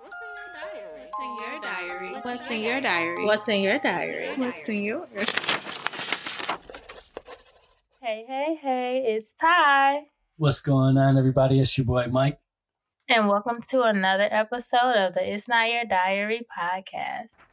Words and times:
What's 0.00 0.14
in 1.20 1.36
your 1.40 1.60
diary? 1.60 2.12
What's 2.22 2.50
in 2.50 2.60
your 2.60 2.80
diary? 2.80 3.24
What's 3.24 3.48
in 3.48 3.60
your 3.62 3.78
diary? 3.80 4.28
What's 4.36 4.68
in 4.68 4.82
yours? 4.82 5.32
Hey, 8.00 8.24
hey, 8.28 8.58
hey, 8.62 9.04
it's 9.08 9.34
Ty. 9.34 10.02
What's 10.36 10.60
going 10.60 10.96
on, 10.98 11.18
everybody? 11.18 11.58
It's 11.58 11.76
your 11.76 11.84
boy 11.84 12.06
Mike. 12.12 12.38
And 13.08 13.26
welcome 13.28 13.58
to 13.70 13.82
another 13.82 14.28
episode 14.30 14.94
of 14.94 15.14
the 15.14 15.32
It's 15.34 15.48
Not 15.48 15.68
Your 15.68 15.84
Diary 15.84 16.46
podcast. 16.56 17.44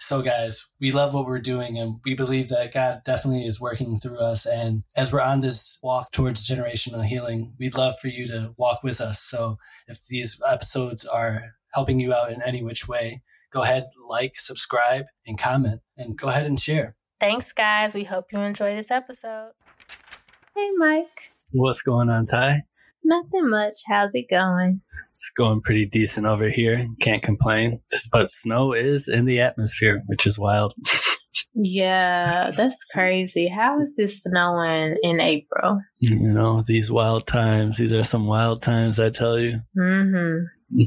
So, 0.00 0.22
guys, 0.22 0.66
we 0.80 0.90
love 0.90 1.14
what 1.14 1.26
we're 1.26 1.38
doing, 1.38 1.78
and 1.78 2.00
we 2.04 2.16
believe 2.16 2.48
that 2.48 2.74
God 2.74 3.02
definitely 3.04 3.42
is 3.42 3.60
working 3.60 3.98
through 3.98 4.18
us. 4.18 4.44
And 4.44 4.82
as 4.96 5.12
we're 5.12 5.20
on 5.20 5.38
this 5.38 5.78
walk 5.84 6.10
towards 6.10 6.48
generational 6.48 7.04
healing, 7.04 7.54
we'd 7.60 7.76
love 7.76 7.94
for 8.00 8.08
you 8.08 8.26
to 8.26 8.54
walk 8.56 8.82
with 8.82 9.00
us. 9.00 9.20
So, 9.20 9.58
if 9.86 10.04
these 10.08 10.40
episodes 10.50 11.04
are 11.04 11.59
helping 11.72 12.00
you 12.00 12.12
out 12.12 12.30
in 12.30 12.42
any 12.42 12.62
which 12.62 12.88
way, 12.88 13.22
go 13.50 13.62
ahead, 13.62 13.84
like, 14.08 14.32
subscribe, 14.36 15.04
and 15.26 15.38
comment, 15.38 15.80
and 15.96 16.16
go 16.16 16.28
ahead 16.28 16.46
and 16.46 16.58
share. 16.58 16.96
Thanks, 17.18 17.52
guys. 17.52 17.94
We 17.94 18.04
hope 18.04 18.32
you 18.32 18.40
enjoy 18.40 18.74
this 18.76 18.90
episode. 18.90 19.52
Hey, 20.56 20.70
Mike. 20.76 21.32
What's 21.52 21.82
going 21.82 22.08
on, 22.08 22.26
Ty? 22.26 22.62
Nothing 23.04 23.50
much. 23.50 23.74
How's 23.86 24.14
it 24.14 24.26
going? 24.30 24.80
It's 25.10 25.30
going 25.36 25.60
pretty 25.60 25.86
decent 25.86 26.26
over 26.26 26.48
here. 26.48 26.86
Can't 27.00 27.22
complain. 27.22 27.80
But 28.12 28.30
snow 28.30 28.72
is 28.72 29.08
in 29.08 29.24
the 29.24 29.40
atmosphere, 29.40 30.00
which 30.06 30.26
is 30.26 30.38
wild. 30.38 30.74
Yeah, 31.54 32.50
that's 32.56 32.76
crazy. 32.92 33.48
How 33.48 33.80
is 33.80 33.96
this 33.96 34.22
snowing 34.22 34.96
in 35.02 35.20
April? 35.20 35.80
You 35.98 36.16
know, 36.16 36.62
these 36.66 36.90
wild 36.90 37.26
times. 37.26 37.76
These 37.76 37.92
are 37.92 38.04
some 38.04 38.26
wild 38.26 38.62
times, 38.62 38.98
I 38.98 39.10
tell 39.10 39.38
you. 39.38 39.60
Mm-hmm. 39.76 40.82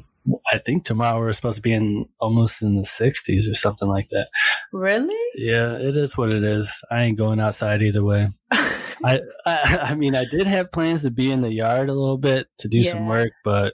I 0.51 0.57
think 0.59 0.85
tomorrow 0.85 1.19
we're 1.19 1.33
supposed 1.33 1.57
to 1.57 1.61
be 1.61 1.73
in 1.73 2.05
almost 2.19 2.61
in 2.61 2.75
the 2.75 2.83
60s 2.83 3.49
or 3.49 3.53
something 3.53 3.87
like 3.87 4.07
that. 4.09 4.29
Really? 4.71 5.15
Yeah, 5.35 5.73
it 5.73 5.97
is 5.97 6.17
what 6.17 6.31
it 6.31 6.43
is. 6.43 6.71
I 6.89 7.03
ain't 7.03 7.17
going 7.17 7.39
outside 7.39 7.81
either 7.81 8.03
way. 8.03 8.31
I, 8.51 9.19
I 9.45 9.79
I 9.89 9.95
mean, 9.95 10.15
I 10.15 10.25
did 10.31 10.47
have 10.47 10.71
plans 10.71 11.01
to 11.01 11.11
be 11.11 11.29
in 11.29 11.41
the 11.41 11.51
yard 11.51 11.89
a 11.89 11.93
little 11.93 12.17
bit 12.17 12.47
to 12.59 12.69
do 12.69 12.83
some 12.83 13.07
work, 13.07 13.31
but 13.43 13.73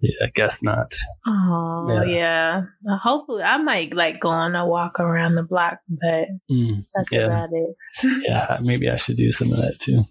yeah, 0.00 0.26
I 0.26 0.30
guess 0.34 0.62
not. 0.62 0.92
Oh 1.26 1.86
Yeah. 2.06 2.62
yeah. 2.84 2.96
Hopefully, 3.02 3.42
I 3.42 3.56
might 3.58 3.94
like 3.94 4.20
go 4.20 4.28
on 4.28 4.54
a 4.56 4.66
walk 4.66 5.00
around 5.00 5.34
the 5.34 5.46
block, 5.48 5.78
but 5.88 6.28
Mm, 6.50 6.84
that's 6.94 7.08
Yeah. 7.12 7.26
about 7.26 7.48
it. 7.52 7.76
yeah, 8.28 8.58
maybe 8.62 8.88
I 8.88 8.96
should 8.96 9.16
do 9.16 9.32
some 9.32 9.50
of 9.52 9.58
that 9.58 9.78
too. 9.80 10.04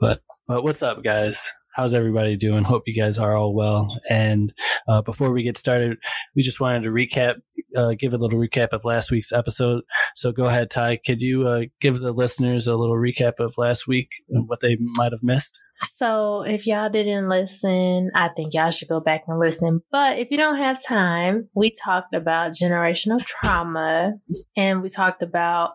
But 0.00 0.22
but 0.48 0.62
what's 0.64 0.82
up, 0.82 1.02
guys? 1.02 1.50
How's 1.74 1.94
everybody 1.94 2.36
doing? 2.36 2.64
Hope 2.64 2.82
you 2.86 2.94
guys 2.94 3.18
are 3.18 3.34
all 3.34 3.54
well. 3.54 3.98
And 4.10 4.52
uh, 4.86 5.00
before 5.00 5.32
we 5.32 5.42
get 5.42 5.56
started, 5.56 5.96
we 6.36 6.42
just 6.42 6.60
wanted 6.60 6.82
to 6.82 6.90
recap, 6.90 7.36
uh, 7.74 7.94
give 7.98 8.12
a 8.12 8.18
little 8.18 8.38
recap 8.38 8.68
of 8.72 8.84
last 8.84 9.10
week's 9.10 9.32
episode. 9.32 9.82
So 10.14 10.32
go 10.32 10.44
ahead, 10.44 10.70
Ty. 10.70 10.98
Could 11.06 11.22
you 11.22 11.48
uh, 11.48 11.62
give 11.80 11.98
the 12.00 12.12
listeners 12.12 12.66
a 12.66 12.76
little 12.76 12.96
recap 12.96 13.40
of 13.40 13.54
last 13.56 13.86
week 13.88 14.10
and 14.28 14.46
what 14.50 14.60
they 14.60 14.76
might 14.78 15.12
have 15.12 15.22
missed? 15.22 15.58
So 16.02 16.42
if 16.42 16.66
y'all 16.66 16.90
didn't 16.90 17.28
listen, 17.28 18.10
I 18.12 18.30
think 18.30 18.54
y'all 18.54 18.72
should 18.72 18.88
go 18.88 18.98
back 18.98 19.22
and 19.28 19.38
listen. 19.38 19.82
But 19.92 20.18
if 20.18 20.32
you 20.32 20.36
don't 20.36 20.56
have 20.56 20.84
time, 20.84 21.48
we 21.54 21.70
talked 21.70 22.12
about 22.12 22.54
generational 22.60 23.24
trauma 23.24 24.14
and 24.56 24.82
we 24.82 24.88
talked 24.88 25.22
about 25.22 25.74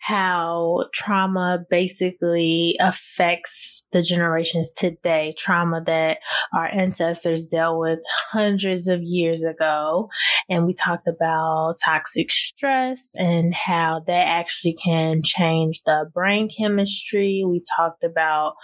how 0.00 0.84
trauma 0.92 1.64
basically 1.70 2.76
affects 2.78 3.86
the 3.90 4.02
generations 4.02 4.68
today, 4.76 5.32
trauma 5.38 5.82
that 5.86 6.18
our 6.52 6.66
ancestors 6.66 7.46
dealt 7.46 7.80
with 7.80 8.00
hundreds 8.32 8.86
of 8.86 9.00
years 9.02 9.44
ago. 9.44 10.10
And 10.50 10.66
we 10.66 10.74
talked 10.74 11.08
about 11.08 11.76
toxic 11.82 12.30
stress 12.30 13.00
and 13.14 13.54
how 13.54 14.02
that 14.06 14.26
actually 14.26 14.74
can 14.74 15.22
change 15.24 15.80
the 15.86 16.04
brain 16.12 16.50
chemistry. 16.54 17.42
We 17.46 17.62
talked 17.74 18.04
about 18.04 18.56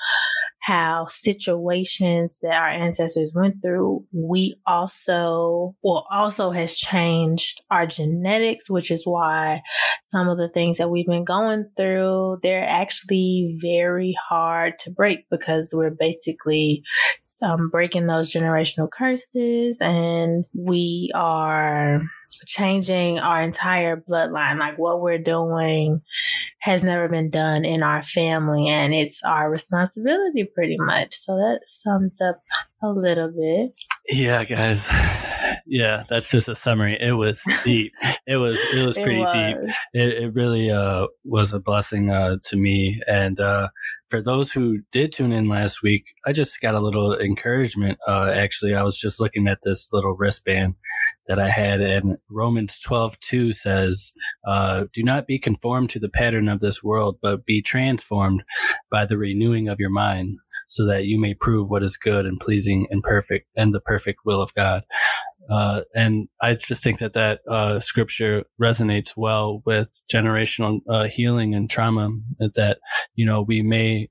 how 0.60 1.06
situations 1.06 2.38
that 2.43 2.54
our 2.54 2.69
ancestors 2.69 3.32
went 3.34 3.62
through, 3.62 4.04
we 4.12 4.54
also, 4.66 5.75
well, 5.82 6.06
also 6.10 6.50
has 6.50 6.76
changed 6.76 7.62
our 7.71 7.87
genetics, 7.87 8.69
which 8.69 8.91
is 8.91 9.03
why 9.04 9.62
some 10.06 10.28
of 10.28 10.38
the 10.38 10.50
things 10.50 10.78
that 10.78 10.91
we've 10.91 11.06
been 11.06 11.25
going 11.25 11.66
through, 11.76 12.38
they're 12.43 12.69
actually 12.69 13.56
very 13.60 14.15
hard 14.28 14.78
to 14.81 14.91
break 14.91 15.28
because 15.31 15.70
we're 15.72 15.91
basically 15.91 16.82
um, 17.43 17.70
breaking 17.70 18.06
those 18.06 18.32
generational 18.32 18.91
curses 18.91 19.78
and 19.81 20.44
we 20.54 21.10
are 21.15 22.03
changing 22.47 23.19
our 23.19 23.43
entire 23.43 23.97
bloodline. 23.97 24.59
Like 24.59 24.78
what 24.78 25.01
we're 25.01 25.19
doing 25.19 26.03
has 26.61 26.83
never 26.83 27.09
been 27.09 27.31
done 27.31 27.65
in 27.65 27.83
our 27.83 28.03
family 28.03 28.69
and 28.69 28.93
it's 28.93 29.23
our 29.23 29.51
responsibility 29.51 30.45
pretty 30.45 30.77
much. 30.79 31.15
So 31.15 31.37
that 31.37 31.61
sums 31.67 32.21
up 32.21 32.37
a 32.83 32.89
little 32.89 33.31
bit. 33.31 33.77
Yeah, 34.09 34.45
guys. 34.45 34.89
Yeah, 35.66 36.03
that's 36.09 36.28
just 36.28 36.49
a 36.49 36.55
summary. 36.55 36.97
It 37.00 37.12
was 37.12 37.43
deep. 37.65 37.93
it 38.27 38.37
was 38.37 38.59
it 38.75 38.84
was 38.87 38.97
It 39.00 39.05
pretty 39.05 39.25
deep. 39.25 39.56
it, 39.94 40.22
it 40.25 40.34
really 40.34 40.71
uh, 40.71 41.06
was 41.25 41.53
a 41.53 41.61
blessing 41.61 42.11
uh, 42.11 42.37
to 42.44 42.56
me. 42.56 43.00
And 43.06 43.38
uh, 43.41 43.69
for 44.09 44.21
those 44.21 44.50
who 44.53 44.81
did 44.93 45.12
tune 45.12 45.33
in 45.33 45.49
last 45.49 45.83
week, 45.83 46.06
I 46.27 46.33
just 46.33 46.61
got 46.61 46.75
a 46.75 46.81
little 46.81 47.16
encouragement. 47.19 47.99
Uh, 48.06 48.33
actually, 48.34 48.75
I 48.75 48.83
was 48.83 48.99
just 48.99 49.21
looking 49.21 49.49
at 49.49 49.61
this 49.62 49.93
little 49.93 50.16
wristband 50.16 50.75
that 51.27 51.38
I 51.38 51.49
had, 51.49 51.81
and 51.81 52.19
Romans 52.31 52.78
twelve 52.78 53.19
two 53.21 53.53
says, 53.53 54.12
uh, 54.47 54.87
"Do 54.93 55.03
not 55.03 55.27
be 55.27 55.38
conformed 55.38 55.91
to 55.91 55.99
the 55.99 56.09
pattern 56.09 56.49
of 56.49 56.61
this 56.61 56.82
world, 56.82 57.19
but 57.22 57.47
be 57.47 57.62
transformed 57.62 58.43
by 58.91 59.05
the 59.06 59.19
renewing 59.19 59.69
of 59.69 59.81
your 59.81 59.91
mind." 59.91 60.38
So 60.69 60.87
that 60.87 61.05
you 61.06 61.19
may 61.19 61.34
prove 61.34 61.69
what 61.71 61.82
is 61.82 61.97
good 61.97 62.27
and 62.27 62.38
pleasing 62.38 62.87
and 62.91 63.03
perfect 63.03 63.49
and 63.56 63.72
the 63.72 63.81
perfect 63.81 64.21
will 64.25 64.41
of 64.43 64.55
God. 64.55 64.84
Uh, 65.50 65.83
and 65.94 66.28
I 66.41 66.55
just 66.55 66.83
think 66.83 66.99
that 67.00 67.15
that 67.15 67.41
uh, 67.49 67.81
scripture 67.81 68.44
resonates 68.61 69.12
well 69.16 69.62
with 69.66 70.00
generational 70.12 70.81
uh, 70.88 71.05
healing 71.05 71.55
and 71.55 71.69
trauma. 71.69 72.11
That 72.38 72.78
you 73.15 73.27
know 73.27 73.43
we 73.43 73.62
may 73.62 74.09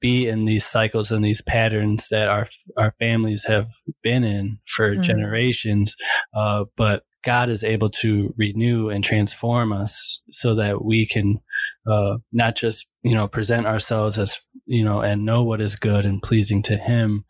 be 0.00 0.26
in 0.28 0.46
these 0.46 0.64
cycles 0.64 1.10
and 1.10 1.24
these 1.24 1.42
patterns 1.42 2.08
that 2.10 2.28
our 2.28 2.46
our 2.76 2.94
families 2.98 3.44
have 3.44 3.68
been 4.02 4.24
in 4.24 4.58
for 4.66 4.96
Mhm. 4.96 5.02
generations, 5.02 5.96
uh, 6.34 6.64
but 6.76 7.04
God 7.22 7.50
is 7.50 7.62
able 7.62 7.90
to 7.90 8.32
renew 8.38 8.88
and 8.88 9.04
transform 9.04 9.72
us 9.72 10.22
so 10.30 10.54
that 10.54 10.84
we 10.84 11.06
can 11.06 11.40
uh, 11.86 12.16
not 12.32 12.56
just 12.56 12.86
you 13.02 13.14
know 13.14 13.28
present 13.28 13.66
ourselves 13.66 14.16
as 14.18 14.38
you 14.70 14.84
know 14.84 15.00
and 15.00 15.24
know 15.24 15.42
what 15.44 15.60
is 15.60 15.76
good 15.76 16.06
and 16.06 16.22
pleasing 16.22 16.62
to 16.62 16.76
Him, 16.76 17.24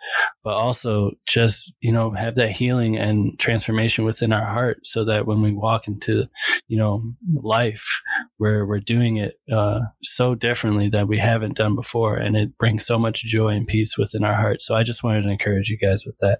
but 0.44 0.54
also 0.54 1.12
just 1.26 1.72
you 1.80 1.92
know 1.92 2.12
have 2.12 2.36
that 2.36 2.52
healing 2.52 2.96
and 2.96 3.38
transformation 3.38 4.04
within 4.04 4.32
our 4.32 4.44
heart 4.44 4.80
so 4.84 5.04
that 5.04 5.26
when 5.26 5.42
we 5.42 5.52
walk 5.52 5.88
into 5.88 6.26
you 6.68 6.76
know 6.76 7.02
life 7.34 8.00
where 8.36 8.64
we're 8.66 8.80
doing 8.80 9.16
it 9.16 9.34
uh, 9.50 9.80
so 10.02 10.34
differently 10.34 10.88
that 10.88 11.08
we 11.08 11.18
haven't 11.18 11.56
done 11.56 11.74
before 11.74 12.16
and 12.16 12.36
it 12.36 12.56
brings 12.58 12.86
so 12.86 12.98
much 12.98 13.24
joy 13.24 13.48
and 13.48 13.66
peace 13.66 13.98
within 13.98 14.24
our 14.24 14.34
heart 14.34 14.60
so 14.60 14.74
i 14.74 14.82
just 14.82 15.02
wanted 15.02 15.22
to 15.22 15.28
encourage 15.28 15.68
you 15.68 15.76
guys 15.78 16.04
with 16.06 16.16
that 16.18 16.38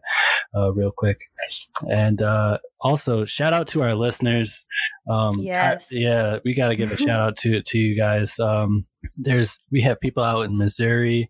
uh, 0.55 0.73
real 0.73 0.93
quick. 0.97 1.23
And 1.89 2.21
uh, 2.23 2.59
also 2.81 3.25
shout 3.25 3.53
out 3.53 3.69
to 3.69 3.83
our 3.83 3.95
listeners 3.95 4.65
um, 5.09 5.33
Yes. 5.39 5.89
I- 5.93 5.97
yeah 5.97 6.39
we 6.45 6.55
got 6.55 6.69
to 6.69 6.77
give 6.77 6.91
a 6.93 6.97
shout 7.07 7.21
out 7.21 7.37
to 7.39 7.63
to 7.63 7.79
you 7.79 7.97
guys 7.97 8.39
um, 8.39 8.87
there's 9.17 9.59
we 9.71 9.81
have 9.83 10.01
people 10.01 10.23
out 10.23 10.43
in 10.43 10.57
missouri 10.59 11.29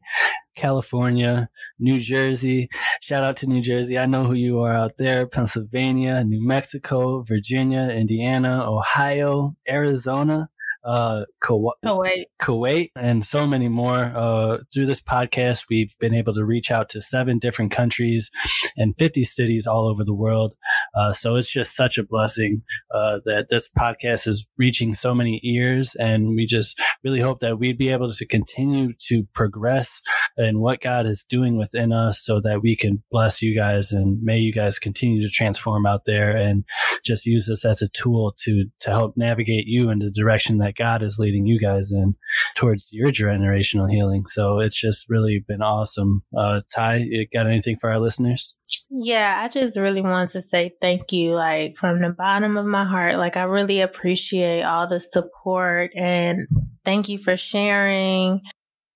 California, 0.56 1.49
New 1.78 1.99
Jersey. 1.99 2.69
Shout 3.00 3.25
out 3.25 3.37
to 3.39 3.47
New 3.47 3.62
Jersey. 3.62 3.97
I 3.99 4.05
know 4.05 4.25
who 4.25 4.34
you 4.34 4.60
are 4.60 4.72
out 4.75 4.93
there. 4.99 5.27
Pennsylvania, 5.27 6.22
New 6.24 6.47
Mexico, 6.47 7.22
Virginia, 7.22 7.89
Indiana, 7.89 8.65
Ohio, 8.71 9.57
Arizona, 9.66 10.51
uh, 10.84 11.24
Kauai, 11.41 11.72
Oh 11.84 12.00
wait, 12.00 12.27
Kuwait, 12.41 12.88
and 12.97 13.24
so 13.24 13.47
many 13.47 13.68
more. 13.68 14.12
Uh, 14.15 14.59
through 14.72 14.86
this 14.86 15.00
podcast, 15.00 15.65
we've 15.68 15.94
been 15.98 16.15
able 16.15 16.34
to 16.34 16.44
reach 16.44 16.71
out 16.71 16.88
to 16.91 17.03
seven 17.03 17.38
different 17.38 17.72
countries 17.72 18.30
and 18.77 18.94
50 18.98 19.24
cities 19.24 19.66
all 19.66 19.88
over 19.88 20.04
the 20.04 20.15
world. 20.15 20.54
Uh, 20.94 21.12
so 21.12 21.36
it's 21.36 21.50
just 21.50 21.77
such 21.77 21.98
a 21.98 22.04
blessing 22.04 22.62
uh, 22.92 23.21
that 23.24 23.47
this 23.50 23.68
podcast 23.78 24.27
is 24.27 24.47
reaching 24.56 24.94
so 24.94 25.15
many 25.15 25.41
ears. 25.44 25.94
And 25.98 26.34
we 26.34 26.47
just 26.47 26.80
really 27.04 27.21
hope 27.21 27.41
that 27.41 27.59
we'd 27.59 27.78
be 27.78 27.91
able 27.91 28.12
to 28.12 28.26
continue 28.26 28.92
to 29.09 29.24
progress 29.34 30.00
in 30.36 30.60
what 30.60 30.80
God 30.80 31.06
is 31.06 31.24
doing 31.28 31.56
within 31.56 31.92
us 31.92 32.21
so 32.22 32.41
that 32.41 32.62
we 32.62 32.76
can 32.76 33.03
bless 33.10 33.42
you 33.42 33.54
guys 33.54 33.92
and 33.92 34.22
may 34.22 34.38
you 34.38 34.53
guys 34.53 34.78
continue 34.78 35.22
to 35.22 35.30
transform 35.30 35.86
out 35.86 36.04
there 36.06 36.36
and 36.36 36.65
just 37.04 37.26
use 37.26 37.47
this 37.47 37.65
as 37.65 37.83
a 37.83 37.88
tool 37.88 38.34
to, 38.44 38.66
to 38.80 38.91
help 38.91 39.16
navigate 39.16 39.66
you 39.66 39.91
in 39.91 39.98
the 39.98 40.10
direction 40.10 40.59
that 40.59 40.70
God 40.77 41.03
is 41.03 41.19
leading 41.19 41.47
you 41.47 41.59
guys 41.59 41.91
in 41.93 42.15
towards 42.55 42.89
your 42.91 43.11
generational 43.11 43.91
healing. 43.91 44.25
So 44.25 44.61
it's 44.61 44.78
just 44.78 45.09
really 45.09 45.45
been 45.47 45.63
awesome. 45.63 46.22
Uh, 46.37 46.61
Ty, 46.75 47.07
you 47.09 47.27
got 47.33 47.47
anything 47.47 47.77
for 47.78 47.91
our 47.91 47.99
listeners? 47.99 48.57
Yeah, 48.91 49.41
I 49.43 49.49
just 49.49 49.77
really 49.77 50.03
wanted 50.03 50.31
to 50.31 50.43
say 50.43 50.72
thank 50.81 51.13
you, 51.13 51.34
like 51.34 51.77
from 51.77 52.01
the 52.01 52.11
bottom 52.11 52.57
of 52.57 52.67
my 52.67 52.84
heart. 52.84 53.17
Like, 53.17 53.37
I 53.37 53.45
really 53.45 53.81
appreciate 53.81 54.63
all 54.63 54.87
the 54.87 55.01
support 55.01 55.93
and 55.97 56.47
thank 56.84 57.09
you 57.09 57.19
for 57.19 57.37
sharing. 57.37 58.41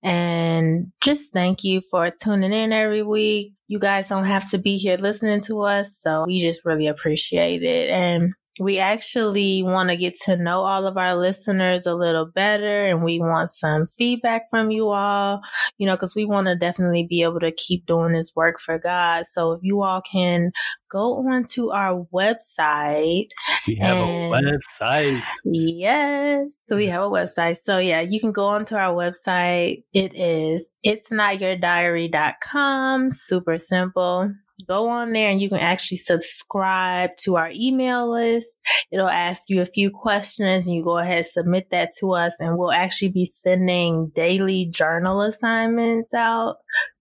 And 0.03 0.93
just 1.01 1.33
thank 1.33 1.65
you 1.65 1.81
for 1.91 2.11
tuning 2.11 2.53
in 2.53 2.73
every 2.73 3.03
week. 3.03 3.55
You 3.69 3.79
guys 3.79 4.09
don't 4.09 4.27
have 4.27 4.51
to 4.51 4.59
be 4.59 4.77
here 4.77 4.99
listening 4.99 5.41
to 5.43 5.63
us. 5.63 5.97
So 5.99 6.25
we 6.27 6.41
just 6.41 6.65
really 6.65 6.87
appreciate 6.87 7.63
it. 7.63 7.89
And 7.89 8.35
we 8.61 8.79
actually 8.79 9.63
want 9.63 9.89
to 9.89 9.97
get 9.97 10.15
to 10.27 10.37
know 10.37 10.63
all 10.63 10.87
of 10.87 10.97
our 10.97 11.17
listeners 11.17 11.87
a 11.87 11.95
little 11.95 12.27
better 12.27 12.87
and 12.87 13.03
we 13.03 13.19
want 13.19 13.51
some 13.51 13.87
feedback 13.87 14.49
from 14.49 14.71
you 14.71 14.89
all, 14.89 15.41
you 15.77 15.87
know, 15.87 15.95
because 15.95 16.15
we 16.15 16.25
want 16.25 16.47
to 16.47 16.57
definitely 16.57 17.07
be 17.09 17.23
able 17.23 17.41
to 17.41 17.53
keep 17.53 17.87
doing 17.87 18.13
this 18.13 18.33
work 18.37 18.61
for 18.61 18.79
God. 18.79 19.25
So 19.31 19.53
if 19.53 19.61
you 19.63 19.83
all 19.83 20.01
can 20.03 20.53
go 20.95 21.27
onto 21.29 21.71
our 21.71 22.07
website. 22.15 23.27
We 23.67 23.75
have 23.77 23.97
a 23.97 24.01
website. 24.31 25.23
Yes, 25.45 26.63
So 26.67 26.77
we 26.77 26.87
have 26.87 27.03
a 27.03 27.11
website. 27.11 27.57
So 27.65 27.79
yeah, 27.79 28.03
you 28.03 28.21
can 28.21 28.31
go 28.31 28.47
onto 28.47 28.77
our 28.77 28.95
website. 28.95 29.83
It 29.93 30.15
is 30.15 30.71
it's 30.85 31.11
not 31.11 31.41
your 31.41 31.57
diary.com. 31.57 33.11
Super 33.11 33.59
simple 33.59 34.33
go 34.67 34.89
on 34.89 35.13
there 35.13 35.31
and 35.31 35.41
you 35.41 35.49
can 35.49 35.59
actually 35.59 35.99
subscribe 35.99 37.11
to 37.19 37.37
our 37.37 37.51
email 37.55 38.11
list. 38.11 38.61
It'll 38.93 39.09
ask 39.09 39.43
you 39.49 39.61
a 39.61 39.67
few 39.67 39.91
questions 39.91 40.67
and 40.67 40.75
you 40.75 40.85
go 40.85 40.99
ahead 40.99 41.27
submit 41.27 41.69
that 41.71 41.91
to 42.01 42.13
us 42.13 42.35
and 42.39 42.57
we'll 42.57 42.73
actually 42.73 43.11
be 43.11 43.25
sending 43.25 44.13
daily 44.15 44.67
journal 44.67 45.23
assignments 45.23 46.15
out 46.15 46.57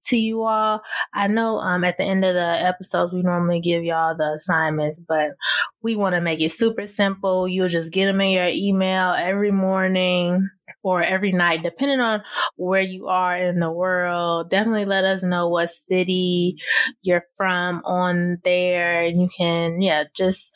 to 0.08 0.18
you 0.18 0.44
all. 0.44 0.82
I 1.14 1.28
know 1.28 1.60
um, 1.60 1.84
at 1.84 1.98
the 1.98 2.04
end 2.04 2.26
of 2.26 2.34
the 2.34 2.42
episodes, 2.42 3.14
we 3.14 3.22
normally 3.22 3.62
give 3.62 3.84
y'all 3.84 4.16
the 4.16 4.34
assignments, 4.36 5.02
but 5.02 5.32
we 5.82 5.96
want 5.96 6.16
to 6.16 6.22
make 6.22 6.42
it 6.42 6.52
super 6.52 6.88
simple. 6.88 7.48
You'll 7.48 7.70
just 7.70 7.92
get 7.92 8.06
them 8.08 8.22
in 8.22 8.32
your 8.32 8.50
email 8.50 9.14
every 9.14 9.52
morning 9.52 10.50
or 10.84 11.02
every 11.02 11.32
night, 11.32 11.64
depending 11.64 12.02
on 12.02 12.22
where 12.58 12.82
you 12.82 13.08
are 13.08 13.38
in 13.38 13.60
the 13.60 13.72
world. 13.72 14.50
Definitely 14.50 14.86
let 14.86 15.06
us 15.06 15.24
know 15.24 15.48
what 15.48 15.70
city 15.70 16.58
you're 17.02 17.26
from 17.36 17.82
on 17.86 18.40
there. 18.44 19.04
And 19.04 19.22
you 19.22 19.30
can, 19.36 19.82
yeah, 19.82 20.04
just 20.14 20.52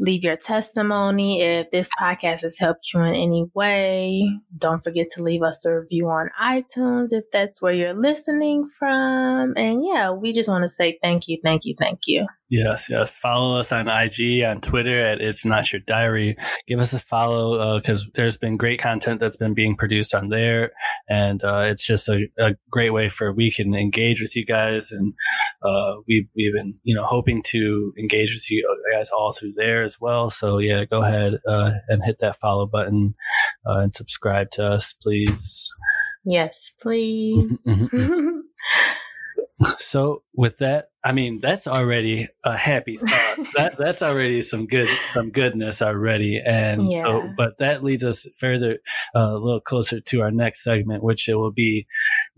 leave 0.00 0.24
your 0.24 0.36
testimony. 0.36 1.42
If 1.42 1.70
this 1.70 1.88
podcast 2.00 2.40
has 2.40 2.56
helped 2.58 2.92
you 2.92 3.00
in 3.00 3.14
any 3.14 3.46
way, 3.54 4.28
don't 4.56 4.82
forget 4.82 5.08
to 5.14 5.22
leave 5.22 5.42
us 5.42 5.64
a 5.64 5.76
review 5.76 6.08
on 6.08 6.30
iTunes 6.40 7.08
if 7.12 7.24
that's 7.32 7.60
where 7.60 7.74
you're 7.74 7.94
listening 7.94 8.66
from. 8.66 9.52
And 9.56 9.84
yeah, 9.84 10.10
we 10.10 10.32
just 10.32 10.48
want 10.48 10.64
to 10.64 10.68
say 10.68 10.98
thank 11.02 11.28
you, 11.28 11.38
thank 11.44 11.64
you, 11.64 11.74
thank 11.78 12.00
you. 12.06 12.26
Yes, 12.50 12.88
yes. 12.90 13.16
Follow 13.16 13.60
us 13.60 13.70
on 13.70 13.86
IG, 13.86 14.42
on 14.42 14.60
Twitter 14.60 14.98
at 14.98 15.20
It's 15.20 15.44
Not 15.44 15.72
Your 15.72 15.80
Diary. 15.86 16.36
Give 16.66 16.80
us 16.80 16.92
a 16.92 16.98
follow 16.98 17.78
because 17.78 18.06
uh, 18.06 18.10
there's 18.14 18.36
been 18.36 18.56
great 18.56 18.80
content 18.80 19.20
that's 19.20 19.36
been 19.36 19.54
being 19.54 19.76
produced 19.76 20.16
on 20.16 20.30
there, 20.30 20.72
and 21.08 21.44
uh, 21.44 21.66
it's 21.68 21.86
just 21.86 22.08
a, 22.08 22.26
a, 22.38 22.56
great 22.68 22.90
way 22.90 23.08
for 23.08 23.32
we 23.32 23.52
can 23.52 23.72
engage 23.72 24.20
with 24.20 24.34
you 24.34 24.44
guys, 24.44 24.90
and 24.90 25.14
uh, 25.62 25.94
we've 26.08 26.26
we've 26.34 26.52
been 26.52 26.76
you 26.82 26.92
know 26.92 27.04
hoping 27.04 27.40
to 27.50 27.92
engage 27.96 28.34
with 28.34 28.50
you 28.50 28.66
guys 28.92 29.10
all 29.10 29.30
through 29.30 29.52
there 29.52 29.84
as 29.90 30.00
well. 30.00 30.30
So 30.30 30.58
yeah, 30.58 30.84
go 30.84 31.02
ahead 31.02 31.38
uh, 31.46 31.72
and 31.88 32.04
hit 32.04 32.18
that 32.18 32.38
follow 32.38 32.66
button 32.66 33.14
uh, 33.66 33.78
and 33.78 33.94
subscribe 33.94 34.50
to 34.52 34.64
us, 34.64 34.92
please. 34.92 35.68
Yes, 36.24 36.72
please. 36.80 37.66
so 39.78 40.22
with 40.34 40.58
that 40.58 40.90
I 41.02 41.12
mean, 41.12 41.40
that's 41.40 41.66
already 41.66 42.28
a 42.44 42.56
happy 42.56 42.98
thought. 42.98 43.36
that 43.56 43.78
that's 43.78 44.02
already 44.02 44.42
some 44.42 44.66
good 44.66 44.88
some 45.12 45.30
goodness 45.30 45.80
already. 45.80 46.40
And 46.44 46.92
yeah. 46.92 47.02
so 47.02 47.32
but 47.36 47.58
that 47.58 47.82
leads 47.82 48.04
us 48.04 48.26
further 48.36 48.78
uh, 49.14 49.30
a 49.30 49.38
little 49.38 49.60
closer 49.60 50.00
to 50.00 50.20
our 50.20 50.30
next 50.30 50.62
segment, 50.62 51.02
which 51.02 51.28
it 51.28 51.36
will 51.36 51.52
be 51.52 51.86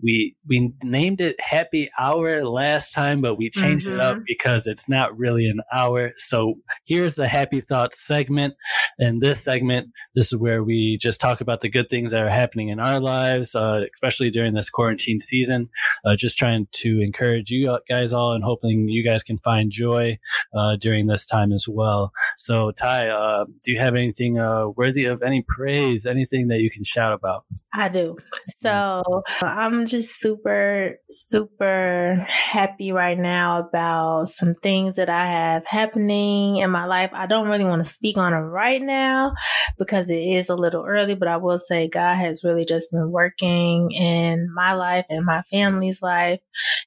we 0.02 0.36
we 0.48 0.72
named 0.82 1.20
it 1.20 1.36
happy 1.40 1.90
hour 1.98 2.44
last 2.44 2.92
time, 2.92 3.20
but 3.20 3.36
we 3.36 3.50
changed 3.50 3.86
mm-hmm. 3.86 3.96
it 3.96 4.00
up 4.00 4.16
mm-hmm. 4.16 4.24
because 4.26 4.66
it's 4.66 4.88
not 4.88 5.16
really 5.16 5.48
an 5.48 5.60
hour. 5.72 6.12
So 6.16 6.54
here's 6.84 7.14
the 7.14 7.28
happy 7.28 7.60
thoughts 7.60 8.04
segment. 8.06 8.54
And 8.98 9.20
this 9.20 9.42
segment, 9.42 9.88
this 10.14 10.32
is 10.32 10.38
where 10.38 10.62
we 10.62 10.98
just 10.98 11.20
talk 11.20 11.40
about 11.40 11.60
the 11.60 11.70
good 11.70 11.88
things 11.88 12.10
that 12.10 12.22
are 12.22 12.28
happening 12.28 12.68
in 12.68 12.78
our 12.78 13.00
lives, 13.00 13.54
uh, 13.54 13.84
especially 13.92 14.30
during 14.30 14.54
this 14.54 14.70
quarantine 14.70 15.18
season. 15.18 15.68
Uh, 16.04 16.16
just 16.16 16.36
trying 16.36 16.66
to 16.72 17.00
encourage 17.00 17.50
you 17.50 17.78
guys 17.88 18.12
all 18.12 18.32
and 18.32 18.44
hoping 18.44 18.88
you 18.88 19.04
guys 19.04 19.22
can 19.22 19.38
find 19.38 19.70
joy 19.70 20.18
uh, 20.54 20.76
during 20.76 21.06
this 21.06 21.26
time 21.26 21.52
as 21.52 21.66
well. 21.68 22.12
So, 22.36 22.70
Ty, 22.70 23.08
uh, 23.08 23.46
do 23.64 23.72
you 23.72 23.78
have 23.78 23.94
anything 23.94 24.38
uh, 24.38 24.68
worthy 24.68 25.04
of 25.04 25.22
any 25.22 25.44
praise? 25.46 26.06
Anything 26.06 26.48
that 26.48 26.60
you 26.60 26.70
can 26.70 26.84
shout 26.84 27.12
about? 27.12 27.44
I 27.74 27.88
do. 27.88 28.16
So 28.58 29.22
I'm 29.40 29.81
just 29.86 30.20
super, 30.20 30.96
super 31.08 32.24
happy 32.28 32.92
right 32.92 33.18
now 33.18 33.60
about 33.60 34.28
some 34.28 34.54
things 34.54 34.96
that 34.96 35.10
I 35.10 35.26
have 35.26 35.66
happening 35.66 36.56
in 36.56 36.70
my 36.70 36.86
life. 36.86 37.10
I 37.12 37.26
don't 37.26 37.48
really 37.48 37.64
want 37.64 37.84
to 37.84 37.90
speak 37.90 38.16
on 38.16 38.32
them 38.32 38.42
right 38.42 38.80
now 38.80 39.32
because 39.78 40.10
it 40.10 40.18
is 40.18 40.48
a 40.48 40.54
little 40.54 40.84
early, 40.84 41.14
but 41.14 41.28
I 41.28 41.36
will 41.36 41.58
say 41.58 41.88
God 41.88 42.16
has 42.16 42.44
really 42.44 42.64
just 42.64 42.90
been 42.90 43.10
working 43.10 43.90
in 43.92 44.48
my 44.54 44.74
life 44.74 45.06
and 45.08 45.24
my 45.24 45.42
family's 45.50 46.02
life. 46.02 46.40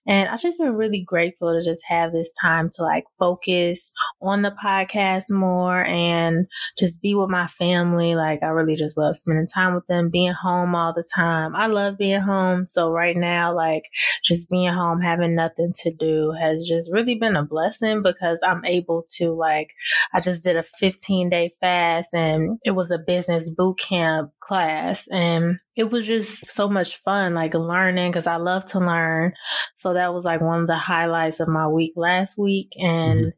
And 0.05 0.29
I've 0.29 0.41
just 0.41 0.59
been 0.59 0.75
really 0.75 1.01
grateful 1.01 1.53
to 1.53 1.63
just 1.63 1.83
have 1.87 2.11
this 2.11 2.29
time 2.41 2.69
to 2.75 2.83
like 2.83 3.05
focus 3.17 3.91
on 4.21 4.41
the 4.41 4.55
podcast 4.63 5.29
more 5.29 5.83
and 5.85 6.47
just 6.77 7.01
be 7.01 7.15
with 7.15 7.29
my 7.29 7.47
family. 7.47 8.15
Like 8.15 8.43
I 8.43 8.47
really 8.47 8.75
just 8.75 8.97
love 8.97 9.15
spending 9.15 9.47
time 9.47 9.73
with 9.73 9.87
them, 9.87 10.09
being 10.09 10.33
home 10.33 10.75
all 10.75 10.93
the 10.93 11.05
time. 11.15 11.55
I 11.55 11.67
love 11.67 11.97
being 11.97 12.21
home. 12.21 12.65
So 12.65 12.84
right 12.91 13.15
now, 13.15 13.55
like 13.55 13.83
just 14.23 14.49
being 14.49 14.71
home, 14.71 15.01
having 15.01 15.35
nothing 15.35 15.73
to 15.83 15.91
do 15.91 16.33
has 16.39 16.67
just 16.67 16.91
really 16.91 17.15
been 17.15 17.35
a 17.35 17.45
blessing 17.45 18.01
because 18.03 18.39
I'm 18.43 18.63
able 18.65 19.05
to 19.17 19.33
like, 19.33 19.73
I 20.13 20.19
just 20.19 20.43
did 20.43 20.57
a 20.57 20.63
15 20.63 21.29
day 21.29 21.51
fast 21.59 22.09
and 22.13 22.59
it 22.63 22.71
was 22.71 22.91
a 22.91 22.99
business 22.99 23.49
boot 23.49 23.79
camp 23.79 24.31
class 24.39 25.07
and 25.11 25.59
it 25.75 25.91
was 25.91 26.07
just 26.07 26.47
so 26.47 26.67
much 26.69 26.97
fun, 26.97 27.33
like 27.33 27.53
learning 27.53 28.11
because 28.11 28.27
I 28.27 28.37
love 28.37 28.65
to 28.71 28.79
learn. 28.79 29.33
So 29.75 29.93
that 29.93 30.13
was 30.13 30.25
like 30.25 30.41
one 30.41 30.61
of 30.61 30.67
the 30.67 30.77
highlights 30.77 31.39
of 31.39 31.47
my 31.47 31.67
week 31.67 31.93
last 31.95 32.37
week. 32.37 32.71
And 32.77 33.19
mm-hmm 33.19 33.29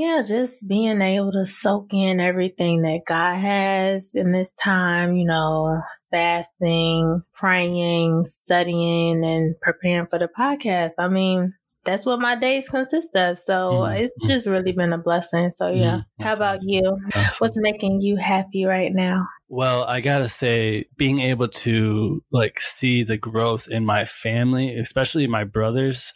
yeah, 0.00 0.22
just 0.26 0.66
being 0.66 1.02
able 1.02 1.30
to 1.30 1.44
soak 1.44 1.92
in 1.92 2.20
everything 2.20 2.80
that 2.80 3.00
God 3.06 3.36
has 3.36 4.12
in 4.14 4.32
this 4.32 4.50
time, 4.52 5.14
you 5.14 5.26
know, 5.26 5.78
fasting, 6.10 7.20
praying, 7.34 8.24
studying, 8.24 9.22
and 9.22 9.54
preparing 9.60 10.06
for 10.06 10.18
the 10.18 10.26
podcast. 10.38 10.92
I 10.98 11.08
mean, 11.08 11.52
that's 11.84 12.06
what 12.06 12.18
my 12.18 12.34
days 12.34 12.66
consist 12.70 13.14
of. 13.14 13.36
So 13.36 13.52
mm-hmm. 13.52 14.04
it's 14.04 14.26
just 14.26 14.46
really 14.46 14.72
been 14.72 14.94
a 14.94 14.98
blessing. 14.98 15.50
So 15.50 15.70
yeah. 15.70 15.96
Mm-hmm. 15.96 16.22
How 16.22 16.34
about 16.34 16.56
awesome. 16.56 16.68
you? 16.70 16.98
Awesome. 17.14 17.36
What's 17.36 17.58
making 17.60 18.00
you 18.00 18.16
happy 18.16 18.64
right 18.64 18.92
now? 18.94 19.26
Well, 19.52 19.82
I 19.82 20.00
gotta 20.00 20.28
say, 20.28 20.84
being 20.96 21.18
able 21.18 21.48
to 21.48 22.22
like 22.30 22.60
see 22.60 23.02
the 23.02 23.18
growth 23.18 23.66
in 23.68 23.84
my 23.84 24.04
family, 24.04 24.78
especially 24.78 25.26
my 25.26 25.42
brothers, 25.42 26.12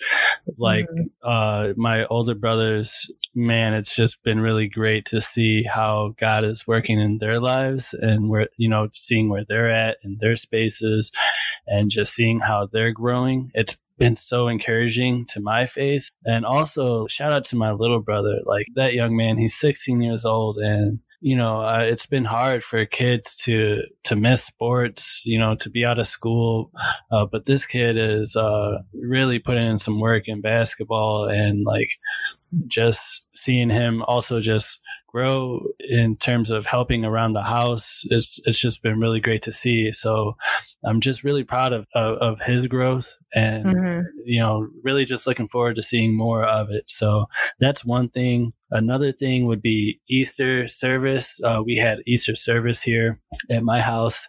like 0.57 0.87
mm-hmm. 0.87 1.09
uh, 1.21 1.73
my 1.76 2.05
older 2.05 2.37
brothers, 2.37 3.11
man, 3.35 3.75
it's 3.75 3.93
just 3.93 4.23
been 4.23 4.38
really 4.38 4.69
great 4.69 5.07
to 5.07 5.21
see 5.21 5.64
how 5.64 6.14
God 6.17 6.45
is 6.45 6.64
working 6.69 7.00
in 7.00 7.19
their 7.19 7.41
lives 7.41 7.93
and 7.93 8.29
where 8.29 8.47
you 8.57 8.69
know 8.69 8.88
seeing 8.93 9.29
where 9.29 9.45
they're 9.45 9.69
at 9.69 9.99
in 10.05 10.19
their 10.21 10.37
spaces, 10.37 11.11
and 11.67 11.91
just 11.91 12.14
seeing 12.14 12.38
how 12.38 12.67
they're 12.67 12.93
growing. 12.93 13.50
It's 13.55 13.76
been 13.99 14.14
so 14.14 14.47
encouraging 14.47 15.25
to 15.33 15.41
my 15.41 15.67
faith. 15.67 16.09
And 16.25 16.45
also 16.45 17.09
shout 17.09 17.33
out 17.33 17.45
to 17.47 17.57
my 17.57 17.73
little 17.73 18.00
brother, 18.00 18.41
like 18.45 18.67
that 18.75 18.95
young 18.95 19.17
man, 19.17 19.38
he's 19.38 19.59
16 19.59 20.00
years 20.03 20.25
old 20.25 20.59
and 20.59 21.00
you 21.25 21.37
know, 21.37 21.62
uh, 21.62 21.81
it's 21.83 22.04
been 22.04 22.26
hard 22.26 22.62
for 22.62 22.85
kids 22.85 23.35
to 23.35 23.81
to 24.02 24.14
miss 24.14 24.45
sports, 24.45 25.23
you 25.25 25.38
know, 25.38 25.54
to 25.54 25.71
be 25.71 25.83
out 25.83 25.99
of 25.99 26.07
school. 26.07 26.71
Uh, 27.11 27.25
but 27.25 27.47
this 27.47 27.64
kid 27.64 27.97
is 27.97 28.37
uh, 28.37 28.83
really 28.93 29.38
putting 29.38 29.64
in 29.64 29.78
some 29.78 30.00
work 30.00 30.28
in 30.28 30.43
basketball, 30.43 31.25
and 31.25 31.64
like 31.64 31.88
just 32.67 33.27
seeing 33.35 33.71
him 33.71 34.03
also 34.03 34.41
just 34.41 34.81
grow 35.15 35.61
in 35.79 36.17
terms 36.17 36.51
of 36.51 36.67
helping 36.67 37.05
around 37.05 37.35
the 37.35 37.43
house. 37.43 38.03
It's 38.11 38.41
it's 38.45 38.59
just 38.59 38.83
been 38.83 38.99
really 38.99 39.21
great 39.21 39.43
to 39.43 39.53
see. 39.53 39.93
So 39.93 40.35
I'm 40.85 41.01
just 41.01 41.23
really 41.23 41.45
proud 41.45 41.73
of 41.73 41.87
of, 41.95 42.19
of 42.19 42.41
his 42.41 42.67
growth, 42.67 43.17
and 43.33 43.65
mm-hmm. 43.65 44.01
you 44.25 44.41
know, 44.41 44.69
really 44.83 45.05
just 45.05 45.27
looking 45.27 45.47
forward 45.47 45.77
to 45.77 45.83
seeing 45.83 46.17
more 46.17 46.45
of 46.45 46.71
it. 46.71 46.85
So 46.89 47.27
that's 47.61 47.85
one 47.85 48.09
thing. 48.09 48.55
Another 48.73 49.13
thing 49.13 49.47
would 49.47 49.63
be 49.63 50.01
Easter 50.09 50.67
service. 50.67 51.39
Uh, 51.45 51.63
we 51.65 51.77
had 51.77 52.01
Easter 52.07 52.35
service 52.35 52.83
here 52.83 53.21
at 53.49 53.63
my 53.63 53.81
house, 53.81 54.27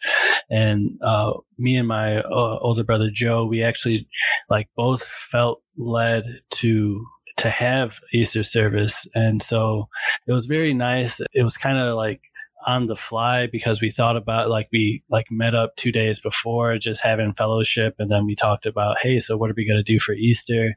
and 0.52 1.00
uh, 1.02 1.34
me 1.58 1.78
and 1.78 1.88
my 1.88 2.20
uh, 2.20 2.60
older 2.60 2.84
brother 2.84 3.10
Joe, 3.12 3.48
we 3.48 3.64
actually 3.64 4.08
like 4.52 4.70
both 4.76 5.04
felt 5.04 5.64
led 5.80 6.26
to 6.52 7.06
to 7.38 7.50
have 7.50 8.00
Easter 8.14 8.44
service. 8.44 9.08
And 9.14 9.42
so 9.42 9.90
it 10.28 10.32
was 10.32 10.46
very 10.46 10.74
nice. 10.74 11.20
It 11.34 11.44
was 11.44 11.58
kind 11.58 11.78
of 11.78 11.96
like 11.96 12.22
on 12.66 12.88
the 12.88 12.96
fly 12.96 13.48
because 13.48 13.82
we 13.82 13.92
thought 13.92 14.16
about 14.16 14.50
like 14.50 14.68
we 14.72 15.04
like 15.10 15.28
met 15.30 15.54
up 15.54 15.76
two 15.76 15.92
days 15.92 16.20
before 16.20 16.78
just 16.78 17.02
having 17.02 17.34
fellowship 17.34 17.96
and 18.00 18.12
then 18.12 18.26
we 18.26 18.36
talked 18.36 18.66
about 18.66 18.98
hey 19.00 19.20
so 19.20 19.38
what 19.38 19.52
are 19.52 19.56
we 19.56 19.68
going 19.68 19.78
to 19.78 19.84
do 19.84 20.00
for 20.00 20.14
easter 20.14 20.76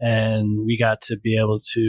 and 0.00 0.64
we 0.64 0.78
got 0.78 1.00
to 1.00 1.16
be 1.18 1.36
able 1.38 1.58
to 1.58 1.80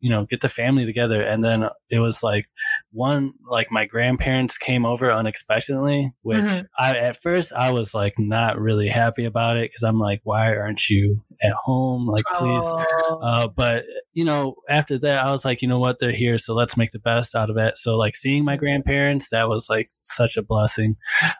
you 0.00 0.10
know 0.10 0.26
get 0.26 0.40
the 0.40 0.48
family 0.48 0.84
together 0.84 1.22
and 1.22 1.42
then 1.42 1.68
it 1.90 2.00
was 2.00 2.22
like 2.22 2.46
one 2.92 3.32
like 3.48 3.70
my 3.70 3.86
grandparents 3.86 4.58
came 4.58 4.84
over 4.84 5.10
unexpectedly 5.10 6.12
which 6.22 6.44
mm-hmm. 6.44 6.66
i 6.78 6.96
at 6.96 7.16
first 7.16 7.52
i 7.54 7.70
was 7.70 7.94
like 7.94 8.14
not 8.18 8.58
really 8.58 8.88
happy 8.88 9.24
about 9.24 9.56
it 9.56 9.70
because 9.70 9.82
i'm 9.82 9.98
like 9.98 10.20
why 10.24 10.54
aren't 10.54 10.90
you 10.90 11.22
at 11.42 11.52
home 11.52 12.06
like 12.06 12.24
please 12.34 12.64
oh. 12.64 13.18
uh, 13.22 13.48
but 13.48 13.84
you 14.12 14.24
know 14.24 14.54
after 14.68 14.98
that 14.98 15.24
i 15.24 15.30
was 15.30 15.44
like 15.44 15.62
you 15.62 15.68
know 15.68 15.78
what 15.78 15.98
they're 15.98 16.12
here 16.12 16.38
so 16.38 16.54
let's 16.54 16.76
make 16.76 16.90
the 16.92 16.98
best 16.98 17.34
out 17.34 17.50
of 17.50 17.56
it 17.56 17.76
so 17.76 17.96
like 17.96 18.14
seeing 18.14 18.44
my 18.44 18.56
grandparents 18.56 19.30
that 19.30 19.48
was 19.48 19.68
like 19.68 19.88
such 19.98 20.36
a 20.36 20.42
blessing 20.42 20.96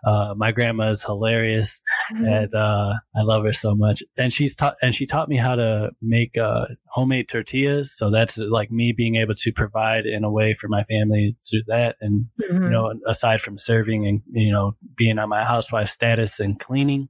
uh, 0.06 0.34
my 0.36 0.52
grandma 0.52 0.88
is 0.88 1.02
hilarious 1.02 1.80
mm-hmm. 2.12 2.24
and 2.24 2.54
uh, 2.54 2.92
i 3.16 3.22
love 3.22 3.44
her 3.44 3.52
so 3.52 3.74
much 3.74 4.02
and 4.18 4.32
she's 4.32 4.54
taught 4.54 4.74
and 4.82 4.94
she 4.94 5.06
taught 5.06 5.28
me 5.28 5.36
how 5.36 5.54
to 5.54 5.90
make 6.00 6.36
uh, 6.36 6.64
homemade 6.88 7.28
tortillas 7.28 7.92
so 7.94 8.10
that's 8.10 8.36
like 8.36 8.70
me 8.70 8.92
being 8.92 9.16
able 9.16 9.34
to 9.34 9.52
provide 9.52 10.06
in 10.06 10.24
a 10.24 10.30
way 10.30 10.54
for 10.54 10.68
my 10.68 10.82
family 10.84 11.36
through 11.48 11.62
that. 11.68 11.96
And, 12.00 12.26
mm-hmm. 12.40 12.64
you 12.64 12.70
know, 12.70 12.92
aside 13.06 13.40
from 13.40 13.58
serving 13.58 14.06
and, 14.06 14.22
you 14.32 14.52
know, 14.52 14.76
being 14.96 15.18
on 15.18 15.28
my 15.28 15.44
housewife 15.44 15.88
status 15.88 16.40
and 16.40 16.58
cleaning. 16.58 17.08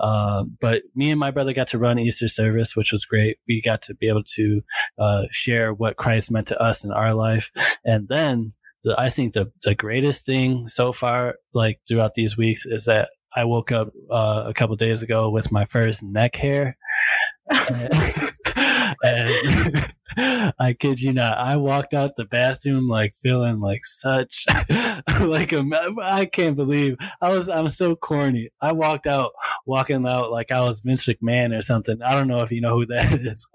Uh, 0.00 0.44
but 0.60 0.82
me 0.94 1.10
and 1.10 1.20
my 1.20 1.30
brother 1.30 1.52
got 1.52 1.68
to 1.68 1.78
run 1.78 1.98
Easter 1.98 2.28
service, 2.28 2.76
which 2.76 2.92
was 2.92 3.04
great. 3.04 3.38
We 3.48 3.62
got 3.62 3.82
to 3.82 3.94
be 3.94 4.08
able 4.08 4.24
to, 4.34 4.62
uh, 4.98 5.22
share 5.30 5.72
what 5.72 5.96
Christ 5.96 6.30
meant 6.30 6.48
to 6.48 6.60
us 6.60 6.84
in 6.84 6.92
our 6.92 7.14
life. 7.14 7.50
And 7.84 8.08
then 8.08 8.54
the, 8.84 8.98
I 8.98 9.10
think 9.10 9.32
the, 9.32 9.50
the 9.62 9.74
greatest 9.74 10.24
thing 10.24 10.68
so 10.68 10.92
far, 10.92 11.36
like 11.54 11.80
throughout 11.88 12.14
these 12.14 12.36
weeks 12.36 12.64
is 12.66 12.84
that 12.84 13.10
I 13.36 13.44
woke 13.44 13.72
up, 13.72 13.88
uh, 14.10 14.44
a 14.46 14.54
couple 14.54 14.76
days 14.76 15.02
ago 15.02 15.30
with 15.30 15.52
my 15.52 15.64
first 15.64 16.02
neck 16.02 16.36
hair. 16.36 16.76
and 19.02 19.92
I 20.16 20.74
kid 20.78 21.00
you 21.00 21.12
not. 21.12 21.38
I 21.38 21.56
walked 21.56 21.94
out 21.94 22.16
the 22.16 22.24
bathroom 22.24 22.88
like 22.88 23.14
feeling 23.14 23.60
like 23.60 23.84
such 23.84 24.44
like 25.20 25.52
a 25.52 25.64
I 26.02 26.26
can't 26.26 26.56
believe 26.56 26.96
I 27.20 27.30
was 27.30 27.48
I'm 27.48 27.68
so 27.68 27.96
corny. 27.96 28.50
I 28.62 28.72
walked 28.72 29.06
out 29.06 29.32
walking 29.66 30.06
out 30.06 30.30
like 30.30 30.50
I 30.50 30.62
was 30.62 30.80
Vince 30.80 31.04
McMahon 31.04 31.56
or 31.56 31.62
something. 31.62 32.02
I 32.02 32.14
don't 32.14 32.28
know 32.28 32.42
if 32.42 32.50
you 32.50 32.60
know 32.60 32.76
who 32.76 32.86
that 32.86 33.12
is 33.20 33.46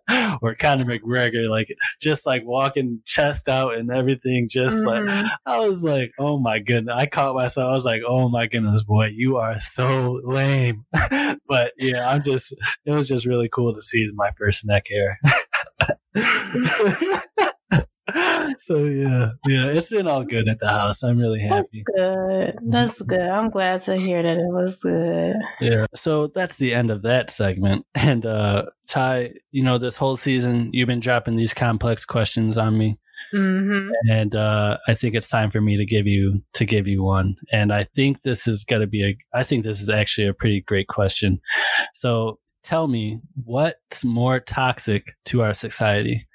or 0.41 0.55
Conor 0.55 0.85
McGregor. 0.85 1.49
Like 1.49 1.67
just 1.99 2.25
like 2.25 2.45
walking 2.45 3.01
chest 3.05 3.47
out 3.47 3.75
and 3.75 3.91
everything. 3.91 4.47
Just 4.49 4.75
mm-hmm. 4.75 5.07
like 5.07 5.31
I 5.45 5.59
was 5.59 5.83
like, 5.83 6.11
oh 6.19 6.39
my 6.39 6.59
goodness. 6.59 6.95
I 6.95 7.07
caught 7.07 7.35
myself. 7.35 7.69
I 7.69 7.73
was 7.73 7.85
like, 7.85 8.01
oh 8.05 8.29
my 8.29 8.47
goodness, 8.47 8.83
boy, 8.83 9.07
you 9.07 9.37
are 9.37 9.59
so 9.59 10.19
lame. 10.23 10.85
but 11.47 11.73
yeah, 11.77 12.09
I'm 12.09 12.23
just. 12.23 12.53
It 12.85 12.91
was 12.91 13.07
just 13.07 13.25
really 13.25 13.49
cool 13.49 13.73
to 13.73 13.81
see 13.81 14.09
my 14.13 14.31
first 14.31 14.65
neck 14.65 14.87
hair. 14.89 15.19
so 18.57 18.85
yeah, 18.85 19.29
yeah, 19.47 19.71
it's 19.71 19.89
been 19.89 20.07
all 20.07 20.23
good 20.23 20.47
at 20.47 20.59
the 20.59 20.67
house. 20.67 21.03
I'm 21.03 21.17
really 21.17 21.41
happy. 21.41 21.83
That's 21.85 21.97
good. 21.97 22.59
That's 22.63 23.01
good. 23.01 23.21
I'm 23.21 23.49
glad 23.49 23.83
to 23.83 23.95
hear 23.95 24.21
that 24.21 24.37
it 24.37 24.51
was 24.51 24.75
good. 24.77 25.35
Yeah. 25.61 25.85
So 25.95 26.27
that's 26.27 26.57
the 26.57 26.73
end 26.73 26.91
of 26.91 27.01
that 27.03 27.29
segment. 27.29 27.85
And 27.95 28.25
uh 28.25 28.65
Ty, 28.87 29.33
you 29.51 29.63
know, 29.63 29.77
this 29.77 29.95
whole 29.95 30.17
season 30.17 30.69
you've 30.73 30.87
been 30.87 30.99
dropping 30.99 31.37
these 31.37 31.53
complex 31.53 32.05
questions 32.05 32.57
on 32.57 32.77
me. 32.77 32.97
Mm-hmm. 33.33 33.89
And 34.11 34.35
uh, 34.35 34.77
I 34.87 34.93
think 34.93 35.15
it's 35.15 35.27
time 35.27 35.49
for 35.49 35.59
me 35.59 35.75
to 35.77 35.85
give 35.85 36.05
you 36.05 36.41
to 36.53 36.65
give 36.65 36.87
you 36.87 37.03
one. 37.03 37.35
And 37.51 37.73
I 37.73 37.83
think 37.83 38.21
this 38.21 38.47
is 38.47 38.63
going 38.63 38.81
to 38.81 38.87
be 38.87 39.03
a. 39.03 39.37
I 39.37 39.43
think 39.43 39.63
this 39.63 39.81
is 39.81 39.89
actually 39.89 40.27
a 40.27 40.33
pretty 40.33 40.61
great 40.61 40.87
question. 40.87 41.41
So 41.95 42.39
tell 42.63 42.87
me 42.87 43.19
what's 43.43 44.03
more 44.03 44.39
toxic 44.39 45.15
to 45.25 45.41
our 45.41 45.53
society? 45.53 46.27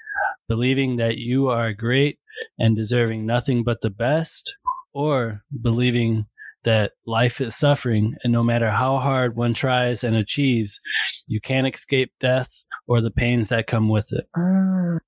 Believing 0.48 0.96
that 0.96 1.18
you 1.18 1.48
are 1.48 1.72
great 1.72 2.18
and 2.58 2.76
deserving 2.76 3.26
nothing 3.26 3.64
but 3.64 3.80
the 3.80 3.90
best 3.90 4.56
or 4.92 5.42
believing 5.60 6.26
that 6.64 6.92
life 7.06 7.40
is 7.40 7.56
suffering 7.56 8.14
and 8.22 8.32
no 8.32 8.42
matter 8.42 8.70
how 8.70 8.98
hard 8.98 9.36
one 9.36 9.54
tries 9.54 10.02
and 10.02 10.16
achieves 10.16 10.80
you 11.26 11.40
can't 11.40 11.72
escape 11.72 12.12
death 12.20 12.64
or 12.86 13.00
the 13.00 13.10
pains 13.10 13.48
that 13.48 13.66
come 13.66 13.88
with 13.88 14.12
it? 14.12 14.26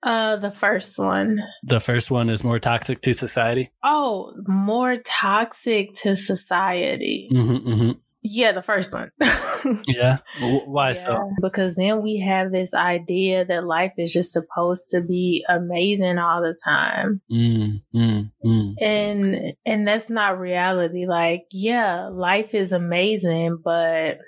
Uh 0.02 0.36
the 0.36 0.52
first 0.52 0.98
one. 0.98 1.40
The 1.64 1.80
first 1.80 2.10
one 2.10 2.30
is 2.30 2.44
more 2.44 2.58
toxic 2.58 3.00
to 3.02 3.14
society? 3.14 3.70
Oh 3.82 4.32
more 4.46 4.98
toxic 5.04 5.96
to 5.96 6.16
society. 6.16 7.28
Mm-hmm, 7.32 7.68
mm-hmm. 7.68 7.90
Yeah, 8.22 8.52
the 8.52 8.62
first 8.62 8.92
one. 8.92 9.10
yeah. 9.86 10.18
Why 10.40 10.88
yeah, 10.88 10.92
so? 10.92 11.32
Because 11.40 11.76
then 11.76 12.02
we 12.02 12.18
have 12.20 12.52
this 12.52 12.74
idea 12.74 13.46
that 13.46 13.64
life 13.64 13.92
is 13.96 14.12
just 14.12 14.32
supposed 14.32 14.90
to 14.90 15.00
be 15.00 15.44
amazing 15.48 16.18
all 16.18 16.42
the 16.42 16.54
time. 16.62 17.22
Mm, 17.32 17.82
mm, 17.94 18.30
mm. 18.44 18.74
And 18.80 19.54
and 19.64 19.88
that's 19.88 20.10
not 20.10 20.38
reality. 20.38 21.06
Like, 21.06 21.44
yeah, 21.50 22.08
life 22.08 22.54
is 22.54 22.72
amazing, 22.72 23.58
but 23.64 24.18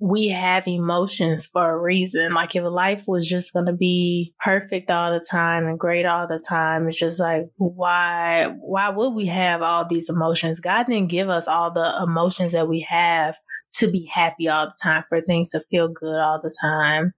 we 0.00 0.28
have 0.28 0.66
emotions 0.66 1.46
for 1.46 1.70
a 1.70 1.78
reason. 1.78 2.34
Like 2.34 2.54
if 2.56 2.64
life 2.64 3.04
was 3.06 3.28
just 3.28 3.52
going 3.52 3.66
to 3.66 3.72
be 3.72 4.34
perfect 4.44 4.90
all 4.90 5.12
the 5.12 5.24
time 5.30 5.66
and 5.66 5.78
great 5.78 6.06
all 6.06 6.26
the 6.26 6.42
time, 6.48 6.88
it's 6.88 6.98
just 6.98 7.20
like, 7.20 7.42
why, 7.56 8.54
why 8.60 8.88
would 8.90 9.10
we 9.10 9.26
have 9.26 9.62
all 9.62 9.86
these 9.86 10.08
emotions? 10.08 10.60
God 10.60 10.86
didn't 10.86 11.10
give 11.10 11.28
us 11.28 11.46
all 11.46 11.72
the 11.72 12.02
emotions 12.02 12.52
that 12.52 12.68
we 12.68 12.86
have 12.88 13.36
to 13.76 13.90
be 13.90 14.04
happy 14.12 14.48
all 14.48 14.66
the 14.66 14.74
time, 14.82 15.02
for 15.08 15.20
things 15.22 15.50
to 15.50 15.60
feel 15.70 15.88
good 15.88 16.18
all 16.18 16.40
the 16.42 16.54
time. 16.60 17.12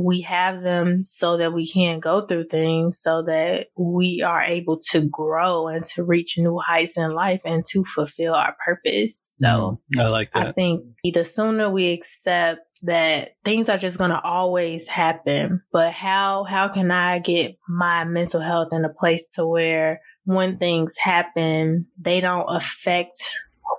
We 0.00 0.20
have 0.20 0.62
them 0.62 1.02
so 1.02 1.36
that 1.38 1.52
we 1.52 1.68
can 1.68 1.98
go 1.98 2.20
through 2.24 2.44
things 2.44 2.98
so 3.00 3.22
that 3.22 3.66
we 3.76 4.22
are 4.24 4.42
able 4.42 4.80
to 4.92 5.08
grow 5.08 5.66
and 5.66 5.84
to 5.86 6.04
reach 6.04 6.38
new 6.38 6.58
heights 6.58 6.96
in 6.96 7.12
life 7.14 7.42
and 7.44 7.64
to 7.72 7.84
fulfill 7.84 8.34
our 8.34 8.54
purpose. 8.64 9.32
So 9.34 9.80
mm, 9.92 10.00
I 10.00 10.08
like 10.08 10.30
that. 10.30 10.46
I 10.46 10.52
think 10.52 10.84
the 11.02 11.24
sooner 11.24 11.68
we 11.68 11.92
accept 11.92 12.60
that 12.82 13.34
things 13.44 13.68
are 13.68 13.76
just 13.76 13.98
going 13.98 14.10
to 14.10 14.22
always 14.22 14.86
happen, 14.86 15.62
but 15.72 15.92
how, 15.92 16.44
how 16.44 16.68
can 16.68 16.92
I 16.92 17.18
get 17.18 17.56
my 17.68 18.04
mental 18.04 18.40
health 18.40 18.68
in 18.70 18.84
a 18.84 18.92
place 18.92 19.24
to 19.32 19.44
where 19.44 20.00
when 20.24 20.58
things 20.58 20.94
happen, 20.96 21.86
they 21.98 22.20
don't 22.20 22.46
affect 22.48 23.18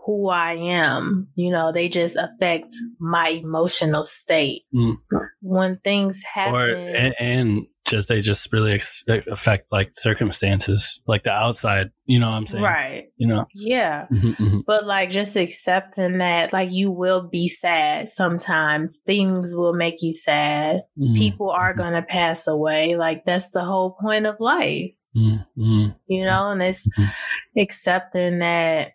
who 0.05 0.29
I 0.29 0.53
am. 0.53 1.29
You 1.36 1.51
know, 1.51 1.72
they 1.72 1.89
just 1.89 2.15
affect 2.15 2.69
my 3.00 3.29
emotional 3.29 4.05
state. 4.05 4.63
Mm. 4.74 4.96
When 5.41 5.77
things 5.84 6.22
happen. 6.24 6.55
Or, 6.55 6.75
and, 6.75 7.15
and, 7.19 7.67
just, 7.89 8.08
they 8.08 8.22
just 8.22 8.51
really 8.53 8.74
ex- 8.74 9.03
affect 9.08 9.72
like 9.72 9.89
circumstances, 9.91 11.01
like 11.08 11.24
the 11.24 11.31
outside, 11.31 11.89
you 12.05 12.19
know 12.19 12.29
what 12.29 12.38
I'm 12.38 12.46
saying? 12.46 12.63
Right. 12.63 13.08
You 13.17 13.27
know? 13.27 13.48
Yeah. 13.55 14.05
Mm-hmm, 14.12 14.43
mm-hmm. 14.43 14.60
But 14.67 14.86
like 14.86 15.10
just 15.10 15.36
accepting 15.36 16.19
that, 16.19 16.53
like 16.53 16.69
you 16.72 16.91
will 16.91 17.27
be 17.27 17.48
sad 17.48 18.10
sometimes. 18.10 19.00
Things 19.08 19.55
will 19.55 19.74
make 19.74 20.01
you 20.01 20.13
sad. 20.13 20.81
Mm-hmm. 21.00 21.15
People 21.15 21.50
are 21.50 21.72
mm-hmm. 21.72 21.81
going 21.81 21.93
to 21.93 22.03
pass 22.03 22.46
away. 22.46 22.96
Like 22.96 23.24
that's 23.25 23.50
the 23.50 23.63
whole 23.63 23.98
point 24.00 24.27
of 24.27 24.36
life. 24.39 24.96
Mm-hmm. 25.17 25.88
You 26.08 26.25
know, 26.25 26.51
and 26.51 26.62
it's 26.62 26.88
mm-hmm. 26.88 27.60
accepting 27.60 28.39
that 28.39 28.91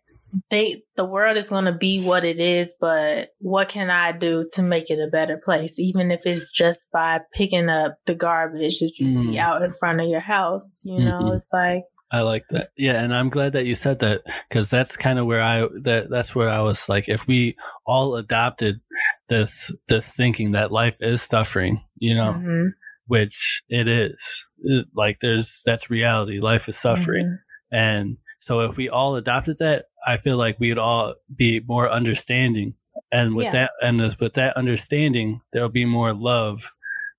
they 0.51 0.83
the 0.97 1.05
world 1.05 1.37
is 1.37 1.51
going 1.51 1.65
to 1.65 1.73
be 1.73 2.03
what 2.03 2.25
it 2.25 2.39
is 2.39 2.73
but 2.81 3.31
what 3.39 3.69
can 3.69 3.91
i 3.91 4.13
do 4.13 4.47
to 4.53 4.63
make 4.63 4.91
it 4.91 4.99
a 4.99 5.11
better 5.11 5.41
place 5.45 5.79
even 5.79 6.11
if 6.11 6.23
it's 6.25 6.51
just 6.51 6.81
by 6.93 7.21
picking 7.35 7.69
up 7.69 7.97
the 8.07 8.15
garbage 8.15 8.81
that 8.81 8.99
you 8.99 9.07
mm. 9.07 9.23
see 9.23 9.39
out 9.39 9.63
in 9.63 9.73
front 9.73 10.01
of 10.01 10.09
your 10.09 10.21
house 10.21 10.83
you 10.85 10.99
know 10.99 11.21
mm-hmm. 11.21 11.35
it's 11.35 11.51
like 11.53 11.85
I 12.15 12.21
like 12.21 12.47
that. 12.51 12.71
Yeah, 12.77 13.03
and 13.03 13.13
I'm 13.13 13.29
glad 13.29 13.55
that 13.55 13.67
you 13.67 13.75
said 13.75 13.99
that 13.99 14.23
because 14.49 14.71
that's 14.71 14.97
kind 14.97 15.19
of 15.19 15.27
where 15.27 15.43
I 15.43 15.67
that 15.83 16.07
that's 16.09 16.33
where 16.33 16.49
I 16.49 16.61
was 16.61 16.89
like, 16.89 17.09
if 17.09 17.27
we 17.27 17.57
all 17.87 18.15
adopted 18.15 18.81
this 19.29 19.73
this 19.89 20.15
thinking 20.15 20.53
that 20.53 20.71
life 20.71 20.97
is 21.01 21.23
suffering, 21.23 21.83
you 21.97 22.15
know, 22.15 22.35
mm-hmm. 22.35 22.69
which 23.09 23.65
it 23.69 23.89
is, 23.89 24.47
it, 24.59 24.87
like 24.95 25.19
there's 25.19 25.61
that's 25.67 25.91
reality. 25.91 26.39
Life 26.39 26.69
is 26.69 26.79
suffering, 26.79 27.27
mm-hmm. 27.27 27.77
and 27.77 28.17
so 28.45 28.61
if 28.61 28.77
we 28.77 28.91
all 28.91 29.17
adopted 29.17 29.57
that, 29.61 29.87
I 30.07 30.19
feel 30.19 30.37
like 30.37 30.61
we'd 30.61 30.77
all 30.77 31.15
be 31.35 31.63
more 31.67 31.91
understanding. 31.91 32.75
And 33.11 33.35
with 33.35 33.47
yeah. 33.47 33.53
that, 33.53 33.71
and 33.83 33.99
with 33.99 34.35
that 34.35 34.59
understanding, 34.59 35.41
there'll 35.51 35.71
be 35.71 35.87
more 35.87 36.13
love. 36.13 36.71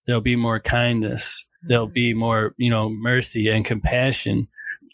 There'll 0.06 0.22
be 0.22 0.36
more 0.36 0.60
kindness. 0.60 1.44
There'll 1.64 1.88
be 1.88 2.14
more, 2.14 2.54
you 2.58 2.70
know, 2.70 2.90
mercy 2.90 3.48
and 3.48 3.66
compassion 3.66 4.50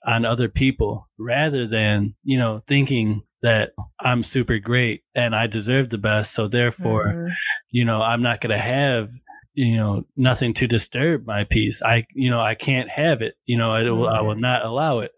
on 0.05 0.23
other 0.23 0.47
people 0.47 1.09
rather 1.19 1.67
than, 1.67 2.15
you 2.23 2.39
know, 2.39 2.61
thinking 2.65 3.23
that 3.41 3.73
I'm 3.99 4.23
super 4.23 4.57
great 4.57 5.03
and 5.13 5.35
I 5.35 5.47
deserve 5.47 5.89
the 5.89 5.97
best. 5.97 6.33
So 6.33 6.47
therefore, 6.47 7.07
mm-hmm. 7.07 7.33
you 7.71 7.83
know, 7.83 8.01
I'm 8.01 8.21
not 8.21 8.39
going 8.39 8.51
to 8.51 8.57
have 8.57 9.09
you 9.53 9.75
know, 9.75 10.05
nothing 10.15 10.53
to 10.53 10.67
disturb 10.67 11.25
my 11.25 11.43
peace. 11.43 11.81
I, 11.81 12.05
you 12.13 12.29
know, 12.29 12.39
I 12.39 12.55
can't 12.55 12.89
have 12.89 13.21
it. 13.21 13.35
You 13.45 13.57
know, 13.57 13.71
I, 13.71 13.83
will, 13.83 14.07
I 14.07 14.21
will 14.21 14.35
not 14.35 14.63
allow 14.63 14.99
it. 14.99 15.11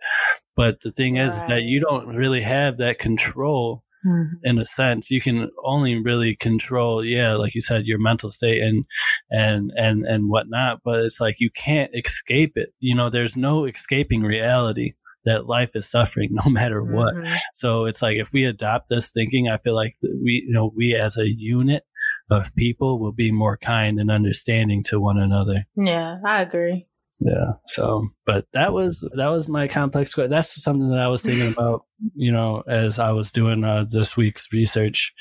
But 0.56 0.82
the 0.82 0.92
thing 0.92 1.18
is 1.18 1.32
that 1.48 1.64
you 1.64 1.80
don't 1.80 2.16
really 2.16 2.42
have 2.42 2.78
that 2.78 3.00
control 3.00 3.84
mm-hmm. 4.06 4.36
in 4.44 4.58
a 4.58 4.66
sense. 4.66 5.12
You 5.12 5.22
can 5.22 5.52
only 5.64 6.02
really 6.02 6.36
control, 6.36 7.04
yeah, 7.04 7.36
like 7.36 7.54
you 7.56 7.62
said, 7.62 7.86
your 7.86 8.00
mental 8.00 8.32
state 8.32 8.62
and, 8.62 8.86
and, 9.30 9.72
and, 9.76 10.06
and 10.06 10.30
whatnot. 10.30 10.82
But 10.84 11.06
it's 11.06 11.22
like 11.22 11.36
you 11.40 11.50
can't 11.52 11.94
escape 11.94 12.54
it. 12.56 12.70
You 12.80 12.96
know, 12.96 13.10
there's 13.10 13.38
no 13.38 13.66
escaping 13.66 14.24
reality 14.24 14.94
that 15.26 15.48
life 15.48 15.76
is 15.76 15.90
suffering 15.90 16.30
no 16.46 16.50
matter 16.50 16.84
what. 16.84 17.14
Mm-hmm. 17.14 17.34
So 17.54 17.86
it's 17.86 18.02
like 18.02 18.18
if 18.18 18.32
we 18.34 18.46
adopt 18.46 18.90
this 18.90 19.12
thinking, 19.12 19.48
I 19.48 19.58
feel 19.58 19.76
like 19.76 19.94
we, 20.02 20.44
you 20.48 20.54
know, 20.54 20.72
we 20.76 20.96
as 20.96 21.18
a 21.18 21.28
unit 21.28 21.84
of 22.32 22.54
people 22.56 23.00
will 23.00 23.12
be 23.12 23.32
more 23.32 23.58
kind 23.58 24.00
and 24.00 24.10
understanding 24.10 24.84
to 24.84 25.00
one 25.00 25.18
another. 25.18 25.66
Yeah, 25.76 26.18
I 26.26 26.42
agree. 26.42 26.88
Yeah. 27.20 27.54
So, 27.68 28.08
but 28.26 28.46
that 28.54 28.74
was 28.74 29.08
that 29.16 29.30
was 29.30 29.48
my 29.48 29.68
complex. 29.68 30.14
That's 30.16 30.62
something 30.62 30.90
that 30.90 31.00
I 31.00 31.08
was 31.08 31.22
thinking 31.22 31.52
about, 31.58 31.86
you 32.16 32.32
know, 32.32 32.64
as 32.68 33.00
I 33.00 33.12
was 33.12 33.32
doing 33.32 33.64
uh, 33.64 33.86
this 33.90 34.18
week's 34.18 34.48
research 34.52 35.14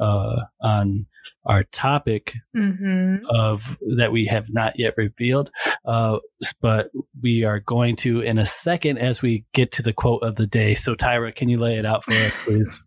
uh, 0.00 0.36
on 0.62 1.06
our 1.46 1.64
topic 1.64 2.34
mm-hmm. 2.56 3.24
of 3.28 3.76
that 3.96 4.12
we 4.12 4.26
have 4.26 4.48
not 4.50 4.74
yet 4.76 4.94
revealed, 4.96 5.50
uh, 5.84 6.18
but 6.60 6.90
we 7.20 7.44
are 7.44 7.60
going 7.60 7.96
to 7.96 8.20
in 8.20 8.38
a 8.38 8.46
second 8.46 8.98
as 8.98 9.22
we 9.22 9.44
get 9.52 9.72
to 9.72 9.82
the 9.82 9.92
quote 9.92 10.22
of 10.22 10.36
the 10.36 10.46
day. 10.46 10.74
So, 10.74 10.94
Tyra, 10.94 11.34
can 11.34 11.48
you 11.48 11.58
lay 11.58 11.76
it 11.76 11.86
out 11.86 12.04
for 12.04 12.12
us, 12.12 12.32
please? 12.44 12.82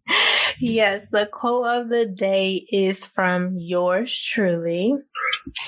yes, 0.60 1.04
the 1.12 1.28
quote 1.32 1.66
of 1.68 1.90
the 1.90 2.06
day 2.06 2.66
is 2.72 3.06
from 3.06 3.56
yours 3.58 4.16
truly, 4.34 4.94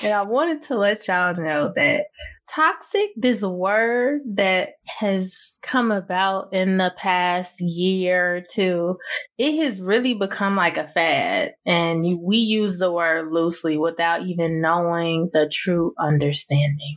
and 0.02 0.12
I 0.12 0.22
wanted 0.22 0.62
to 0.64 0.76
let 0.76 1.06
y'all 1.06 1.34
know 1.34 1.72
that 1.74 2.06
toxic 2.50 3.10
this 3.16 3.42
word 3.42 4.20
that 4.26 4.70
has 4.86 5.54
come 5.62 5.92
about 5.92 6.52
in 6.52 6.78
the 6.78 6.92
past 6.96 7.60
year 7.60 8.36
or 8.36 8.40
two 8.40 8.96
it 9.38 9.56
has 9.56 9.80
really 9.80 10.12
become 10.12 10.54
like 10.54 10.76
a 10.76 10.86
fad. 10.86 11.54
And 11.64 12.20
we 12.20 12.36
use 12.36 12.78
the 12.78 12.92
word 12.92 13.32
loosely 13.32 13.78
without 13.78 14.22
even 14.22 14.60
knowing 14.60 15.30
the 15.32 15.50
true 15.50 15.94
understanding. 15.98 16.96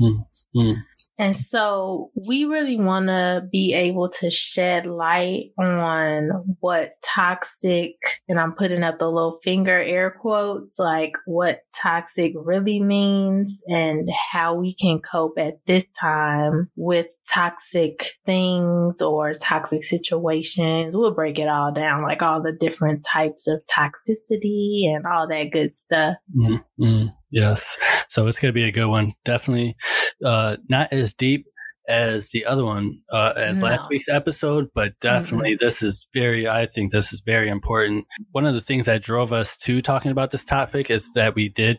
Mm-hmm. 0.00 0.72
And 1.18 1.36
so 1.36 2.10
we 2.26 2.46
really 2.46 2.76
want 2.76 3.08
to 3.08 3.42
be 3.50 3.74
able 3.74 4.08
to 4.20 4.30
shed 4.30 4.86
light 4.86 5.52
on 5.58 6.56
what 6.60 6.94
toxic, 7.04 7.94
and 8.28 8.40
I'm 8.40 8.52
putting 8.52 8.82
up 8.82 8.98
the 8.98 9.10
little 9.10 9.38
finger 9.44 9.78
air 9.78 10.10
quotes, 10.10 10.78
like 10.78 11.12
what 11.26 11.60
toxic 11.80 12.32
really 12.34 12.80
means 12.80 13.60
and 13.66 14.08
how 14.32 14.54
we 14.54 14.74
can 14.74 15.00
cope 15.00 15.38
at 15.38 15.58
this 15.66 15.84
time 16.00 16.70
with 16.76 17.06
toxic 17.32 18.14
things 18.24 19.00
or 19.02 19.34
toxic 19.34 19.82
situations. 19.82 20.96
We'll 20.96 21.14
break 21.14 21.38
it 21.38 21.48
all 21.48 21.72
down, 21.72 22.02
like 22.02 22.22
all 22.22 22.42
the 22.42 22.52
different 22.52 23.04
types 23.12 23.46
of 23.46 23.60
toxicity 23.70 24.86
and 24.86 25.04
all 25.06 25.28
that 25.28 25.50
good 25.52 25.72
stuff. 25.72 26.16
Mm-hmm. 26.34 27.06
Yes. 27.32 27.76
So 28.08 28.26
it's 28.26 28.38
going 28.38 28.50
to 28.50 28.54
be 28.54 28.64
a 28.64 28.72
good 28.72 28.88
one. 28.88 29.14
Definitely 29.24 29.76
uh, 30.24 30.58
not 30.68 30.92
as 30.92 31.14
deep 31.14 31.46
as 31.88 32.30
the 32.30 32.44
other 32.44 32.64
one, 32.64 33.00
uh, 33.10 33.32
as 33.36 33.60
no. 33.60 33.68
last 33.68 33.88
week's 33.90 34.08
episode, 34.08 34.68
but 34.74 34.92
definitely 35.00 35.52
mm-hmm. 35.52 35.64
this 35.64 35.82
is 35.82 36.06
very, 36.14 36.46
I 36.46 36.66
think 36.66 36.92
this 36.92 37.12
is 37.12 37.22
very 37.24 37.48
important. 37.48 38.06
One 38.30 38.46
of 38.46 38.54
the 38.54 38.60
things 38.60 38.86
that 38.86 39.02
drove 39.02 39.32
us 39.32 39.56
to 39.58 39.82
talking 39.82 40.10
about 40.10 40.30
this 40.30 40.44
topic 40.44 40.90
is 40.90 41.10
that 41.14 41.34
we 41.34 41.48
did 41.48 41.78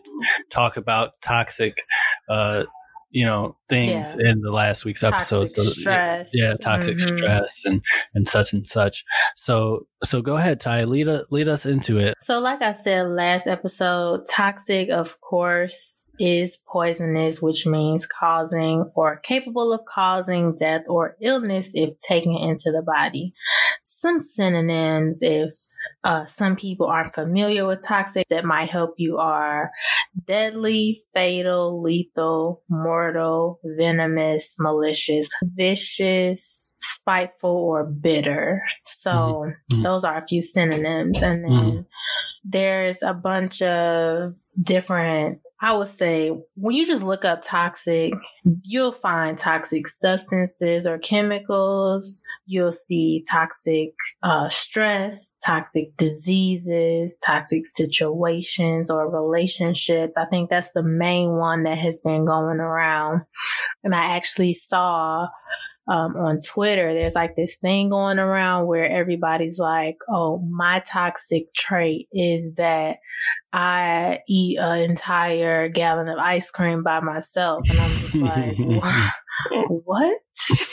talk 0.50 0.76
about 0.76 1.14
toxic, 1.22 1.78
uh, 2.28 2.64
you 3.14 3.26
know, 3.26 3.56
things 3.70 4.16
yeah. 4.18 4.32
in 4.32 4.42
the 4.42 4.52
last 4.52 4.86
week's 4.86 5.04
episode. 5.04 5.52
So, 5.52 5.64
stress. 5.66 6.32
Yeah, 6.34 6.56
toxic 6.60 6.98
mm-hmm. 6.98 7.16
stress 7.16 7.62
and, 7.64 7.82
and 8.16 8.28
such 8.28 8.54
and 8.54 8.68
such. 8.68 9.06
So, 9.36 9.86
so 10.04 10.22
go 10.24 10.36
ahead, 10.36 10.60
Ty, 10.60 10.86
lead, 10.86 11.08
a, 11.08 11.24
lead 11.30 11.48
us 11.48 11.66
into 11.68 12.00
it. 12.00 12.16
So, 12.22 12.40
like 12.40 12.64
I 12.64 12.72
said 12.72 13.08
last 13.10 13.46
episode, 13.46 14.22
toxic, 14.28 14.90
of 14.90 15.22
course, 15.22 16.06
is 16.20 16.58
poisonous, 16.68 17.42
which 17.42 17.66
means 17.66 18.06
causing 18.06 18.90
or 18.96 19.18
capable 19.18 19.74
of 19.74 19.82
causing 19.86 20.56
death 20.56 20.84
or 20.88 21.16
illness 21.22 21.72
if 21.74 21.98
taken 22.00 22.36
into 22.36 22.72
the 22.72 22.84
body. 22.86 23.34
Some 23.84 24.20
synonyms, 24.20 25.20
if 25.22 25.52
uh, 26.04 26.26
some 26.26 26.56
people 26.56 26.88
aren't 26.88 27.14
familiar 27.14 27.66
with 27.66 27.86
toxic, 27.86 28.28
that 28.30 28.46
might 28.46 28.70
help 28.70 28.96
you 28.98 29.18
are 29.18 29.70
deadly, 30.26 31.00
fatal, 31.14 31.82
lethal, 31.82 32.62
mortal, 32.70 33.60
venomous, 33.64 34.56
malicious, 34.60 35.28
vicious, 35.42 36.76
spiteful, 36.80 37.50
or 37.56 37.86
bitter. 37.86 38.64
So 38.84 39.12
mm-hmm. 39.12 39.50
mm-hmm. 39.50 39.84
those 39.84 40.04
are 40.04 40.18
a 40.18 40.28
few 40.28 40.42
synonyms. 40.42 41.22
And 41.22 41.44
then 41.44 41.52
mm-hmm. 41.52 41.80
there's 42.44 43.02
a 43.02 43.14
bunch 43.14 43.62
of 43.62 44.32
different 44.62 45.40
I 45.64 45.72
would 45.72 45.88
say 45.88 46.30
when 46.56 46.76
you 46.76 46.86
just 46.86 47.04
look 47.04 47.24
up 47.24 47.42
toxic, 47.42 48.12
you'll 48.64 48.92
find 48.92 49.38
toxic 49.38 49.88
substances 49.88 50.86
or 50.86 50.98
chemicals. 50.98 52.22
You'll 52.46 52.74
see 52.74 53.24
toxic 53.32 53.94
uh, 54.24 54.50
stress, 54.50 55.34
toxic 55.46 55.96
diseases, 55.96 57.16
toxic 57.26 57.64
situations 57.78 58.92
or 58.92 59.10
relationships. 59.10 60.18
I 60.18 60.26
think 60.26 60.50
that's 60.50 60.70
the 60.76 60.84
main 60.84 61.38
one 61.38 61.64
that 61.64 61.78
has 61.78 62.02
been 62.04 62.26
going 62.26 62.60
around. 62.60 63.22
And 63.86 63.96
I 63.96 64.18
actually 64.18 64.52
saw 64.52 65.28
um, 65.88 66.16
on 66.16 66.40
Twitter, 66.40 66.94
there's 66.94 67.16
like 67.16 67.36
this 67.36 67.56
thing 67.58 67.90
going 67.90 68.20
around 68.20 68.68
where 68.68 68.90
everybody's 68.90 69.60
like, 69.60 69.98
oh, 70.10 70.40
my 70.50 70.80
toxic 70.80 71.54
trait 71.54 72.08
is 72.14 72.54
that 72.56 72.98
I 73.52 74.20
eat 74.28 74.58
an 74.60 74.90
entire 74.90 75.68
gallon 75.68 76.08
of 76.08 76.18
ice 76.18 76.50
cream 76.50 76.84
by 76.84 77.02
myself. 77.02 77.70
And 77.70 77.80
I'm 77.80 77.90
just 77.90 78.16
like, 78.16 78.58
what 79.68 80.18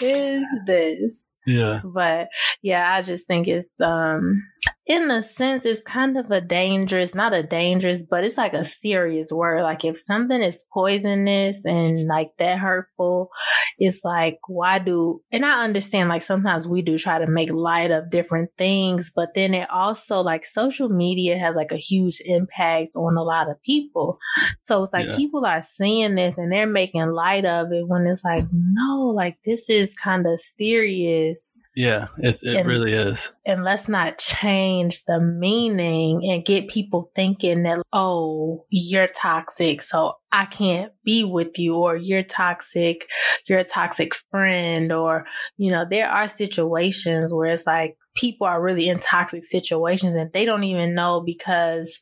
is 0.01 0.45
this? 0.67 1.37
Yeah. 1.47 1.81
But 1.85 2.29
yeah, 2.63 2.95
I 2.95 3.03
just 3.03 3.27
think 3.27 3.49
it's, 3.49 3.81
um, 3.81 4.43
in 4.87 5.09
a 5.09 5.23
sense, 5.23 5.65
it's 5.65 5.81
kind 5.83 6.19
of 6.19 6.33
a 6.33 6.41
dangerous, 6.41 7.15
not 7.15 7.33
a 7.33 7.45
dangerous, 7.45 8.03
but 8.03 8.25
it's 8.25 8.37
like 8.37 8.55
a 8.55 8.65
serious 8.65 9.31
word. 9.31 9.63
Like 9.63 9.85
if 9.85 9.97
something 9.97 10.43
is 10.43 10.65
poisonous 10.73 11.65
and 11.65 12.09
like 12.09 12.31
that 12.39 12.59
hurtful, 12.59 13.31
it's 13.79 14.01
like, 14.03 14.39
why 14.49 14.81
do, 14.81 15.23
and 15.31 15.47
I 15.47 15.63
understand 15.63 16.09
like 16.09 16.23
sometimes 16.23 16.67
we 16.67 16.83
do 16.83 16.99
try 16.99 17.21
to 17.21 17.29
make 17.29 17.53
light 17.53 17.93
of 17.93 18.11
different 18.11 18.51
things, 18.59 19.13
but 19.15 19.29
then 19.35 19.55
it 19.55 19.71
also 19.71 20.23
like 20.23 20.45
social 20.45 20.89
media 20.89 21.39
has 21.39 21.55
like 21.55 21.71
a 21.71 21.77
huge 21.77 22.21
impact 22.25 22.97
on 22.97 23.17
a 23.17 23.23
lot 23.23 23.49
of 23.49 23.63
people. 23.63 24.19
So 24.61 24.83
it's 24.83 24.93
like 24.93 25.07
yeah. 25.07 25.17
people 25.17 25.47
are 25.47 25.61
seeing 25.61 26.17
this 26.17 26.37
and 26.37 26.51
they're 26.51 26.67
making 26.67 27.13
light 27.13 27.45
of 27.45 27.71
it 27.71 27.87
when 27.87 28.09
it's 28.09 28.25
like, 28.25 28.47
no, 28.53 29.13
like 29.15 29.39
this 29.45 29.71
is 29.71 29.95
kind 29.95 30.27
of 30.27 30.41
serious 30.41 31.57
yeah, 31.81 32.09
it 32.19 32.43
and, 32.43 32.69
really 32.69 32.93
is. 32.93 33.33
And 33.47 33.65
let's 33.65 33.89
not 33.89 34.19
change 34.19 35.05
the 35.07 35.21
meaning 35.21 36.21
and 36.31 36.45
get 36.45 36.69
people 36.69 37.11
thinking 37.17 37.63
that, 37.63 37.83
oh, 37.93 38.65
you're 38.69 39.09
toxic, 39.09 39.83
so 39.83 40.15
I 40.31 40.45
can't 40.45 40.93
be 41.05 41.25
with 41.25 41.59
you, 41.59 41.77
or 41.77 41.97
you're 41.97 42.23
toxic, 42.23 43.09
you're 43.47 43.61
a 43.61 43.65
toxic 43.65 44.15
friend, 44.31 44.93
or, 44.93 45.27
you 45.57 45.71
know, 45.73 45.85
there 45.89 46.09
are 46.09 46.27
situations 46.27 47.33
where 47.33 47.51
it's 47.51 47.67
like 47.67 47.97
people 48.17 48.47
are 48.47 48.63
really 48.63 48.89
in 48.89 48.99
toxic 48.99 49.45
situations 49.45 50.15
and 50.15 50.33
they 50.33 50.45
don't 50.45 50.65
even 50.65 50.95
know 50.95 51.23
because 51.25 52.01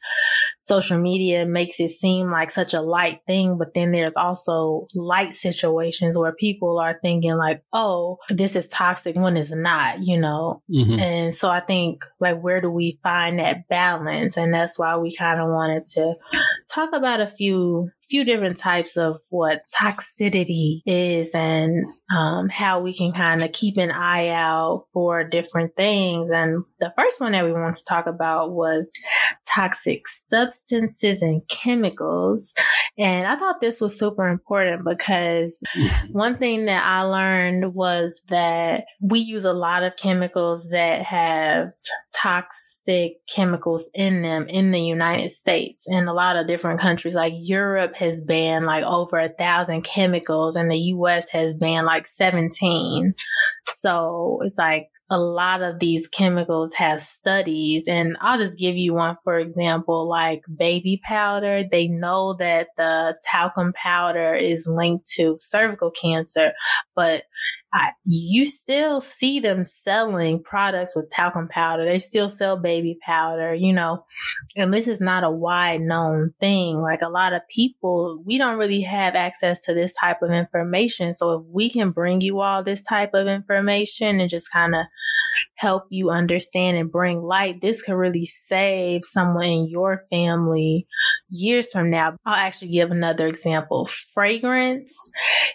social 0.61 0.99
media 0.99 1.47
makes 1.47 1.81
it 1.81 1.90
seem 1.90 2.31
like 2.31 2.51
such 2.51 2.75
a 2.75 2.81
light 2.81 3.21
thing, 3.27 3.57
but 3.57 3.75
then 3.75 3.92
there's 3.92 4.16
also 4.16 4.87
light 4.94 5.33
situations 5.33 6.18
where 6.18 6.33
people 6.33 6.79
are 6.79 6.99
thinking 7.03 7.37
like, 7.37 7.62
oh, 7.73 8.18
this 8.29 8.55
is 8.55 8.66
toxic 8.68 9.16
when 9.16 9.37
it's 9.37 9.51
not, 9.51 10.03
you 10.03 10.21
know? 10.21 10.62
Mm-hmm. 10.71 10.99
And 10.99 11.35
so 11.35 11.49
I 11.49 11.61
think 11.61 12.05
like, 12.21 12.40
where 12.40 12.61
do 12.61 12.71
we 12.71 12.99
find 13.03 13.38
that 13.38 13.68
balance? 13.68 14.37
And 14.37 14.53
that's 14.53 14.79
why 14.79 14.97
we 14.97 15.14
kind 15.14 15.40
of 15.40 15.49
wanted 15.49 15.87
to 15.94 16.14
talk 16.71 16.92
about 16.92 17.21
a 17.21 17.27
few 17.27 17.90
few 18.09 18.25
different 18.25 18.59
types 18.59 18.97
of 18.97 19.16
what 19.31 19.62
toxicity 19.79 20.81
is 20.87 21.31
and 21.35 21.85
um, 22.14 22.49
how 22.49 22.81
we 22.81 22.92
can 22.92 23.12
kind 23.12 23.42
of 23.42 23.53
keep 23.53 23.77
an 23.77 23.90
eye 23.90 24.29
out 24.29 24.87
for 24.92 25.25
different 25.25 25.75
things. 25.77 26.31
And 26.31 26.64
the 26.81 26.92
first 26.97 27.21
one 27.21 27.33
that 27.33 27.44
we 27.44 27.53
want 27.53 27.77
to 27.77 27.85
talk 27.88 28.07
about 28.07 28.53
was 28.53 28.90
toxic 29.47 30.03
substances 30.29 31.23
and 31.23 31.47
chemicals. 31.49 32.55
And 32.97 33.27
I 33.27 33.37
thought 33.37 33.61
this 33.61 33.81
was 33.81 33.99
super 33.99 34.29
important 34.29 34.85
because 34.85 35.62
one 36.11 36.37
thing 36.38 36.66
that 36.66 36.85
I 36.85 37.03
learned 37.03 37.75
was 37.75 38.21
that 38.29 38.85
we 39.01 39.21
use 39.21 39.44
a 39.44 39.53
lot 39.53 39.83
of 39.83 39.97
chemicals 39.97 40.68
that 40.71 41.03
have 41.03 41.73
toxic 42.14 43.16
chemicals 43.29 43.88
in 43.94 44.23
them 44.23 44.47
in 44.49 44.71
the 44.71 44.81
United 44.81 45.31
States 45.31 45.85
and 45.87 46.09
a 46.09 46.12
lot 46.12 46.37
of 46.37 46.47
different 46.47 46.81
countries. 46.81 47.14
Like 47.14 47.35
Europe 47.37 47.94
has 47.98 48.20
banned 48.20 48.66
like 48.66 48.84
over 48.84 49.18
a 49.18 49.28
thousand 49.28 49.82
chemicals 49.82 50.56
and 50.56 50.70
the 50.70 50.78
US 50.78 51.28
has 51.30 51.54
banned 51.54 51.87
like 51.87 52.06
17. 52.06 53.14
So 53.80 54.38
it's 54.42 54.58
like 54.58 54.88
a 55.11 55.18
lot 55.18 55.62
of 55.62 55.78
these 55.78 56.06
chemicals 56.06 56.74
have 56.74 57.00
studies 57.00 57.84
and 57.87 58.16
I'll 58.20 58.38
just 58.38 58.58
give 58.58 58.76
you 58.76 58.94
one 58.94 59.16
for 59.24 59.38
example 59.38 60.06
like 60.06 60.42
baby 60.54 61.00
powder 61.02 61.64
they 61.70 61.88
know 61.88 62.34
that 62.38 62.68
the 62.76 63.18
talcum 63.30 63.72
powder 63.72 64.34
is 64.34 64.66
linked 64.66 65.06
to 65.16 65.38
cervical 65.40 65.90
cancer 65.90 66.52
but 66.94 67.22
I, 67.72 67.90
you 68.04 68.46
still 68.46 69.00
see 69.00 69.40
them 69.40 69.62
selling 69.62 70.42
products 70.42 70.96
with 70.96 71.11
talcum 71.11 71.48
powder. 71.48 71.85
They 71.85 71.98
still 71.98 72.31
sell 72.31 72.57
baby 72.57 72.98
powder, 73.04 73.52
you 73.52 73.74
know, 73.74 74.04
and 74.57 74.72
this 74.72 74.88
is 74.88 75.00
not 75.00 75.22
a 75.22 75.31
wide 75.31 75.83
known 75.83 76.33
thing. 76.40 76.78
Like 76.78 77.02
a 77.02 77.11
lot 77.11 77.35
of 77.35 77.42
people, 77.48 78.22
we 78.24 78.38
don't 78.38 78.59
really 78.59 78.81
have 78.81 79.14
access 79.14 79.61
to 79.64 79.74
this 79.74 79.92
type 80.00 80.22
of 80.22 80.31
information. 80.31 81.12
So 81.12 81.33
if 81.33 81.44
we 81.52 81.68
can 81.68 81.90
bring 81.90 82.22
you 82.22 82.40
all 82.40 82.62
this 82.62 82.83
type 82.83 83.11
of 83.12 83.26
information 83.26 84.18
and 84.18 84.31
just 84.31 84.50
kind 84.50 84.74
of 84.74 84.87
help 85.57 85.85
you 85.90 86.09
understand 86.11 86.78
and 86.78 86.90
bring 86.90 87.20
light, 87.20 87.61
this 87.61 87.83
could 87.83 87.96
really 87.96 88.24
save 88.24 89.02
someone 89.04 89.44
in 89.44 89.68
your 89.68 90.00
family 90.11 90.87
years 91.28 91.70
from 91.70 91.90
now. 91.90 92.16
I'll 92.24 92.35
actually 92.35 92.70
give 92.70 92.90
another 92.90 93.26
example. 93.26 93.87
Fragrance 93.87 94.94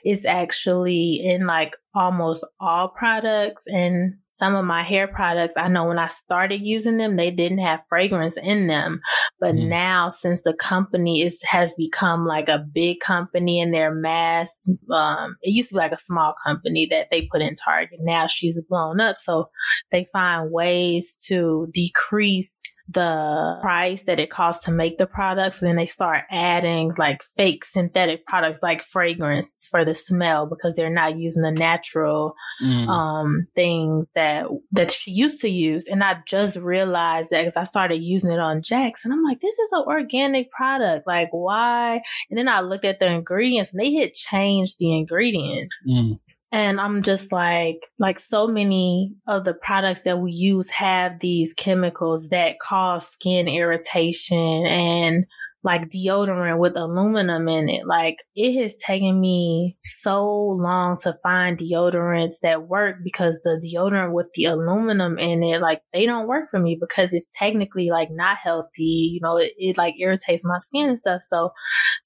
is 0.06 0.26
actually 0.26 1.20
in 1.24 1.48
like 1.48 1.76
almost 1.96 2.46
all 2.60 2.88
products 2.88 3.64
and 3.68 4.16
some 4.26 4.56
of 4.56 4.66
my 4.66 4.84
hair 4.84 5.08
products. 5.08 5.54
I 5.56 5.68
know 5.68 5.86
when 5.86 6.00
I 6.00 6.08
started 6.08 6.62
using 6.62 6.98
them, 6.98 7.16
they 7.16 7.30
didn't 7.30 7.60
have 7.60 7.88
fragrance 7.88 8.36
in 8.36 8.68
them. 8.68 9.00
But 9.40 9.56
mm. 9.56 9.68
now 9.68 10.10
since 10.10 10.42
the 10.42 10.54
company 10.54 11.22
is, 11.22 11.40
has 11.44 11.74
become 11.76 12.26
like 12.26 12.50
a 12.50 12.60
big 12.60 13.00
company 13.00 13.62
and 13.62 13.74
their 13.74 13.94
mass, 13.94 14.68
um, 14.92 15.36
it 15.42 15.52
used 15.52 15.70
to 15.70 15.76
be 15.76 15.80
like 15.80 15.92
a 15.92 15.98
small 15.98 16.34
company 16.46 16.88
that 16.90 17.10
they 17.12 17.28
put 17.32 17.42
in 17.42 17.56
Target. 17.56 18.00
Now 18.02 18.28
she's 18.28 18.60
blown 18.68 19.00
up. 19.00 19.18
So 19.18 19.50
they 19.92 20.06
find 20.12 20.52
ways 20.52 21.14
to 21.28 21.68
decrease 21.72 22.60
the 22.90 23.58
price 23.62 24.04
that 24.04 24.20
it 24.20 24.30
costs 24.30 24.66
to 24.66 24.72
make 24.72 24.98
the 24.98 25.08
products. 25.08 25.62
And 25.62 25.70
then 25.70 25.76
they 25.78 25.86
start 25.86 26.26
adding 26.30 26.92
like 26.98 27.24
fake 27.24 27.64
synthetic 27.64 28.26
products 28.26 28.60
like 28.62 28.84
fragrance 28.84 29.68
for 29.72 29.86
the 29.86 29.96
smell 29.96 30.46
because 30.46 30.74
they're 30.74 30.90
not 30.90 31.18
using 31.18 31.44
the 31.44 31.52
natural 31.52 32.36
mm. 32.62 32.88
um, 32.88 33.48
things 33.56 34.12
that 34.12 34.48
that 34.72 34.92
she 34.92 35.12
used 35.12 35.42
to 35.42 35.50
use. 35.50 35.88
And 35.88 36.04
I 36.04 36.18
just 36.28 36.58
realized 36.58 37.30
that 37.30 37.42
because 37.42 37.58
I 37.58 37.64
started 37.64 37.98
using 37.98 38.32
it 38.32 38.40
on 38.40 38.62
Jax 38.62 39.06
and 39.06 39.14
I'm 39.14 39.24
like, 39.24 39.40
this 39.40 39.58
is 39.58 39.72
an 39.72 39.84
organic 39.88 40.52
product. 40.52 41.08
Like 41.08 41.30
why? 41.32 42.02
And 42.30 42.38
then 42.38 42.50
I 42.50 42.60
looked 42.62 42.86
at 42.86 43.00
the 43.00 43.08
ingredients 43.08 43.72
and 43.72 43.80
they 43.80 43.94
had 43.94 44.14
changed 44.14 44.78
the 44.80 44.96
ingredient. 44.96 45.70
Mm. 45.88 46.20
And 46.54 46.80
I'm 46.80 47.02
just 47.02 47.32
like, 47.32 47.80
like 47.98 48.20
so 48.20 48.48
many 48.48 49.12
of 49.28 49.44
the 49.44 49.56
products 49.56 50.04
that 50.04 50.20
we 50.20 50.32
use 50.32 50.70
have 50.70 51.20
these 51.20 51.52
chemicals 51.52 52.30
that 52.30 52.60
cause 52.60 53.08
skin 53.08 53.48
irritation 53.48 54.68
and 54.68 55.26
like 55.64 55.90
deodorant 55.90 56.60
with 56.60 56.76
aluminum 56.76 57.48
in 57.48 57.70
it. 57.70 57.88
Like 57.88 58.18
it 58.36 58.62
has 58.62 58.76
taken 58.76 59.20
me 59.20 59.78
so 59.84 60.28
long 60.30 61.00
to 61.02 61.16
find 61.24 61.58
deodorants 61.58 62.34
that 62.44 62.68
work 62.68 62.98
because 63.04 63.40
the 63.44 63.60
deodorant 63.66 64.12
with 64.12 64.28
the 64.36 64.46
aluminum 64.46 65.18
in 65.18 65.42
it, 65.42 65.60
like 65.60 65.82
they 65.92 66.06
don't 66.06 66.28
work 66.28 66.52
for 66.52 66.60
me 66.60 66.78
because 66.80 67.14
it's 67.14 67.28
technically 67.34 67.90
like 67.90 68.10
not 68.12 68.38
healthy. 68.38 69.10
You 69.14 69.22
know, 69.24 69.38
it, 69.38 69.54
it 69.58 69.76
like 69.76 69.96
irritates 70.00 70.46
my 70.46 70.60
skin 70.60 70.90
and 70.90 71.00
stuff. 71.00 71.22
So 71.28 71.52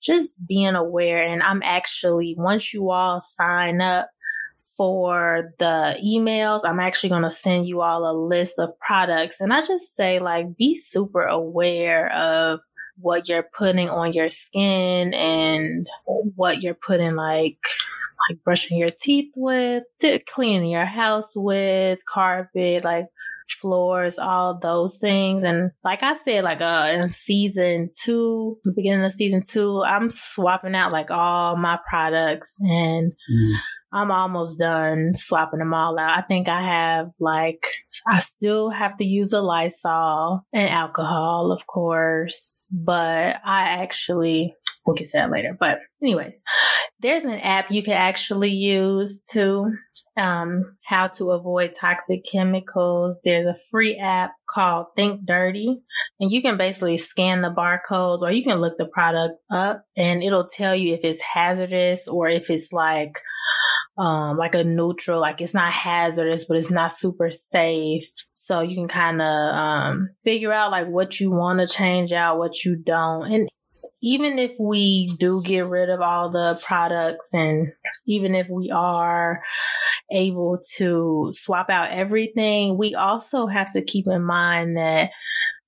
just 0.02 0.38
being 0.48 0.76
aware 0.76 1.22
and 1.22 1.44
I'm 1.44 1.62
actually, 1.64 2.36
once 2.38 2.74
you 2.74 2.92
all 2.92 3.20
sign 3.20 3.82
up 3.82 4.08
for 4.78 5.54
the 5.58 6.00
emails, 6.06 6.62
I'm 6.64 6.80
actually 6.80 7.10
going 7.10 7.24
to 7.24 7.32
send 7.32 7.68
you 7.68 7.82
all 7.82 8.10
a 8.10 8.16
list 8.16 8.60
of 8.60 8.80
products. 8.80 9.42
And 9.42 9.52
I 9.52 9.60
just 9.62 9.96
say, 9.96 10.20
like, 10.20 10.56
be 10.56 10.76
super 10.76 11.24
aware 11.24 12.14
of 12.14 12.62
what 13.00 13.28
you're 13.28 13.44
putting 13.44 13.90
on 13.90 14.14
your 14.14 14.30
skin 14.30 15.14
and 15.14 15.88
what 16.36 16.62
you're 16.62 16.74
putting, 16.76 17.16
like, 17.16 17.58
like 18.30 18.44
brushing 18.44 18.78
your 18.78 18.90
teeth 18.90 19.32
with, 19.36 19.84
cleaning 20.28 20.70
your 20.72 20.86
house 20.86 21.34
with, 21.36 22.00
carpet, 22.06 22.84
like 22.84 23.08
floors, 23.56 24.18
all 24.18 24.60
those 24.60 24.98
things. 24.98 25.44
And 25.44 25.72
like 25.84 26.04
I 26.04 26.14
said, 26.14 26.44
like 26.44 26.62
uh 26.62 26.90
in 26.94 27.10
season 27.10 27.90
two, 28.04 28.58
the 28.64 28.74
beginning 28.76 29.04
of 29.04 29.12
season 29.12 29.44
two, 29.48 29.84
I'm 29.84 30.10
swapping 30.10 30.76
out 30.76 30.92
like 30.92 31.12
all 31.12 31.56
my 31.56 31.80
products 31.90 32.56
and 32.60 33.12
mm. 33.12 33.54
I'm 33.94 34.12
almost 34.12 34.60
done 34.60 35.14
swapping 35.16 35.60
them 35.60 35.74
all 35.74 35.98
out. 35.98 36.18
I 36.18 36.22
think 36.22 36.50
I 36.50 36.62
have 36.62 37.10
like, 37.20 37.66
I 38.06 38.20
still 38.20 38.70
have 38.70 38.98
to 38.98 39.06
use 39.06 39.32
a 39.34 39.42
Lysol 39.42 40.46
and 40.52 40.70
alcohol, 40.70 41.52
of 41.52 41.66
course, 41.68 42.68
but 42.72 43.38
I 43.46 43.82
actually, 43.82 44.54
we'll 44.86 44.96
get 44.96 45.10
to 45.10 45.18
that 45.18 45.32
later. 45.32 45.56
But 45.58 45.80
anyways, 46.02 46.44
there's 47.00 47.24
an 47.24 47.40
app 47.40 47.72
you 47.72 47.82
can 47.82 47.94
actually 47.94 48.52
use 48.52 49.20
to 49.32 49.72
um, 50.18 50.78
how 50.84 51.08
to 51.08 51.32
avoid 51.32 51.74
toxic 51.80 52.26
chemicals. 52.26 53.22
There's 53.24 53.46
a 53.46 53.60
free 53.70 53.98
app 53.98 54.32
called 54.50 54.88
Think 54.96 55.26
Dirty, 55.26 55.80
and 56.20 56.32
you 56.32 56.42
can 56.42 56.58
basically 56.58 56.98
scan 56.98 57.42
the 57.42 57.50
barcodes 57.50 58.22
or 58.22 58.32
you 58.32 58.44
can 58.44 58.60
look 58.60 58.78
the 58.78 58.88
product 58.88 59.36
up 59.52 59.84
and 59.96 60.24
it'll 60.24 60.48
tell 60.48 60.76
you 60.76 60.94
if 60.94 61.02
it's 61.04 61.22
hazardous 61.22 62.08
or 62.08 62.28
if 62.28 62.50
it's 62.50 62.72
like 62.72 63.22
um, 63.98 64.38
like 64.38 64.54
a 64.54 64.64
neutral, 64.64 65.20
like 65.20 65.42
it's 65.42 65.54
not 65.54 65.74
hazardous, 65.74 66.46
but 66.46 66.58
it's 66.58 66.70
not 66.70 66.92
super 66.92 67.32
safe. 67.32 68.04
So 68.32 68.62
you 68.62 68.76
can 68.76 68.88
kind 68.88 69.22
of 69.22 69.56
um, 69.56 70.10
figure 70.24 70.54
out 70.54 70.72
like 70.72 70.88
what 70.88 71.20
you 71.20 71.32
want 71.32 71.60
to 71.60 71.68
change 71.68 72.12
out, 72.14 72.38
what 72.38 72.64
you 72.64 72.76
don't. 72.76 73.32
And 73.32 73.50
even 74.02 74.40
if 74.40 74.54
we 74.60 75.08
do 75.20 75.42
get 75.42 75.68
rid 75.68 75.90
of 75.90 76.02
all 76.02 76.30
the 76.30 76.60
products 76.66 77.30
and 77.34 77.72
even 78.06 78.36
if 78.36 78.48
we 78.50 78.72
are 78.72 79.42
able 80.12 80.60
to 80.78 81.32
swap 81.34 81.70
out 81.70 81.90
everything, 81.90 82.78
we 82.78 82.96
also 82.96 83.48
have 83.48 83.72
to 83.74 83.82
keep 83.82 84.08
in 84.08 84.24
mind 84.24 84.78
that 84.78 85.12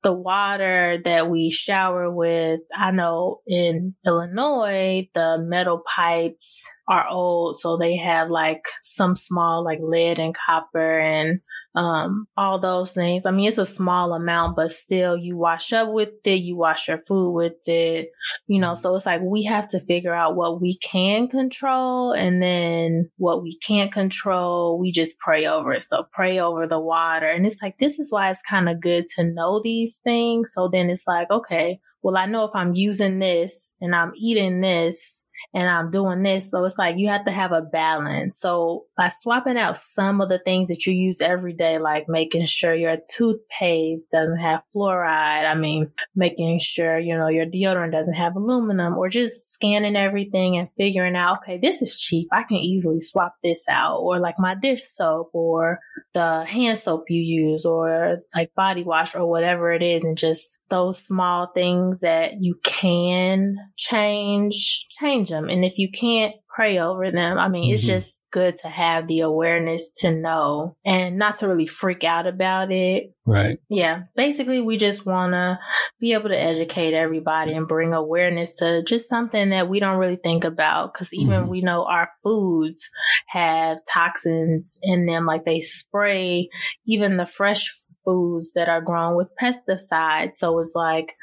the 0.02 0.13
water 0.13 0.99
that 1.04 1.30
we 1.30 1.49
shower 1.49 2.10
with, 2.10 2.62
I 2.73 2.91
know 2.91 3.41
in 3.45 3.95
Illinois, 4.06 5.10
the 5.13 5.38
metal 5.39 5.84
pipes 5.86 6.63
are 6.88 7.08
old. 7.10 7.60
So 7.60 7.78
they 7.78 7.97
have 7.97 8.30
like 8.30 8.63
some 8.82 9.15
small 9.15 9.63
like 9.63 9.80
lead 9.82 10.19
and 10.19 10.36
copper 10.36 10.99
and 10.99 11.41
um, 11.75 12.27
all 12.36 12.60
those 12.60 12.91
things. 12.91 13.25
I 13.25 13.32
mean, 13.32 13.47
it's 13.47 13.58
a 13.58 13.65
small 13.65 14.13
amount, 14.13 14.55
but 14.55 14.71
still 14.71 15.15
you 15.15 15.38
wash 15.38 15.71
up 15.71 15.91
with 15.91 16.10
it, 16.25 16.41
you 16.41 16.55
wash 16.55 16.88
your 16.88 16.97
food 16.99 17.32
with 17.32 17.67
it, 17.67 18.10
you 18.47 18.60
know, 18.60 18.73
so 18.73 18.95
it's 18.95 19.05
like 19.05 19.21
we 19.21 19.43
have 19.43 19.67
to 19.69 19.79
figure 19.79 20.13
out 20.13 20.36
what 20.36 20.62
we 20.62 20.77
can 20.77 21.27
control 21.27 22.12
and 22.12 22.41
then 22.41 23.10
what 23.17 23.43
we 23.43 23.55
can't 23.58 23.91
control, 23.91 24.79
we 24.79 24.91
just 24.91 25.17
pray 25.19 25.45
over 25.45 25.73
it. 25.73 25.84
So 25.84 26.03
pray 26.12 26.39
over 26.39 26.65
the 26.65 26.79
water. 26.79 27.27
And 27.27 27.45
it's 27.45 27.62
like, 27.62 27.77
this 27.77 27.99
is 27.99 28.12
why 28.12 28.32
it's 28.32 28.41
kind 28.41 28.67
of 28.67 28.82
good 28.82 29.05
to 29.15 29.23
know 29.23 29.62
these 29.63 29.97
things. 30.03 30.51
So 30.53 30.69
then 30.71 30.89
it's 30.89 31.05
like, 31.05 31.29
okay, 31.29 31.79
well, 32.01 32.17
I 32.17 32.25
know 32.25 32.45
if 32.45 32.55
I'm 32.55 32.73
using 32.73 33.19
this 33.19 33.75
and 33.82 33.95
I'm 33.95 34.13
eating 34.15 34.62
this, 34.62 35.25
and 35.54 35.69
I'm 35.69 35.91
doing 35.91 36.23
this. 36.23 36.52
So 36.52 36.63
it's 36.65 36.78
like 36.78 36.97
you 36.97 37.10
have 37.10 37.25
to 37.25 37.32
have 37.32 37.52
a 37.52 37.62
balance. 37.62 38.38
So 38.38 38.86
by 38.95 39.10
swapping 39.21 39.58
out 39.58 39.78
some 39.78 40.21
of 40.21 40.30
the 40.30 40.39
things 40.39 40.69
that 40.69 40.86
you 40.86 40.93
use 40.93 41.21
every 41.21 41.54
day, 41.54 41.80
like 41.80 42.08
making 42.08 42.45
sure 42.45 42.73
your 42.75 42.97
toothpaste 43.15 44.12
doesn't 44.12 44.38
have 44.38 44.62
fluoride. 44.75 45.49
I 45.49 45.56
mean, 45.56 45.91
making 46.15 46.60
sure, 46.60 46.99
you 46.99 47.17
know, 47.17 47.28
your 47.28 47.45
deodorant 47.45 47.91
doesn't 47.91 48.13
have 48.13 48.36
aluminum 48.36 48.97
or 48.97 49.10
just 49.10 49.52
scanning 49.52 49.95
everything 49.95 50.58
and 50.58 50.71
figuring 50.71 51.15
out, 51.15 51.39
okay, 51.39 51.60
this 51.62 51.82
is 51.82 51.99
cheap. 51.99 52.28
I 52.32 52.43
can 52.43 52.58
easily 52.58 53.02
swap 53.02 53.36
this 53.43 53.63
out 53.69 53.99
or 53.99 54.19
like 54.19 54.36
my 54.38 54.56
dish 54.56 54.84
soap 54.84 55.32
or 55.34 55.80
the 56.13 56.45
hand 56.45 56.78
soap 56.80 57.06
you 57.10 57.21
use 57.21 57.65
or 57.65 58.19
like 58.36 58.54
body 58.56 58.84
wash 58.84 59.15
or 59.15 59.25
whatever 59.25 59.71
it 59.71 59.82
is. 59.82 60.04
And 60.04 60.17
just 60.17 60.60
those 60.69 60.99
small 60.99 61.47
things 61.54 62.02
that 62.02 62.41
you 62.41 62.60
can 62.63 63.56
change, 63.78 64.86
change 64.91 65.29
change 65.30 65.42
them. 65.42 65.50
And 65.50 65.63
if 65.63 65.78
you 65.78 65.89
can't 65.92 66.36
pray 66.54 66.80
over 66.80 67.12
them, 67.12 67.38
I 67.38 67.48
mean, 67.48 67.72
it's 67.72 67.84
Mhm. 67.84 67.88
just 67.88 68.15
good 68.32 68.56
to 68.58 68.68
have 68.68 69.08
the 69.08 69.22
awareness 69.22 69.89
to 69.92 70.12
know 70.12 70.76
and 70.86 71.18
not 71.18 71.38
to 71.38 71.48
really 71.48 71.65
freak 71.65 72.04
out 72.04 72.28
about 72.28 72.72
it. 72.72 73.12
Right. 73.26 73.58
Yeah, 73.70 74.04
basically, 74.15 74.62
we 74.62 74.78
just 74.78 75.06
want 75.06 75.34
to 75.34 75.58
be 76.00 76.13
able 76.13 76.30
to 76.30 76.39
educate 76.39 76.94
everybody 76.94 77.54
and 77.54 77.68
bring 77.68 77.94
awareness 77.94 78.56
to 78.58 78.84
just 78.84 79.10
something 79.10 79.50
that 79.50 79.68
we 79.70 79.80
don't 79.80 79.98
really 79.98 80.20
think 80.22 80.44
about. 80.44 80.94
Because 80.94 81.12
even 81.13 81.46
Mhm. 81.46 81.50
we 81.50 81.62
know 81.62 81.86
our 81.86 82.10
foods 82.24 82.88
have 83.28 83.80
toxins 83.92 84.78
in 84.82 85.06
them, 85.06 85.26
like 85.26 85.46
they 85.46 85.60
spray 85.60 86.50
even 86.86 87.18
the 87.18 87.26
fresh 87.26 87.72
foods 88.06 88.52
that 88.54 88.70
are 88.70 88.82
grown 88.82 89.15
with 89.15 89.32
pesticides. 89.42 90.34
So 90.34 90.60
it's 90.60 90.74
like, 90.76 91.15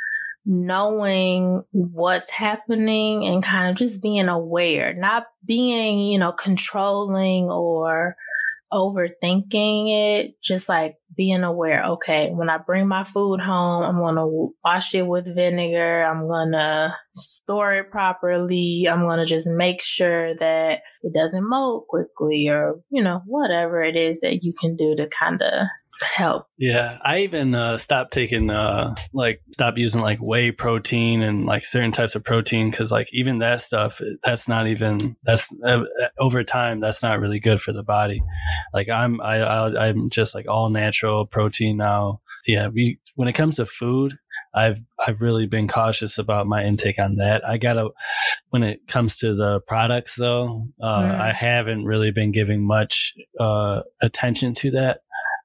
knowing 0.46 1.64
what's 1.72 2.30
happening 2.30 3.26
and 3.26 3.42
kind 3.42 3.68
of 3.68 3.76
just 3.76 4.00
being 4.00 4.28
aware, 4.28 4.94
not 4.94 5.26
being, 5.44 5.98
you 5.98 6.18
know, 6.18 6.32
controlling 6.32 7.50
or 7.50 8.16
overthinking 8.72 9.90
it, 9.90 10.34
just 10.42 10.68
like 10.68 10.96
being 11.16 11.42
aware, 11.42 11.84
okay, 11.84 12.30
when 12.30 12.50
I 12.50 12.58
bring 12.58 12.86
my 12.86 13.02
food 13.02 13.40
home, 13.40 13.82
I'm 13.82 13.96
going 13.96 14.16
to 14.16 14.54
wash 14.64 14.94
it 14.94 15.06
with 15.06 15.34
vinegar. 15.34 16.04
I'm 16.04 16.26
going 16.28 16.52
to 16.52 16.94
store 17.14 17.74
it 17.74 17.90
properly. 17.90 18.86
I'm 18.90 19.00
going 19.00 19.18
to 19.18 19.24
just 19.24 19.48
make 19.48 19.82
sure 19.82 20.36
that 20.36 20.80
it 21.02 21.14
doesn't 21.14 21.48
mold 21.48 21.86
quickly 21.88 22.48
or, 22.48 22.80
you 22.90 23.02
know, 23.02 23.22
whatever 23.26 23.82
it 23.82 23.96
is 23.96 24.20
that 24.20 24.42
you 24.42 24.52
can 24.52 24.76
do 24.76 24.94
to 24.96 25.08
kind 25.08 25.42
of 25.42 25.66
help. 26.02 26.46
Yeah, 26.58 26.98
I 27.02 27.20
even 27.20 27.54
uh, 27.54 27.76
stopped 27.78 28.12
taking 28.12 28.50
uh, 28.50 28.94
like 29.12 29.40
stop 29.52 29.78
using 29.78 30.00
like 30.00 30.18
whey 30.18 30.50
protein 30.50 31.22
and 31.22 31.46
like 31.46 31.64
certain 31.64 31.92
types 31.92 32.14
of 32.14 32.24
protein 32.24 32.70
because 32.70 32.90
like 32.92 33.08
even 33.12 33.38
that 33.38 33.60
stuff 33.60 34.00
that's 34.22 34.48
not 34.48 34.66
even 34.66 35.16
that's 35.22 35.48
uh, 35.64 35.84
over 36.18 36.44
time 36.44 36.80
that's 36.80 37.02
not 37.02 37.20
really 37.20 37.40
good 37.40 37.60
for 37.60 37.72
the 37.72 37.82
body. 37.82 38.22
Like 38.72 38.88
I'm 38.88 39.20
I, 39.20 39.36
I 39.40 39.88
I'm 39.88 40.10
just 40.10 40.34
like 40.34 40.48
all 40.48 40.70
natural 40.70 41.26
protein 41.26 41.76
now. 41.76 42.20
Yeah, 42.46 42.68
we 42.68 42.98
when 43.14 43.28
it 43.28 43.32
comes 43.34 43.56
to 43.56 43.66
food, 43.66 44.16
I've 44.54 44.80
I've 45.04 45.20
really 45.20 45.46
been 45.46 45.68
cautious 45.68 46.18
about 46.18 46.46
my 46.46 46.62
intake 46.64 46.98
on 46.98 47.16
that. 47.16 47.46
I 47.46 47.58
gotta 47.58 47.90
when 48.50 48.62
it 48.62 48.86
comes 48.86 49.16
to 49.18 49.34
the 49.34 49.60
products 49.60 50.14
though, 50.16 50.68
uh, 50.80 51.02
Mm. 51.02 51.20
I 51.20 51.32
haven't 51.32 51.84
really 51.84 52.10
been 52.12 52.30
giving 52.32 52.64
much 52.66 53.14
uh, 53.38 53.82
attention 54.00 54.54
to 54.54 54.70
that. 54.72 55.00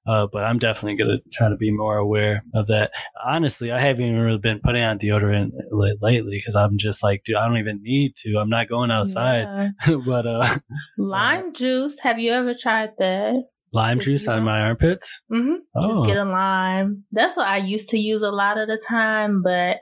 Uh, 0.05 0.27
but 0.31 0.43
I'm 0.43 0.57
definitely 0.57 0.95
going 0.95 1.17
to 1.17 1.29
try 1.31 1.49
to 1.49 1.55
be 1.55 1.71
more 1.71 1.97
aware 1.97 2.43
of 2.53 2.67
that. 2.67 2.91
Honestly, 3.23 3.71
I 3.71 3.79
haven't 3.79 4.05
even 4.05 4.19
really 4.19 4.39
been 4.39 4.59
putting 4.59 4.83
on 4.83 4.97
deodorant 4.97 5.51
li- 5.69 5.97
lately 6.01 6.37
because 6.37 6.55
I'm 6.55 6.77
just 6.77 7.03
like, 7.03 7.23
dude, 7.23 7.35
I 7.35 7.47
don't 7.47 7.57
even 7.57 7.81
need 7.83 8.15
to. 8.23 8.37
I'm 8.37 8.49
not 8.49 8.67
going 8.67 8.89
outside. 8.91 9.71
Yeah. 9.87 9.97
but 10.05 10.25
uh, 10.25 10.57
Lime 10.97 11.53
juice. 11.53 11.99
Have 11.99 12.19
you 12.19 12.31
ever 12.31 12.55
tried 12.59 12.91
that? 12.97 13.43
lime 13.73 13.99
juice 13.99 14.25
you 14.25 14.33
on 14.33 14.43
my 14.43 14.61
armpits. 14.61 15.21
Mm-hmm. 15.31 15.55
Oh, 15.75 16.03
Just 16.03 16.07
get 16.07 16.17
a 16.17 16.25
lime. 16.25 17.05
That's 17.11 17.37
what 17.37 17.47
I 17.47 17.57
used 17.57 17.89
to 17.89 17.97
use 17.97 18.21
a 18.21 18.31
lot 18.31 18.57
of 18.57 18.67
the 18.67 18.81
time, 18.87 19.41
but 19.41 19.77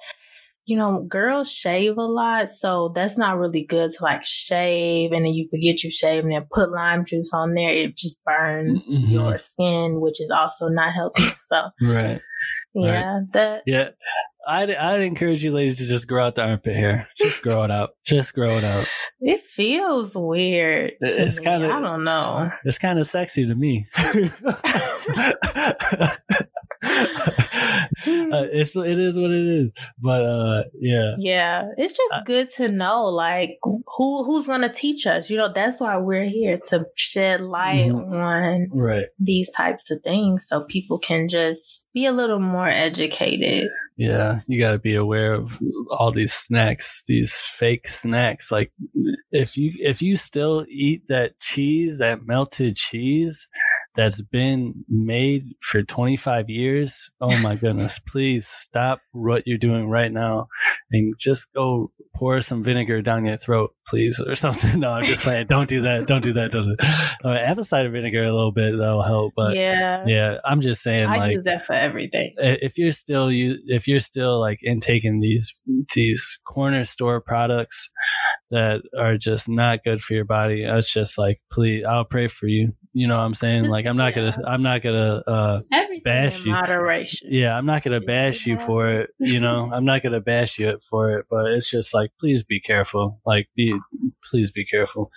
you 0.70 0.78
know, 0.78 1.02
girls 1.10 1.52
shave 1.52 1.98
a 1.98 2.04
lot, 2.04 2.48
so 2.48 2.92
that's 2.94 3.18
not 3.18 3.40
really 3.40 3.64
good 3.66 3.90
to 3.92 4.04
like 4.04 4.24
shave 4.24 5.12
and 5.12 5.26
then 5.26 5.34
you 5.34 5.48
forget 5.50 5.82
you 5.84 5.90
shave 5.90 6.24
and 6.24 6.32
then 6.32 6.46
put 6.54 6.72
lime 6.72 7.04
juice 7.04 7.32
on 7.34 7.56
there. 7.56 7.74
It 7.74 7.98
just 7.98 8.24
burns 8.24 8.88
Mhm. 8.88 9.10
your 9.10 9.38
skin, 9.40 10.00
which 10.00 10.22
is 10.22 10.30
also 10.30 10.68
not 10.68 10.94
healthy. 10.94 11.24
So 11.50 11.70
right. 11.82 12.22
yeah, 12.76 13.22
that 13.34 13.64
Yeah. 13.66 13.90
I'd, 14.48 14.70
I'd 14.72 15.02
encourage 15.02 15.44
you 15.44 15.52
ladies 15.52 15.80
to 15.80 15.86
just 15.88 16.08
grow 16.08 16.26
out 16.28 16.36
the 16.36 16.44
armpit 16.44 16.76
hair. 16.76 17.08
Just 17.18 17.42
grow 17.42 17.64
it 17.64 17.72
out. 17.72 17.90
Just 18.06 18.34
grow 18.36 18.52
it 18.58 18.64
out. 18.64 18.88
it 19.20 19.40
feels 19.42 20.12
weird. 20.16 20.92
It's 21.02 21.40
kinda- 21.40 21.74
I 21.74 21.82
don't 21.82 22.04
know. 22.04 22.52
It's 22.66 22.78
kind 22.78 23.00
of 23.00 23.08
sexy 23.08 23.48
to 23.48 23.56
me. 23.56 23.88
uh, 28.34 28.48
it's 28.52 28.76
it 28.76 29.00
is 29.00 29.18
what 29.18 29.32
it 29.32 29.46
is, 29.46 29.70
but 30.00 30.24
uh, 30.24 30.64
yeah, 30.80 31.14
Yeah, 31.18 31.66
it's 31.78 31.96
just 31.98 32.14
Uh, 32.14 32.22
good 32.26 32.52
to 32.54 32.70
know, 32.70 33.06
like 33.06 33.58
who 33.62 34.24
who's 34.24 34.48
going 34.48 34.62
to 34.62 34.70
teach 34.70 35.06
us. 35.08 35.30
You 35.30 35.38
know, 35.38 35.52
that's 35.54 35.80
why 35.80 35.98
we're 35.98 36.26
here 36.30 36.58
to 36.70 36.86
shed 36.96 37.42
light 37.42 37.92
Mhm. 37.92 38.12
on 38.14 38.60
right. 38.72 39.06
these 39.20 39.50
types 39.52 39.92
of 39.92 40.02
things, 40.04 40.46
so 40.48 40.62
people 40.64 40.98
can 41.00 41.28
just 41.28 41.88
be 41.94 42.06
a 42.06 42.12
little 42.12 42.40
more 42.40 42.70
educated. 42.70 43.68
Yeah, 43.98 44.40
you 44.48 44.60
got 44.62 44.72
to 44.72 44.80
be 44.80 44.96
aware 44.96 45.34
of 45.34 45.60
all 45.90 46.12
these 46.12 46.32
snacks, 46.32 47.04
these 47.08 47.34
fake 47.34 47.86
snacks. 47.86 48.50
Like 48.50 48.72
if 49.32 49.58
you 49.58 49.74
if 49.80 50.02
you 50.02 50.16
still 50.16 50.66
eat 50.70 51.08
that 51.08 51.38
cheese, 51.38 52.00
that 52.00 52.26
melted 52.26 52.78
cheese 52.78 53.46
that's 53.96 54.22
been 54.22 54.86
made 54.88 55.42
for 55.62 55.84
25 55.84 56.50
years, 56.50 57.10
oh 57.20 57.38
my 57.40 57.56
goodness, 57.56 57.99
please 58.06 58.48
stop 58.48 59.02
what 59.12 59.44
you're 59.46 59.58
doing 59.58 59.90
right 59.90 60.12
now 60.12 60.48
and 60.92 61.16
just 61.18 61.48
go 61.54 61.92
pour 62.16 62.42
some 62.42 62.64
vinegar 62.64 63.02
down 63.02 63.26
your 63.26 63.38
throat, 63.38 63.74
please, 63.88 64.20
or 64.20 64.36
something. 64.36 64.70
No, 64.80 64.92
I'm 64.92 65.06
just 65.06 65.22
playing. 65.22 65.48
Don't 65.48 65.68
do 65.68 65.82
that. 65.82 66.08
Don't 66.08 66.22
do 66.22 66.34
that. 66.34 66.52
Don't 66.52 66.64
do 66.64 66.76
that. 66.80 67.18
Uh, 67.24 67.34
apple 67.34 67.64
cider 67.64 67.90
vinegar 67.90 68.24
a 68.24 68.32
little 68.32 68.52
bit 68.52 68.78
that'll 68.78 69.04
help, 69.04 69.34
but 69.36 69.56
yeah, 69.56 70.04
yeah, 70.08 70.38
I'm 70.46 70.62
just 70.62 70.82
saying 70.82 71.10
I 71.10 71.18
like 71.18 71.34
use 71.34 71.44
that 71.44 71.66
for 71.66 71.74
everything. 71.74 72.34
if 72.38 72.78
you're 72.78 72.94
still 72.94 73.30
you 73.32 73.58
if 73.66 73.88
you're 73.88 74.00
still 74.00 74.40
like 74.40 74.60
intaking 74.64 75.20
these 75.20 75.54
these 75.96 76.40
corner 76.46 76.86
store 76.86 77.20
products 77.20 77.90
that 78.52 78.82
are 78.98 79.18
just 79.18 79.48
not 79.48 79.84
good 79.84 80.02
for 80.02 80.14
your 80.14 80.26
body. 80.26 80.66
I 80.66 80.76
was 80.76 80.90
just 80.90 81.18
like 81.18 81.40
please 81.52 81.86
i'll 81.86 82.06
pray 82.06 82.28
for 82.28 82.48
you. 82.48 82.74
You 82.94 83.08
know 83.08 83.18
what 83.18 83.24
i'm 83.24 83.34
saying? 83.34 83.66
Like 83.66 83.86
i'm 83.86 83.98
not 83.98 84.16
gonna 84.16 84.34
i'm 84.48 84.64
not 84.64 84.82
gonna 84.82 85.22
uh 85.28 85.60
Everything 85.72 86.02
bash 86.04 86.46
you. 86.46 86.52
moderation. 86.52 87.28
yeah 87.32 87.56
i'm 87.58 87.66
not 87.66 87.84
gonna 87.84 88.02
bash 88.02 88.46
you 88.48 88.58
for 88.58 88.88
it 88.88 89.10
you 89.20 89.40
know? 89.40 89.70
I'm 89.74 89.86
not 89.86 90.02
gonna 90.02 90.22
bash 90.22 90.58
you 90.60 90.80
for 90.90 91.18
it 91.20 91.26
but 91.30 91.52
it's 91.52 91.70
just 91.70 91.94
like 91.94 92.12
please 92.20 92.44
be 92.44 92.60
careful. 92.60 93.20
Like 93.26 93.50
be 93.56 93.76
please 94.30 94.52
be 94.52 94.66
careful. 94.66 95.12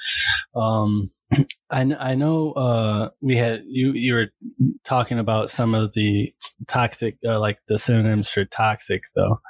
Um 0.54 1.10
I, 1.70 1.80
I 1.98 2.14
know 2.14 2.52
uh 2.52 3.08
we 3.22 3.36
had 3.36 3.62
you 3.66 3.92
you 3.92 4.14
were 4.14 4.28
talking 4.84 5.18
about 5.18 5.50
some 5.50 5.74
of 5.74 5.94
the 5.94 6.34
toxic 6.68 7.16
uh, 7.27 7.38
like 7.40 7.59
the 7.68 7.79
synonyms 7.79 8.29
for 8.29 8.44
toxic 8.44 9.03
though 9.14 9.40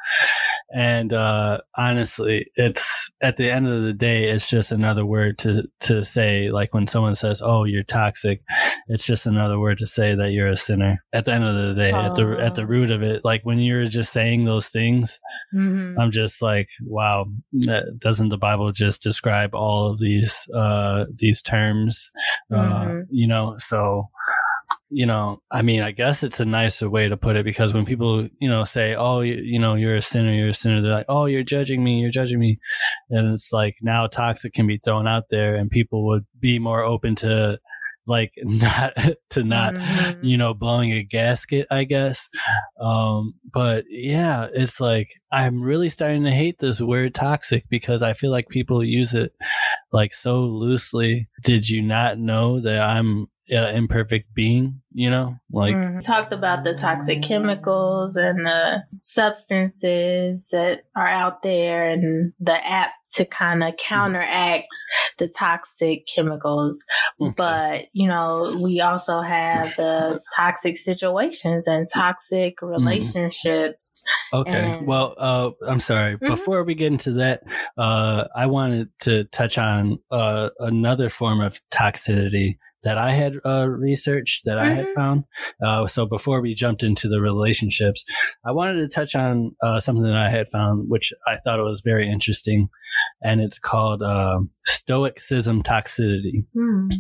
and 0.75 1.13
uh 1.13 1.59
honestly 1.77 2.47
it's 2.57 3.11
at 3.21 3.37
the 3.37 3.51
end 3.51 3.69
of 3.69 3.83
the 3.83 3.93
day 3.93 4.25
it's 4.25 4.49
just 4.49 4.73
another 4.73 5.05
word 5.05 5.37
to 5.39 5.69
to 5.81 6.05
say 6.05 6.51
like 6.51 6.73
when 6.73 6.87
someone 6.87 7.15
says 7.15 7.41
oh 7.45 7.65
you're 7.65 7.83
toxic 7.83 8.41
it's 8.89 9.05
just 9.05 9.27
another 9.27 9.59
word 9.59 9.77
to 9.79 9.87
say 9.87 10.15
that 10.15 10.31
you're 10.33 10.49
a 10.49 10.57
sinner 10.57 11.03
at 11.13 11.25
the 11.27 11.33
end 11.33 11.45
of 11.45 11.55
the 11.55 11.75
day 11.75 11.93
at 11.93 12.15
the 12.15 12.37
at 12.41 12.55
the 12.55 12.63
Oh. 12.63 12.67
root 12.67 12.91
of 12.91 13.03
it 13.03 13.23
like 13.25 13.43
when 13.45 13.59
you're 13.59 13.85
just 13.87 14.13
saying 14.13 14.45
those 14.45 14.69
things 14.69 15.19
Mhm. 15.55 15.97
I'm 15.99 16.11
just 16.11 16.41
like, 16.41 16.71
wow, 16.83 17.27
that- 17.53 17.99
doesn't 17.99 18.31
the 18.31 18.39
Bible 18.39 18.73
just 18.73 19.03
describe 19.03 19.55
all 19.55 19.91
of 19.91 19.99
these 19.99 20.49
uh 20.55 21.05
these 21.15 21.43
terms? 21.43 22.11
Uh 22.51 22.57
Mhm. 22.57 23.07
you 23.11 23.27
know, 23.27 23.57
so 23.59 24.09
you 24.93 25.07
know, 25.07 25.41
I 25.51 25.63
mean, 25.63 25.81
I 25.81 25.91
guess 25.91 26.23
it's 26.23 26.39
a 26.41 26.45
nicer 26.45 26.89
way 26.91 27.09
to 27.09 27.17
put 27.17 27.37
it 27.37 27.45
because 27.45 27.73
when 27.73 27.85
people, 27.87 28.29
you 28.41 28.49
know, 28.51 28.65
say, 28.65 28.95
"Oh, 28.95 29.21
you, 29.21 29.35
you 29.35 29.59
know, 29.59 29.75
you're 29.75 29.97
a 29.97 30.03
sinner, 30.03 30.33
you're 30.33 30.51
a 30.51 30.55
sinner," 30.55 30.81
they're 30.83 30.93
like, 30.93 31.07
"Oh, 31.09 31.27
you're 31.27 31.43
judging 31.43 31.83
me, 31.83 32.01
you're 32.01 32.11
judging 32.11 32.39
me," 32.39 32.59
and 33.11 33.33
it's 33.33 33.53
like 33.53 33.77
now 33.81 34.07
toxic 34.07 34.53
can 34.53 34.67
be 34.67 34.79
thrown 34.79 35.07
out 35.09 35.25
there, 35.31 35.57
and 35.57 35.71
people 35.71 36.05
would 36.07 36.25
be 36.39 36.59
more 36.59 36.83
open 36.83 37.15
to 37.17 37.59
like 38.07 38.33
not 38.43 38.93
to 39.31 39.45
not 39.45 39.75
Mhm. 39.75 40.19
you 40.23 40.37
know, 40.37 40.55
blowing 40.55 40.93
a 40.93 41.03
gasket, 41.03 41.67
I 41.71 41.85
guess. 41.85 42.29
Um, 42.81 43.35
but 43.51 43.85
yeah, 43.89 44.49
it's 44.53 44.81
like 44.81 45.09
I'm 45.31 45.63
really 45.63 45.89
starting 45.89 46.25
to 46.25 46.31
hate 46.31 46.59
this 46.59 46.81
word 46.81 47.15
toxic 47.15 47.65
because 47.69 48.03
I 48.03 48.13
feel 48.13 48.31
like 48.31 48.49
people 48.49 48.83
use 48.85 49.15
it 49.15 49.33
like 49.93 50.13
so 50.15 50.41
loosely. 50.41 51.29
Did 51.43 51.69
you 51.69 51.81
not 51.83 52.19
know 52.19 52.61
that 52.61 52.81
I'm 52.83 53.27
an 53.51 53.75
imperfect 53.77 54.35
being? 54.35 54.81
You 54.93 55.11
know, 55.11 55.37
like 55.51 55.75
Mhm. 55.75 56.05
talked 56.05 56.33
about 56.33 56.65
the 56.65 56.75
toxic 56.75 57.23
chemicals 57.23 58.17
and 58.17 58.47
the 58.47 58.85
substances 59.03 60.49
that 60.53 60.83
are 60.95 61.09
out 61.09 61.43
there 61.43 61.89
and 61.89 62.33
the 62.41 62.69
app 62.71 62.91
to 63.15 63.25
kind 63.27 63.63
of 63.63 63.77
counteract 63.77 64.69
the 65.19 65.29
toxic 65.29 66.07
chemicals. 66.07 66.83
Okay. 67.21 67.35
But, 67.37 67.85
you 67.93 68.09
know, 68.09 68.57
we 68.63 68.81
also 68.81 69.21
have 69.21 69.75
the 69.77 70.21
toxic 70.37 70.77
situations 70.77 71.67
and 71.67 71.89
toxic 71.93 72.63
relationships. 72.63 73.93
Okay. 74.33 74.77
And- 74.79 74.87
well, 74.87 75.15
uh, 75.19 75.51
I'm 75.69 75.81
sorry. 75.81 76.17
Mhm. 76.17 76.27
Before 76.27 76.65
we 76.65 76.75
get 76.75 76.93
into 76.93 77.13
that, 77.15 77.43
uh, 77.77 78.25
I 78.35 78.47
wanted 78.47 78.89
to 79.01 79.25
touch 79.25 79.59
on 79.59 79.99
uh, 80.11 80.51
another 80.59 81.09
form 81.09 81.41
of 81.41 81.61
toxicity 81.71 82.59
that 82.85 82.99
I 82.99 83.13
had 83.13 83.35
uh, 83.45 83.67
researched 83.69 84.45
that 84.45 84.59
I 84.59 84.67
had 84.67 84.87
Mhm. 84.87 84.95
found. 84.95 85.25
Uh, 85.63 85.87
so 85.87 86.07
before 86.07 86.41
we 86.41 86.55
jumped 86.55 86.83
into 86.83 87.09
the 87.09 87.21
relationships, 87.21 88.05
I 88.45 88.53
wanted 88.53 88.79
to 88.81 88.89
touch 88.89 89.15
on 89.15 89.55
uh, 89.63 89.81
something 89.81 90.05
that 90.05 90.17
I 90.17 90.29
had 90.31 90.49
found, 90.51 90.89
which 90.89 91.13
I 91.27 91.37
thought 91.45 91.61
was 91.61 91.83
very 91.85 92.09
interesting, 92.09 92.69
and 93.23 93.41
it's 93.41 93.59
called 93.59 94.03
uh, 94.03 94.41
Stoicism 94.67 95.63
toxicity. 95.63 96.45
Hmm. 96.55 96.91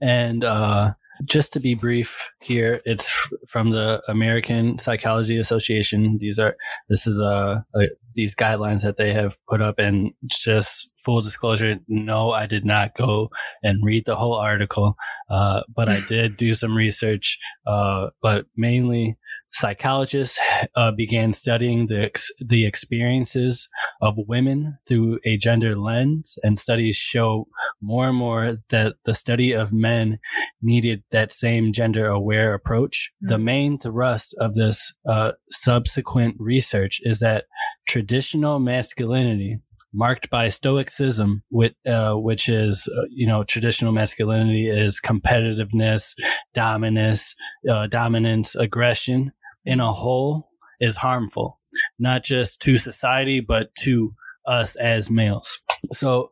And 0.00 0.44
uh, 0.44 0.94
just 1.24 1.52
to 1.52 1.60
be 1.60 1.74
brief 1.74 2.30
here, 2.42 2.80
it's 2.84 3.08
from 3.48 3.70
the 3.70 4.02
American 4.08 4.78
Psychology 4.78 5.38
Association. 5.38 6.18
These 6.18 6.38
are 6.38 6.56
this 6.88 7.06
is 7.06 7.18
uh, 7.18 7.60
uh 7.74 7.86
these 8.14 8.34
guidelines 8.34 8.82
that 8.82 8.96
they 8.96 9.12
have 9.12 9.36
put 9.48 9.62
up, 9.62 9.78
and 9.78 10.12
just 10.26 10.90
full 11.06 11.20
disclosure, 11.20 11.76
no, 11.86 12.32
I 12.32 12.46
did 12.46 12.64
not 12.64 12.96
go 12.96 13.30
and 13.62 13.84
read 13.84 14.04
the 14.06 14.16
whole 14.16 14.34
article, 14.34 14.96
uh, 15.30 15.62
but 15.72 15.88
I 15.88 16.00
did 16.08 16.36
do 16.36 16.54
some 16.54 16.76
research. 16.76 17.38
Uh, 17.66 18.08
but 18.20 18.46
mainly, 18.56 19.16
psychologists 19.52 20.38
uh, 20.74 20.92
began 20.92 21.32
studying 21.32 21.86
the 21.86 22.04
ex- 22.04 22.30
the 22.38 22.66
experiences 22.66 23.68
of 24.00 24.18
women 24.28 24.76
through 24.88 25.18
a 25.24 25.36
gender 25.36 25.76
lens, 25.76 26.38
and 26.42 26.58
studies 26.58 26.96
show 26.96 27.46
more 27.80 28.08
and 28.08 28.16
more 28.16 28.52
that 28.70 28.96
the 29.04 29.14
study 29.14 29.52
of 29.52 29.72
men 29.72 30.18
needed 30.62 31.02
that 31.10 31.32
same 31.32 31.72
gender 31.72 32.06
aware 32.06 32.54
approach. 32.54 33.10
The 33.20 33.38
Mhm. 33.38 33.44
main 33.44 33.78
thrust 33.78 34.34
of 34.38 34.54
this 34.54 34.94
uh, 35.08 35.32
subsequent 35.48 36.36
research 36.38 37.00
is 37.02 37.20
that 37.20 37.44
traditional 37.86 38.58
masculinity, 38.58 39.58
marked 39.92 40.28
by 40.28 40.48
stoicism, 40.48 41.42
which, 41.48 41.74
uh, 41.86 42.14
which 42.14 42.48
is, 42.48 42.86
uh, 42.98 43.04
you 43.08 43.26
know, 43.26 43.44
traditional 43.44 43.92
masculinity 43.92 44.66
is 44.68 45.00
competitiveness, 45.00 46.12
dominance, 46.52 47.34
uh, 47.70 47.86
dominance, 47.86 48.54
aggression 48.54 49.32
in 49.66 49.80
a 49.80 49.92
whole 49.92 50.50
is 50.80 50.96
harmful, 50.96 51.58
not 51.98 52.24
just 52.24 52.60
to 52.60 52.78
society, 52.78 53.40
but 53.40 53.74
to 53.82 54.14
us 54.46 54.76
as 54.76 55.10
males. 55.10 55.60
So, 55.92 56.30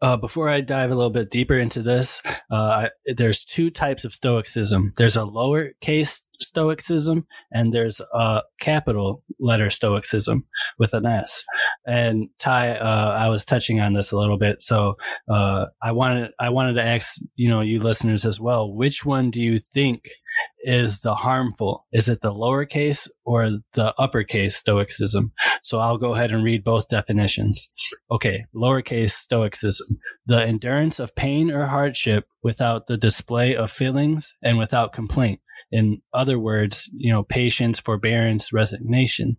uh, 0.00 0.16
before 0.16 0.48
I 0.48 0.60
dive 0.60 0.90
a 0.90 0.94
little 0.94 1.10
bit 1.10 1.30
deeper 1.30 1.58
into 1.58 1.82
this, 1.82 2.22
uh, 2.50 2.88
there's 3.16 3.44
two 3.44 3.70
types 3.70 4.04
of 4.04 4.12
stoicism. 4.12 4.92
There's 4.96 5.16
a 5.16 5.20
lowercase 5.20 6.20
stoicism 6.40 7.26
and 7.50 7.72
there's 7.72 8.00
a 8.14 8.42
capital 8.60 9.24
letter 9.40 9.70
stoicism 9.70 10.44
with 10.78 10.94
an 10.94 11.04
S. 11.04 11.42
And 11.84 12.28
Ty, 12.38 12.76
uh, 12.76 13.16
I 13.18 13.28
was 13.28 13.44
touching 13.44 13.80
on 13.80 13.94
this 13.94 14.12
a 14.12 14.16
little 14.16 14.38
bit. 14.38 14.62
So, 14.62 14.96
uh, 15.28 15.66
I 15.82 15.92
wanted, 15.92 16.30
I 16.38 16.50
wanted 16.50 16.74
to 16.74 16.84
ask, 16.84 17.16
you 17.34 17.48
know, 17.48 17.60
you 17.60 17.80
listeners 17.80 18.24
as 18.24 18.38
well, 18.38 18.72
which 18.72 19.04
one 19.04 19.30
do 19.30 19.40
you 19.40 19.58
think 19.58 20.10
is 20.60 21.00
the 21.00 21.14
harmful? 21.14 21.86
Is 21.92 22.08
it 22.08 22.20
the 22.20 22.32
lowercase 22.32 23.08
or 23.24 23.58
the 23.74 23.94
uppercase 23.98 24.56
stoicism? 24.56 25.32
So 25.62 25.78
I'll 25.78 25.98
go 25.98 26.14
ahead 26.14 26.32
and 26.32 26.44
read 26.44 26.64
both 26.64 26.88
definitions. 26.88 27.70
Okay. 28.10 28.44
Lowercase 28.54 29.12
stoicism, 29.12 29.98
the 30.26 30.42
endurance 30.42 30.98
of 30.98 31.14
pain 31.14 31.50
or 31.50 31.66
hardship 31.66 32.26
without 32.42 32.86
the 32.86 32.96
display 32.96 33.56
of 33.56 33.70
feelings 33.70 34.34
and 34.42 34.58
without 34.58 34.92
complaint. 34.92 35.40
In 35.70 36.00
other 36.14 36.38
words, 36.38 36.88
you 36.94 37.12
know, 37.12 37.22
patience, 37.22 37.80
forbearance, 37.80 38.52
resignation. 38.52 39.36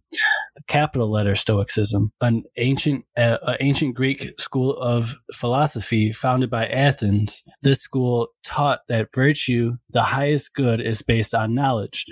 Capital 0.68 1.10
letter 1.10 1.36
Stoicism, 1.36 2.12
an 2.22 2.44
ancient, 2.58 3.06
uh, 3.18 3.56
ancient 3.60 3.96
Greek 3.96 4.40
school 4.40 4.74
of 4.78 5.16
philosophy 5.34 6.12
founded 6.12 6.50
by 6.50 6.68
Athens. 6.68 7.44
This 7.62 7.80
school 7.80 8.30
taught 8.44 8.82
that 8.88 9.14
virtue, 9.14 9.78
the 9.92 10.04
highest 10.04 10.54
good, 10.54 10.82
is 10.82 11.02
based 11.02 11.34
on 11.34 11.56
knowledge. 11.56 12.06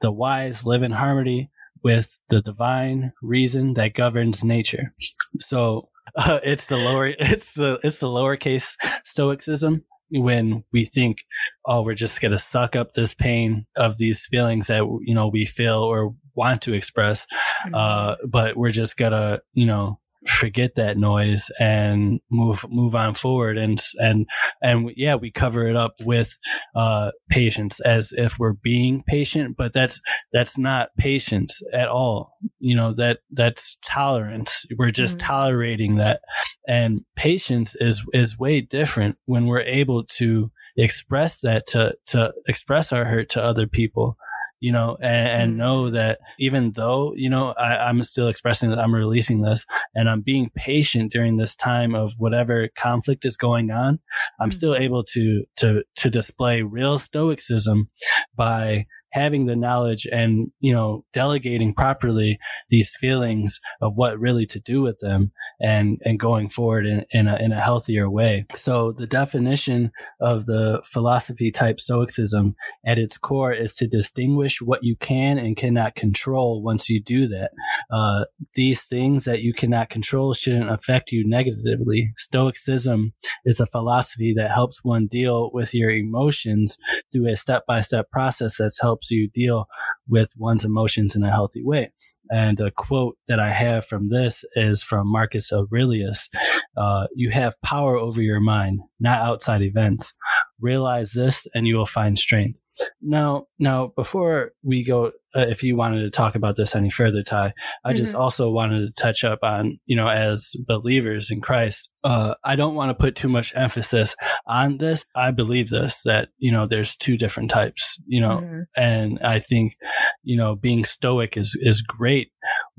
The 0.00 0.12
wise 0.12 0.64
live 0.64 0.82
in 0.82 0.92
harmony 0.92 1.50
with 1.82 2.18
the 2.28 2.42
divine 2.42 3.12
reason 3.22 3.74
that 3.74 3.94
governs 3.94 4.44
nature. 4.44 4.94
So 5.40 5.88
uh, 6.16 6.40
it's 6.42 6.66
the 6.66 6.76
lower, 6.76 7.06
it's 7.06 7.54
the 7.54 7.78
it's 7.82 8.00
the 8.00 8.08
lowercase 8.08 8.76
Stoicism 9.04 9.84
when 10.10 10.64
we 10.72 10.84
think, 10.84 11.24
oh, 11.64 11.82
we're 11.82 11.94
just 11.94 12.20
going 12.20 12.32
to 12.32 12.38
suck 12.38 12.76
up 12.76 12.92
this 12.92 13.14
pain 13.14 13.66
of 13.76 13.98
these 13.98 14.26
feelings 14.26 14.66
that, 14.66 14.82
you 15.02 15.14
know, 15.14 15.28
we 15.28 15.46
feel 15.46 15.78
or 15.78 16.14
want 16.34 16.62
to 16.62 16.72
express. 16.72 17.26
Uh, 17.72 18.16
but 18.26 18.56
we're 18.56 18.70
just 18.70 18.96
going 18.96 19.12
to, 19.12 19.42
you 19.52 19.66
know, 19.66 19.98
forget 20.26 20.74
that 20.74 20.98
noise 20.98 21.50
and 21.58 22.20
move, 22.30 22.64
move 22.68 22.94
on 22.94 23.14
forward. 23.14 23.56
And, 23.58 23.82
and, 23.96 24.26
and 24.62 24.90
yeah, 24.96 25.14
we 25.14 25.30
cover 25.30 25.66
it 25.66 25.76
up 25.76 25.94
with, 26.04 26.36
uh, 26.74 27.10
patience 27.28 27.80
as 27.80 28.12
if 28.12 28.38
we're 28.38 28.52
being 28.52 29.02
patient, 29.06 29.56
but 29.56 29.72
that's, 29.72 30.00
that's 30.32 30.58
not 30.58 30.90
patience 30.98 31.60
at 31.72 31.88
all. 31.88 32.36
You 32.58 32.76
know, 32.76 32.92
that, 32.94 33.20
that's 33.30 33.78
tolerance. 33.82 34.66
We're 34.76 34.90
just 34.90 35.16
Mhm. 35.16 35.20
tolerating 35.20 35.96
that. 35.96 36.20
And 36.68 37.00
patience 37.16 37.74
is, 37.76 38.02
is 38.12 38.38
way 38.38 38.60
different 38.60 39.16
when 39.24 39.46
we're 39.46 39.60
able 39.60 40.04
to 40.18 40.50
express 40.76 41.40
that 41.40 41.66
to, 41.68 41.94
to 42.06 42.32
express 42.46 42.92
our 42.92 43.04
hurt 43.04 43.28
to 43.30 43.42
other 43.42 43.66
people, 43.66 44.16
you 44.60 44.72
know, 44.72 44.96
and, 45.00 45.28
and 45.28 45.54
Mhm. 45.54 45.56
know 45.56 45.90
that 45.90 46.18
even 46.38 46.72
though, 46.72 47.14
you 47.16 47.28
know, 47.30 47.52
I, 47.52 47.88
I'm 47.88 48.02
still 48.02 48.28
expressing 48.28 48.70
that 48.70 48.78
I'm 48.78 48.94
releasing 48.94 49.40
this 49.40 49.64
and 49.94 50.08
I'm 50.08 50.20
being 50.20 50.50
patient 50.54 51.12
during 51.12 51.36
this 51.36 51.56
time 51.56 51.94
of 51.94 52.12
whatever 52.18 52.68
conflict 52.76 53.24
is 53.24 53.36
going 53.36 53.70
on, 53.70 53.98
I'm 54.38 54.50
still 54.50 54.74
able 54.74 55.02
to, 55.04 55.44
to, 55.56 55.82
to 55.96 56.10
display 56.10 56.62
real 56.62 56.98
stoicism 56.98 57.88
by 58.36 58.86
having 59.12 59.46
the 59.46 59.56
knowledge 59.56 60.06
and, 60.10 60.50
you 60.60 60.72
know, 60.72 61.04
delegating 61.12 61.74
properly 61.74 62.38
these 62.68 62.94
feelings 62.96 63.60
of 63.80 63.94
what 63.94 64.18
really 64.18 64.46
to 64.46 64.60
do 64.60 64.82
with 64.82 64.98
them 65.00 65.32
and, 65.60 65.98
and 66.04 66.18
going 66.18 66.48
forward 66.48 66.86
in, 66.86 67.04
in 67.10 67.28
a, 67.28 67.36
in 67.36 67.52
a 67.52 67.60
healthier 67.60 68.08
way. 68.08 68.46
So 68.54 68.92
the 68.92 69.06
definition 69.06 69.92
of 70.20 70.46
the 70.46 70.82
philosophy 70.84 71.50
type 71.50 71.80
stoicism 71.80 72.54
at 72.84 72.98
its 72.98 73.18
core 73.18 73.52
is 73.52 73.74
to 73.76 73.86
distinguish 73.86 74.60
what 74.60 74.80
you 74.82 74.96
can 74.96 75.38
and 75.38 75.56
cannot 75.56 75.94
control 75.94 76.62
once 76.62 76.88
you 76.88 77.02
do 77.02 77.26
that. 77.28 77.50
Uh, 77.90 78.24
these 78.54 78.82
things 78.82 79.24
that 79.24 79.42
you 79.42 79.52
cannot 79.52 79.90
control 79.90 80.34
shouldn't 80.34 80.70
affect 80.70 81.12
you 81.12 81.26
negatively. 81.26 82.12
Stoicism 82.16 83.12
is 83.44 83.60
a 83.60 83.66
philosophy 83.66 84.32
that 84.34 84.50
helps 84.50 84.84
one 84.84 85.06
deal 85.06 85.50
with 85.52 85.74
your 85.74 85.90
emotions 85.90 86.78
through 87.12 87.28
a 87.28 87.36
step 87.36 87.66
by 87.66 87.80
step 87.80 88.10
process 88.10 88.56
that 88.58 88.70
helps 89.00 89.10
you 89.10 89.28
deal 89.28 89.66
with 90.08 90.32
one's 90.36 90.64
emotions 90.64 91.16
in 91.16 91.22
a 91.22 91.30
healthy 91.30 91.62
way. 91.64 91.92
And 92.30 92.60
a 92.60 92.70
quote 92.70 93.16
that 93.26 93.40
I 93.40 93.50
have 93.50 93.84
from 93.84 94.10
this 94.10 94.44
is 94.54 94.82
from 94.82 95.10
Marcus 95.10 95.52
Aurelius. 95.52 96.28
Uh, 96.76 97.06
you 97.14 97.30
have 97.30 97.60
power 97.62 97.96
over 97.96 98.22
your 98.22 98.40
mind, 98.40 98.80
not 99.00 99.20
outside 99.20 99.62
events. 99.62 100.12
Realize 100.60 101.12
this 101.12 101.46
and 101.54 101.66
you 101.66 101.76
will 101.76 101.86
find 101.86 102.18
strength. 102.18 102.59
Now, 103.00 103.46
now, 103.58 103.88
before 103.96 104.52
we 104.62 104.84
go, 104.84 105.06
uh, 105.36 105.40
if 105.48 105.62
you 105.62 105.76
wanted 105.76 106.00
to 106.02 106.10
talk 106.10 106.34
about 106.34 106.56
this 106.56 106.74
any 106.74 106.90
further, 106.90 107.22
Ty, 107.22 107.52
I 107.84 107.92
just 107.92 108.14
Mhm. 108.14 108.18
also 108.18 108.50
wanted 108.50 108.80
to 108.80 109.02
touch 109.02 109.22
up 109.24 109.40
on, 109.42 109.78
you 109.86 109.96
know, 109.96 110.08
as 110.08 110.50
believers 110.66 111.30
in 111.30 111.40
Christ, 111.40 111.88
uh, 112.04 112.34
I 112.44 112.56
don't 112.56 112.74
want 112.74 112.90
to 112.90 112.94
put 112.94 113.14
too 113.14 113.28
much 113.28 113.52
emphasis 113.54 114.14
on 114.46 114.78
this. 114.78 115.04
I 115.14 115.30
believe 115.30 115.68
this, 115.68 116.00
that, 116.04 116.30
you 116.38 116.50
know, 116.50 116.66
there's 116.66 116.96
two 116.96 117.16
different 117.16 117.50
types, 117.50 118.00
you 118.06 118.20
know, 118.20 118.40
Mhm. 118.42 118.64
and 118.76 119.18
I 119.22 119.38
think, 119.38 119.74
you 120.22 120.36
know, 120.36 120.56
being 120.56 120.84
stoic 120.84 121.36
is, 121.36 121.56
is 121.60 121.82
great 121.82 122.30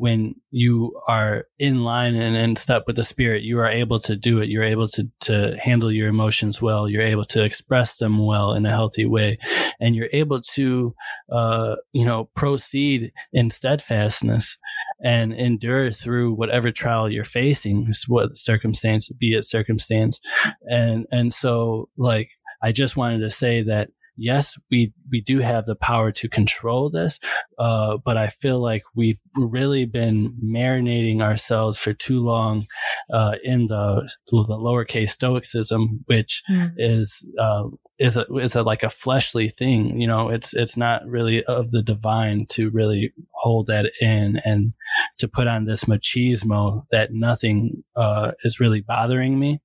when 0.02 0.34
you 0.50 1.00
are 1.08 1.46
in 1.60 1.84
line 1.84 2.16
and 2.16 2.36
in 2.36 2.56
step 2.56 2.86
with 2.88 2.96
the 2.96 3.04
spirit. 3.04 3.44
You 3.44 3.60
are 3.60 3.70
able 3.70 4.00
to 4.00 4.16
do 4.16 4.42
it. 4.42 4.50
You're 4.50 4.64
able 4.64 4.88
to, 4.88 5.08
to 5.22 5.56
handle 5.62 5.92
your 5.92 6.08
emotions 6.08 6.60
well. 6.60 6.90
You're 6.90 7.04
able 7.04 7.26
to 7.26 7.44
express 7.44 7.98
them 7.98 8.18
well 8.18 8.54
in 8.54 8.66
a 8.66 8.72
healthy 8.72 9.06
way. 9.06 9.38
And 9.80 9.96
you're 9.96 10.10
able 10.12 10.42
to, 10.56 10.96
uh, 11.32 11.76
you 11.94 12.04
know, 12.04 12.32
proceed 12.36 13.12
in 13.32 13.52
steadfastness 13.52 14.58
and 15.04 15.34
endure 15.34 15.92
through 15.92 16.34
whatever 16.34 16.72
trial 16.72 17.08
you're 17.08 17.24
facing, 17.24 17.94
what 18.08 18.36
circumstance, 18.36 19.08
be 19.10 19.36
it 19.36 19.46
circumstance. 19.46 20.20
And, 20.64 21.06
and 21.12 21.32
so 21.32 21.90
like, 21.96 22.32
I 22.64 22.72
just 22.72 22.98
wanted 22.98 23.20
to 23.20 23.30
say 23.30 23.62
that 23.66 23.92
yes, 24.18 24.58
we, 24.70 24.94
we 25.12 25.22
do 25.22 25.40
have 25.40 25.66
the 25.66 25.76
power 25.76 26.12
to 26.12 26.30
control 26.30 26.90
this. 26.90 27.20
Uh, 27.58 27.98
but 28.04 28.18
I 28.18 28.28
feel 28.30 28.60
like 28.60 28.82
we've 28.96 29.20
really 29.36 29.86
been 29.86 30.36
marinating 30.44 31.22
ourselves 31.22 31.78
for 31.78 31.94
too 31.94 32.22
long, 32.24 32.66
uh, 33.12 33.36
in 33.44 33.68
the, 33.68 34.10
the 34.32 34.58
lowercase 34.58 35.10
stoicism, 35.12 36.04
which 36.06 36.44
Mhm. 36.50 36.74
is, 36.78 37.24
uh, 37.40 37.64
is 38.00 38.16
a, 38.16 38.26
is 38.36 38.56
a, 38.56 38.64
like 38.64 38.84
a 38.84 38.90
fleshly 38.90 39.50
thing. 39.50 40.00
You 40.02 40.08
know, 40.08 40.30
it's, 40.30 40.54
it's 40.54 40.76
not 40.76 41.06
really 41.06 41.44
of 41.46 41.72
the 41.72 41.84
divine 41.84 42.46
to 42.52 42.70
really 42.72 43.14
hold 43.34 43.68
that 43.68 43.92
in 44.02 44.38
and 44.44 44.74
to 45.20 45.28
put 45.28 45.48
on 45.48 45.66
this 45.66 45.84
machismo 45.86 46.84
that 46.92 47.10
nothing, 47.14 47.84
uh, 47.96 48.32
is 48.44 48.60
really 48.60 48.82
bothering 48.82 49.40
me. 49.40 49.62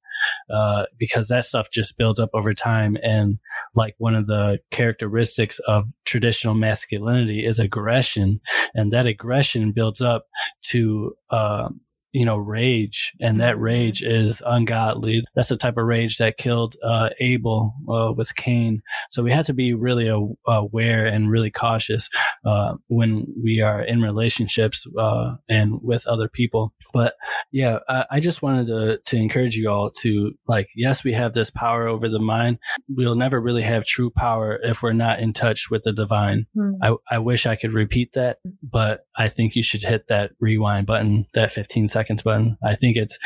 Uh, 0.50 0.86
because 0.98 1.28
that 1.28 1.46
stuff 1.46 1.68
just 1.70 1.96
builds 1.96 2.20
up 2.20 2.30
over 2.34 2.54
time. 2.54 2.96
And 3.02 3.38
like 3.74 3.94
one 3.98 4.14
of 4.14 4.26
the 4.26 4.60
characteristics 4.70 5.58
of 5.66 5.90
traditional 6.04 6.54
masculinity 6.54 7.44
is 7.44 7.58
aggression, 7.58 8.40
and 8.74 8.92
that 8.92 9.06
aggression 9.06 9.72
builds 9.72 10.00
up 10.00 10.26
to 10.62 11.14
uh, 11.30 11.68
you 12.16 12.24
know, 12.24 12.38
rage, 12.38 13.12
and 13.20 13.42
that 13.42 13.56
mm-hmm. 13.56 13.64
rage 13.64 14.02
is 14.02 14.42
ungodly. 14.46 15.22
That's 15.34 15.50
the 15.50 15.56
type 15.58 15.76
of 15.76 15.84
rage 15.84 16.16
that 16.16 16.38
killed 16.38 16.74
uh, 16.82 17.10
Abel 17.20 17.74
uh, 17.90 18.14
with 18.16 18.34
Cain. 18.36 18.80
So 19.10 19.22
we 19.22 19.30
have 19.32 19.44
to 19.46 19.52
be 19.52 19.74
really 19.74 20.08
aware 20.46 21.04
and 21.04 21.30
really 21.30 21.50
cautious 21.50 22.08
uh, 22.46 22.76
when 22.88 23.26
we 23.44 23.60
are 23.60 23.82
in 23.82 24.00
relationships 24.00 24.86
uh, 24.98 25.34
and 25.50 25.82
with 25.82 26.06
other 26.06 26.26
people. 26.26 26.72
But 26.94 27.16
yeah, 27.52 27.80
I, 27.86 28.06
I, 28.12 28.20
just 28.20 28.40
wanted 28.40 28.68
to 28.68 28.98
to 29.04 29.16
encourage 29.18 29.54
you 29.54 29.68
all 29.68 29.90
to 30.00 30.32
like, 30.48 30.68
yes, 30.74 31.04
we 31.04 31.12
have 31.12 31.34
this 31.34 31.50
power 31.50 31.86
over 31.86 32.08
the 32.08 32.18
mind. 32.18 32.58
We'll 32.88 33.14
never 33.14 33.38
really 33.38 33.62
have 33.62 33.84
true 33.84 34.08
power 34.08 34.58
if 34.62 34.82
we're 34.82 34.94
not 34.94 35.18
in 35.18 35.34
touch 35.34 35.70
with 35.70 35.82
the 35.82 35.92
divine. 35.92 36.46
Mm. 36.56 36.78
I, 36.82 36.94
I 37.16 37.18
wish 37.18 37.44
I 37.44 37.56
could 37.56 37.74
repeat 37.74 38.14
that, 38.14 38.38
but 38.62 39.00
I 39.18 39.28
think 39.28 39.54
you 39.54 39.62
should 39.62 39.82
hit 39.82 40.08
that 40.08 40.32
rewind 40.40 40.86
button, 40.86 41.26
that 41.34 41.50
15 41.50 41.88
seconds 41.88 42.05
seconds 42.06 42.22
button. 42.22 42.56
I 42.64 42.74
think 42.74 42.96
it's, 42.96 43.18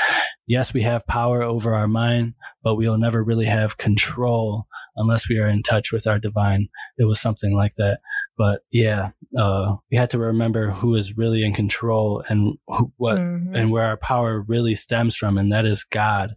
yes, 0.47 0.73
we 0.73 0.83
have 0.83 1.07
power 1.07 1.43
over 1.43 1.75
our 1.75 1.89
mind, 1.89 2.35
but 2.63 2.77
we'll 2.77 2.97
never 2.97 3.23
really 3.23 3.45
have 3.45 3.77
control 3.77 4.67
unless 4.97 5.29
we 5.29 5.39
are 5.39 5.47
in 5.47 5.63
touch 5.63 5.93
with 5.93 6.07
our 6.07 6.19
divine. 6.19 6.69
It 6.99 7.05
was 7.05 7.21
something 7.21 7.55
like 7.55 7.75
that. 7.77 8.01
But 8.41 8.63
yeah, 8.73 9.11
uh, 9.39 9.77
we 9.91 9.99
had 9.99 10.09
to 10.11 10.19
remember 10.19 10.71
who 10.71 10.95
is 10.95 11.15
really 11.15 11.45
in 11.45 11.53
control 11.53 12.25
and 12.31 12.57
who, 12.69 12.91
what 12.97 13.19
mm-hmm. 13.19 13.55
and 13.55 13.71
where 13.71 13.85
our 13.85 13.99
power 13.99 14.41
really 14.49 14.75
stems 14.75 15.15
from, 15.15 15.37
and 15.37 15.53
that 15.53 15.67
is 15.67 15.85
God. 15.85 16.31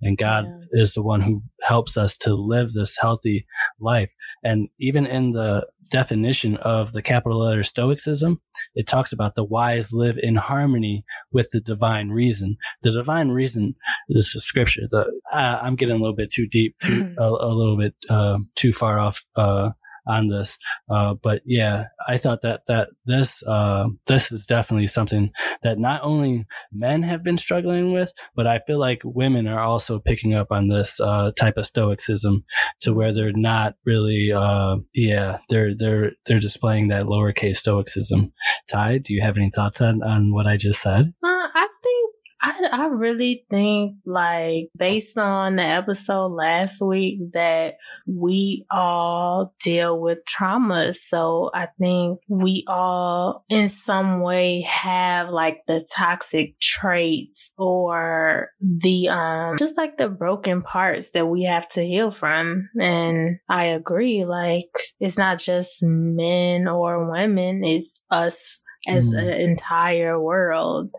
And 0.00 0.16
God 0.16 0.44
yeah. 0.46 0.80
is 0.80 0.94
the 0.94 1.02
one 1.02 1.20
who 1.20 1.42
helps 1.66 1.96
us 1.96 2.16
to 2.18 2.32
live 2.32 2.70
this 2.70 2.96
healthy 3.00 3.44
life. 3.80 4.12
And 4.44 4.68
even 4.78 5.04
in 5.04 5.32
the 5.32 5.66
definition 5.90 6.58
of 6.58 6.92
the 6.92 7.02
capital 7.02 7.40
letter 7.40 7.64
Stoicism, 7.64 8.40
it 8.76 8.86
talks 8.86 9.12
about 9.12 9.34
the 9.34 9.44
wise 9.44 9.92
live 9.92 10.16
in 10.22 10.36
harmony 10.36 11.04
with 11.32 11.50
the 11.50 11.60
divine 11.60 12.10
reason. 12.10 12.56
The 12.82 12.92
divine 12.92 13.30
reason 13.30 13.74
is 14.08 14.30
the 14.32 14.40
scripture. 14.40 14.82
The 14.88 15.10
uh, 15.32 15.58
I'm 15.60 15.74
getting 15.74 15.96
a 15.96 15.98
little 15.98 16.14
bit 16.14 16.30
too 16.30 16.46
deep, 16.46 16.76
too 16.80 17.14
a, 17.18 17.24
a 17.24 17.52
little 17.52 17.76
bit 17.76 17.96
uh, 18.08 18.38
too 18.54 18.72
far 18.72 19.00
off 19.00 19.24
uh, 19.34 19.70
on 20.08 20.28
this. 20.28 20.58
Uh, 20.90 21.14
but 21.14 21.42
yeah, 21.44 21.84
I 22.08 22.16
thought 22.16 22.42
that 22.42 22.62
that 22.66 22.88
this 23.04 23.42
uh, 23.44 23.88
this 24.06 24.32
is 24.32 24.46
definitely 24.46 24.86
something 24.86 25.30
that 25.62 25.78
not 25.78 26.02
only 26.02 26.46
men 26.72 27.02
have 27.02 27.22
been 27.22 27.38
struggling 27.38 27.92
with, 27.92 28.12
but 28.34 28.46
I 28.46 28.58
feel 28.60 28.78
like 28.78 29.02
women 29.04 29.46
are 29.46 29.60
also 29.60 29.98
picking 29.98 30.34
up 30.34 30.48
on 30.50 30.68
this 30.68 30.98
uh, 31.00 31.32
type 31.32 31.56
of 31.56 31.66
stoicism 31.66 32.44
to 32.80 32.92
where 32.94 33.12
they're 33.12 33.32
not 33.32 33.74
really, 33.84 34.32
uh, 34.32 34.76
yeah, 34.94 35.38
they're 35.48 35.74
they're 35.76 36.12
they're 36.26 36.40
displaying 36.40 36.88
that 36.88 37.06
lowercase 37.06 37.56
stoicism. 37.56 38.32
Ty, 38.70 38.98
do 38.98 39.12
you 39.12 39.22
have 39.22 39.36
any 39.36 39.50
thoughts 39.50 39.80
on 39.80 40.02
on 40.02 40.32
what 40.32 40.46
I 40.46 40.56
just 40.56 40.80
said? 40.82 41.12
Uh, 41.22 41.48
I 41.54 41.67
I, 42.40 42.68
I 42.72 42.86
really 42.86 43.44
think 43.50 43.96
like 44.06 44.70
based 44.76 45.18
on 45.18 45.56
the 45.56 45.62
episode 45.62 46.28
last 46.28 46.80
week 46.80 47.32
that 47.32 47.78
we 48.06 48.64
all 48.70 49.54
deal 49.62 49.98
with 49.98 50.24
trauma. 50.24 50.94
So 50.94 51.50
I 51.52 51.68
think 51.80 52.20
we 52.28 52.64
all 52.68 53.44
in 53.48 53.68
some 53.68 54.20
way 54.20 54.60
have 54.62 55.30
like 55.30 55.62
the 55.66 55.86
toxic 55.94 56.58
traits 56.60 57.52
or 57.58 58.50
the, 58.60 59.08
um, 59.08 59.56
just 59.58 59.76
like 59.76 59.96
the 59.96 60.08
broken 60.08 60.62
parts 60.62 61.10
that 61.10 61.26
we 61.26 61.42
have 61.44 61.68
to 61.70 61.82
heal 61.82 62.10
from. 62.10 62.68
And 62.80 63.38
I 63.48 63.64
agree. 63.64 64.24
Like 64.24 64.70
it's 65.00 65.18
not 65.18 65.38
just 65.38 65.82
men 65.82 66.68
or 66.68 67.10
women. 67.10 67.64
It's 67.64 68.00
us 68.10 68.60
as 68.88 69.12
mm. 69.12 69.18
an 69.18 69.28
entire 69.28 70.20
world. 70.20 70.90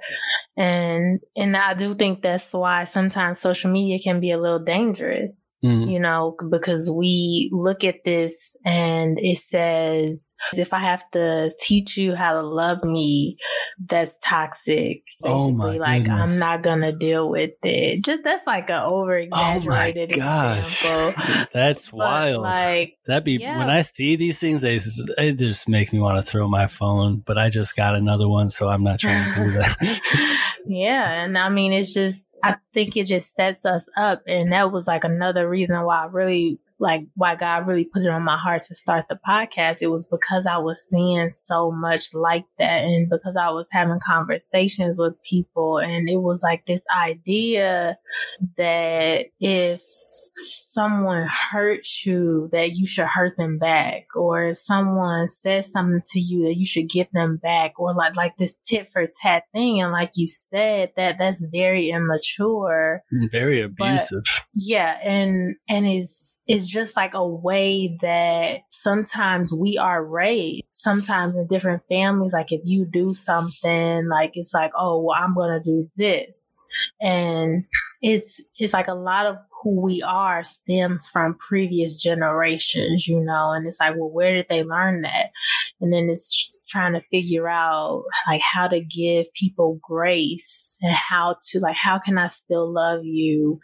And 0.58 1.20
and 1.36 1.56
I 1.56 1.74
do 1.74 1.94
think 1.94 2.22
that's 2.22 2.54
why 2.54 2.84
sometimes 2.86 3.40
social 3.40 3.72
media 3.72 3.98
can 4.00 4.20
be 4.20 4.32
a 4.32 4.38
little 4.38 4.60
dangerous. 4.60 5.54
Mm. 5.64 5.92
You 5.92 6.00
know, 6.00 6.36
because 6.50 6.90
we 6.90 7.50
look 7.52 7.84
at 7.84 8.04
this 8.06 8.56
and 8.64 9.18
it 9.20 9.38
says 9.38 10.36
if 10.54 10.74
I 10.74 10.80
have 10.80 11.10
to 11.12 11.52
teach 11.60 11.98
you 11.98 12.16
how 12.16 12.34
to 12.34 12.42
love 12.42 12.84
me, 12.84 13.38
that's 13.86 14.16
toxic. 14.24 15.04
Basically, 15.22 15.32
oh 15.32 15.52
my 15.52 15.78
like 15.78 16.04
goodness. 16.04 16.34
I'm 16.34 16.40
not 16.40 16.62
gonna 16.62 16.92
deal 16.92 17.30
with 17.30 17.52
it. 17.64 18.04
Just 18.04 18.24
that's 18.24 18.46
like 18.48 18.70
an 18.70 18.84
over 18.84 19.18
exaggerated 19.18 20.14
oh 20.14 20.18
gosh. 20.18 20.82
example. 20.82 21.46
That's 21.54 21.90
but 21.90 21.98
wild. 21.98 22.44
Like 22.44 22.98
that 23.06 23.24
be 23.24 23.34
yeah. 23.34 23.58
when 23.58 23.70
I 23.70 23.82
see 23.82 24.16
these 24.16 24.40
things, 24.40 24.62
they, 24.62 24.80
they 25.18 25.34
just 25.34 25.68
make 25.68 25.92
me 25.94 26.00
want 26.00 26.18
to 26.18 26.24
throw 26.24 26.48
my 26.48 26.68
phone. 26.68 27.22
But 27.26 27.38
I 27.38 27.50
just 27.50 27.76
got 27.80 27.96
another 27.96 28.28
one, 28.28 28.50
so 28.50 28.68
I'm 28.68 28.84
not 28.84 29.00
trying 29.00 29.34
to 29.34 29.44
do 29.44 29.52
that. 29.54 30.38
yeah. 30.68 31.24
And 31.24 31.38
I 31.38 31.48
mean, 31.48 31.72
it's 31.72 31.94
just, 31.94 32.28
I 32.44 32.58
think 32.74 32.98
it 32.98 33.06
just 33.06 33.36
sets 33.36 33.66
us 33.66 33.88
up. 33.96 34.22
And 34.28 34.52
that 34.52 34.74
was 34.74 34.86
like 34.86 35.06
another 35.06 35.48
reason 35.48 35.82
why 35.84 36.04
I 36.04 36.06
really 36.08 36.60
like 36.80 37.06
why 37.16 37.36
God 37.36 37.68
really 37.68 37.86
put 37.86 38.04
it 38.04 38.10
on 38.10 38.24
my 38.24 38.38
heart 38.38 38.64
to 38.66 38.76
start 38.76 39.06
the 39.10 39.20
podcast. 39.28 39.78
It 39.82 39.88
was 39.88 40.06
because 40.06 40.46
I 40.46 40.58
was 40.58 40.82
seeing 40.90 41.30
so 41.30 41.72
much 41.72 42.14
like 42.14 42.46
that 42.58 42.84
and 42.84 43.10
because 43.10 43.36
I 43.36 43.50
was 43.50 43.68
having 43.72 44.00
conversations 44.00 44.98
with 44.98 45.22
people 45.24 45.78
and 45.78 46.10
it 46.10 46.22
was 46.22 46.42
like 46.42 46.66
this 46.66 46.84
idea 46.96 47.98
that 48.58 49.28
if 49.40 49.82
someone 50.72 51.28
hurts 51.52 52.06
you 52.06 52.48
that 52.52 52.72
you 52.74 52.86
should 52.86 53.06
hurt 53.06 53.36
them 53.38 53.58
back. 53.58 54.06
Or 54.16 54.48
if 54.48 54.58
someone 54.58 55.28
says 55.28 55.72
something 55.72 56.02
to 56.14 56.20
you 56.20 56.44
that 56.44 56.56
you 56.56 56.66
should 56.66 56.90
get 56.90 57.12
them 57.12 57.38
back. 57.38 57.80
Or 57.80 57.94
like 57.94 58.16
like 58.16 58.38
this 58.38 58.58
tit 58.66 58.92
for 58.92 59.06
tat 59.22 59.44
thing. 59.54 59.82
And 59.82 59.92
like 59.92 60.12
you 60.16 60.28
said 60.28 60.92
that 60.96 61.18
that's 61.18 61.44
very 61.52 61.90
immature. 61.90 63.04
Very 63.32 63.62
abusive. 63.62 64.24
but, 64.24 64.44
yeah 64.56 64.98
and 65.04 65.56
and 65.68 65.86
it's 65.88 66.39
it's 66.50 66.68
just 66.68 66.96
like 66.96 67.14
a 67.14 67.26
way 67.26 67.96
that 68.02 68.62
sometimes 68.72 69.54
we 69.54 69.78
are 69.78 70.04
raised. 70.04 70.64
Sometimes 70.72 71.36
in 71.36 71.46
different 71.46 71.84
families, 71.88 72.34
like 72.34 72.52
if 72.52 72.62
you 72.64 72.86
do 72.86 73.14
something, 73.14 74.10
like 74.10 74.32
it's 74.34 74.52
like, 74.52 74.72
oh, 74.76 75.00
well, 75.00 75.16
I'm 75.16 75.36
going 75.36 75.52
to 75.52 75.64
do 75.64 75.88
this. 75.96 76.66
And 77.00 77.66
it's, 78.02 78.42
it's 78.58 78.74
like 78.74 78.88
a 78.88 78.96
lot 78.96 79.28
of 79.28 79.38
who 79.62 79.80
we 79.80 80.02
are 80.02 80.44
stems 80.44 81.08
from 81.08 81.36
previous 81.36 82.02
generations, 82.02 83.08
you 83.08 83.20
know, 83.20 83.52
and 83.52 83.68
it's 83.68 83.80
like, 83.80 83.96
well, 83.96 84.10
where 84.10 84.34
did 84.34 84.48
they 84.50 84.64
learn 84.64 85.02
that? 85.02 85.30
And 85.80 85.94
then 85.94 86.10
it's 86.10 86.52
trying 86.68 86.94
to 86.94 87.02
figure 87.02 87.48
out 87.48 88.06
like 88.28 88.42
how 88.42 88.68
to 88.68 88.82
give 88.82 89.32
people 89.34 89.80
grace 89.84 90.78
and 90.82 90.96
how 90.96 91.36
to 91.50 91.60
like, 91.60 91.76
how 91.76 92.00
can 92.00 92.18
I 92.18 92.28
still 92.28 92.72
love 92.72 93.06
you 93.06 93.60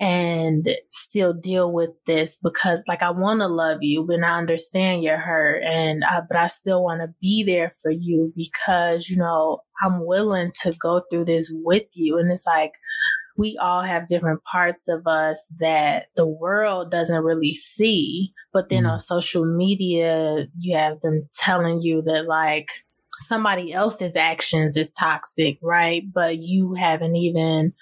and 0.00 0.68
still 0.90 1.32
deal 1.32 1.72
with 1.72 1.90
this 2.06 2.36
because 2.42 2.82
like 2.86 3.02
I 3.02 3.10
want 3.10 3.40
to 3.40 3.48
love 3.48 3.78
you, 3.82 4.04
but 4.04 4.22
I 4.22 4.38
understand 4.38 5.02
you're 5.02 5.18
hurt 5.18 5.62
and 5.64 6.04
I, 6.04 6.20
but 6.26 6.36
I 6.36 6.46
still 6.46 6.84
want 6.84 7.00
to 7.00 7.14
be 7.20 7.42
there 7.42 7.72
for 7.82 7.90
you 7.90 8.32
because, 8.36 9.08
you 9.08 9.16
know, 9.16 9.60
I'm 9.82 10.06
willing 10.06 10.52
to 10.62 10.72
go 10.80 11.02
through 11.10 11.24
this 11.24 11.50
with 11.52 11.86
you. 11.94 12.18
And 12.18 12.30
it's 12.30 12.46
like, 12.46 12.72
we 13.36 13.56
all 13.60 13.82
have 13.82 14.08
different 14.08 14.42
parts 14.44 14.88
of 14.88 15.06
us 15.06 15.40
that 15.60 16.06
the 16.16 16.26
world 16.26 16.90
doesn't 16.90 17.22
really 17.22 17.54
see. 17.54 18.32
But 18.52 18.68
then 18.68 18.84
mm. 18.84 18.92
on 18.92 18.98
social 18.98 19.44
media, 19.44 20.46
you 20.60 20.76
have 20.76 21.00
them 21.00 21.28
telling 21.38 21.80
you 21.80 22.02
that 22.02 22.26
like 22.26 22.68
somebody 23.26 23.72
else's 23.72 24.16
actions 24.16 24.76
is 24.76 24.90
toxic, 24.98 25.58
right? 25.62 26.02
But 26.12 26.38
you 26.40 26.74
haven't 26.74 27.16
even 27.16 27.72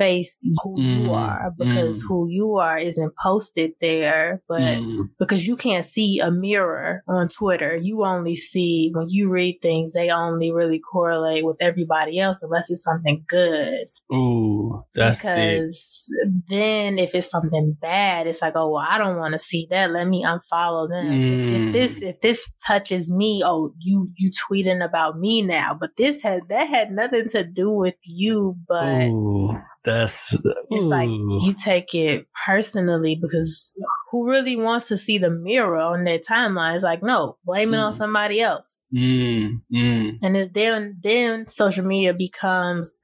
face 0.00 0.34
who 0.62 0.76
mm, 0.76 1.04
you 1.04 1.12
are 1.12 1.52
because 1.58 2.02
mm. 2.02 2.06
who 2.08 2.26
you 2.30 2.56
are 2.56 2.78
isn't 2.78 3.12
posted 3.22 3.72
there, 3.82 4.42
but 4.48 4.62
mm. 4.62 5.10
because 5.18 5.46
you 5.46 5.56
can't 5.56 5.84
see 5.84 6.20
a 6.20 6.30
mirror 6.30 7.02
on 7.06 7.28
Twitter, 7.28 7.76
you 7.76 8.02
only 8.02 8.34
see 8.34 8.90
when 8.94 9.06
you 9.10 9.28
read 9.28 9.58
things, 9.60 9.92
they 9.92 10.08
only 10.08 10.50
really 10.52 10.80
correlate 10.80 11.44
with 11.44 11.58
everybody 11.60 12.18
else 12.18 12.42
unless 12.42 12.70
it's 12.70 12.82
something 12.82 13.22
good. 13.28 13.88
Ooh, 14.10 14.82
that's 14.94 15.18
because 15.18 16.08
deep. 16.24 16.44
then 16.48 16.98
if 16.98 17.14
it's 17.14 17.30
something 17.30 17.76
bad, 17.78 18.26
it's 18.26 18.40
like, 18.40 18.54
oh 18.56 18.70
well, 18.70 18.86
I 18.88 18.96
don't 18.96 19.18
want 19.18 19.34
to 19.34 19.38
see 19.38 19.66
that. 19.68 19.90
Let 19.90 20.08
me 20.08 20.24
unfollow 20.24 20.88
them. 20.88 21.12
If 21.12 21.60
mm. 21.60 21.72
this 21.72 22.00
if 22.00 22.22
this 22.22 22.50
touches 22.66 23.12
me, 23.12 23.42
oh 23.44 23.74
you 23.78 24.06
you 24.16 24.30
tweeting 24.50 24.82
about 24.82 25.18
me 25.18 25.42
now, 25.42 25.76
but 25.78 25.90
this 25.98 26.22
had 26.22 26.48
that 26.48 26.70
had 26.70 26.90
nothing 26.90 27.28
to 27.32 27.44
do 27.44 27.70
with 27.70 27.96
you, 28.06 28.56
but. 28.66 29.08
Ooh 29.08 29.58
that's 29.90 30.34
it's 30.70 30.84
like 30.84 31.08
you 31.08 31.52
take 31.52 31.94
it 31.94 32.26
personally 32.46 33.18
because 33.20 33.74
who 34.10 34.28
really 34.28 34.56
wants 34.56 34.88
to 34.88 34.98
see 34.98 35.18
the 35.18 35.30
mirror 35.30 35.78
on 35.78 36.04
their 36.04 36.18
timeline? 36.18 36.74
It's 36.74 36.84
like 36.84 37.02
no, 37.02 37.38
blame 37.44 37.74
it 37.74 37.78
mm. 37.78 37.82
on 37.84 37.94
somebody 37.94 38.40
else. 38.40 38.82
Mm, 38.94 39.62
mm. 39.74 40.18
And 40.22 40.50
then 40.54 40.98
then 41.02 41.48
social 41.48 41.84
media 41.84 42.14
becomes 42.14 42.98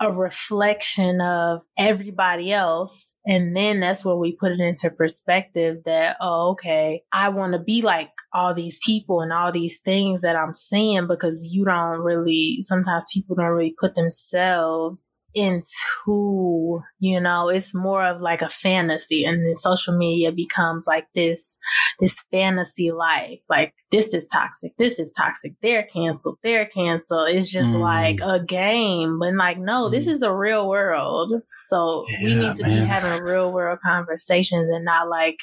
a 0.00 0.10
reflection 0.10 1.20
of 1.20 1.62
everybody 1.76 2.50
else. 2.52 3.14
And 3.26 3.54
then 3.54 3.80
that's 3.80 4.02
where 4.02 4.16
we 4.16 4.34
put 4.34 4.50
it 4.50 4.58
into 4.58 4.90
perspective 4.90 5.82
that, 5.84 6.16
oh, 6.22 6.52
okay, 6.52 7.02
I 7.12 7.28
want 7.28 7.52
to 7.52 7.58
be 7.58 7.82
like 7.82 8.10
all 8.32 8.54
these 8.54 8.78
people 8.84 9.20
and 9.20 9.30
all 9.30 9.52
these 9.52 9.78
things 9.84 10.22
that 10.22 10.36
I'm 10.36 10.54
seeing 10.54 11.06
because 11.06 11.46
you 11.50 11.66
don't 11.66 12.00
really, 12.00 12.58
sometimes 12.62 13.04
people 13.12 13.36
don't 13.36 13.44
really 13.44 13.74
put 13.78 13.94
themselves 13.94 15.19
into, 15.34 16.80
you 16.98 17.20
know, 17.20 17.48
it's 17.48 17.74
more 17.74 18.04
of 18.04 18.20
like 18.20 18.42
a 18.42 18.48
fantasy 18.48 19.24
and 19.24 19.44
then 19.44 19.56
social 19.56 19.96
media 19.96 20.32
becomes 20.32 20.86
like 20.86 21.06
this, 21.14 21.58
this 21.98 22.14
fantasy 22.30 22.90
life. 22.90 23.40
Like 23.48 23.74
this 23.90 24.14
is 24.14 24.26
toxic. 24.26 24.76
This 24.76 24.98
is 24.98 25.12
toxic. 25.16 25.54
They're 25.62 25.88
canceled. 25.92 26.38
They're 26.42 26.66
canceled. 26.66 27.30
It's 27.30 27.50
just 27.50 27.70
mm. 27.70 27.80
like 27.80 28.20
a 28.20 28.42
game. 28.42 29.18
But 29.18 29.34
like, 29.34 29.58
no, 29.58 29.88
mm. 29.88 29.90
this 29.90 30.06
is 30.06 30.20
the 30.20 30.32
real 30.32 30.68
world. 30.68 31.32
So 31.70 32.04
yeah, 32.08 32.24
we 32.24 32.34
need 32.34 32.56
to 32.56 32.62
man. 32.62 32.82
be 32.82 32.86
having 32.86 33.22
real 33.22 33.52
world 33.52 33.78
conversations 33.84 34.68
and 34.68 34.84
not 34.84 35.08
like 35.08 35.36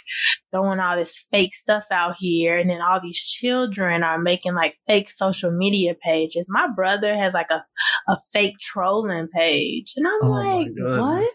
throwing 0.51 0.79
all 0.79 0.97
this 0.97 1.25
fake 1.31 1.55
stuff 1.55 1.85
out 1.91 2.15
here. 2.19 2.57
And 2.57 2.69
then 2.69 2.81
all 2.81 2.99
these 2.99 3.23
children 3.23 4.03
are 4.03 4.19
making 4.19 4.53
like 4.53 4.75
fake 4.87 5.09
social 5.09 5.51
media 5.51 5.95
pages. 5.95 6.47
My 6.49 6.67
brother 6.67 7.15
has 7.15 7.33
like 7.33 7.49
a, 7.49 7.63
a 8.09 8.17
fake 8.33 8.57
trolling 8.59 9.29
page. 9.29 9.93
And 9.95 10.07
I'm 10.07 10.23
oh 10.23 10.29
like, 10.29 10.67
what? 10.77 11.31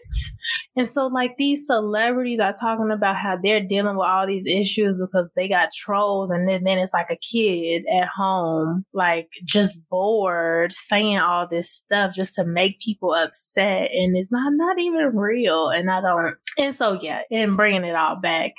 And 0.75 0.87
so 0.87 1.07
like 1.07 1.37
these 1.37 1.65
celebrities 1.67 2.39
are 2.39 2.53
talking 2.53 2.91
about 2.91 3.15
how 3.15 3.37
they're 3.41 3.65
dealing 3.65 3.95
with 3.95 4.07
all 4.07 4.27
these 4.27 4.47
issues 4.47 4.99
because 4.99 5.31
they 5.35 5.47
got 5.47 5.71
trolls. 5.71 6.31
And 6.31 6.47
then, 6.47 6.63
then 6.63 6.79
it's 6.79 6.93
like 6.93 7.09
a 7.09 7.17
kid 7.17 7.83
at 7.93 8.07
home, 8.07 8.85
like 8.93 9.29
just 9.45 9.77
bored 9.89 10.73
saying 10.73 11.19
all 11.19 11.47
this 11.47 11.71
stuff 11.71 12.15
just 12.15 12.35
to 12.35 12.45
make 12.45 12.79
people 12.79 13.13
upset. 13.13 13.91
And 13.93 14.17
it's 14.17 14.31
not, 14.31 14.51
not 14.53 14.79
even 14.79 15.15
real. 15.15 15.69
And 15.69 15.89
I 15.89 16.01
don't, 16.01 16.35
and 16.57 16.75
so 16.75 16.99
yeah, 17.01 17.21
and 17.31 17.57
bringing 17.57 17.83
it 17.83 17.95
all 17.95 18.15
back, 18.15 18.51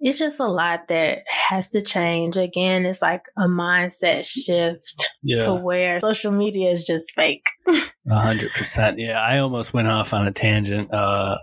it's 0.00 0.18
just 0.18 0.40
a 0.40 0.46
lot 0.46 0.88
that 0.88 1.24
has 1.48 1.68
to 1.68 1.80
change. 1.80 2.36
Again, 2.36 2.86
it's 2.86 3.02
like 3.02 3.22
a 3.36 3.48
mindset 3.48 4.24
shift 4.24 5.10
yeah. 5.22 5.44
to 5.44 5.54
where 5.54 6.00
social 6.00 6.32
media 6.32 6.70
is 6.70 6.86
just 6.86 7.12
fake. 7.14 7.44
A 7.66 8.18
hundred 8.18 8.50
percent. 8.52 8.98
Yeah, 8.98 9.20
I 9.20 9.38
almost 9.38 9.72
went 9.72 9.86
off 9.86 10.12
on 10.12 10.26
a 10.26 10.32
tangent 10.32 10.92
uh, 10.92 11.36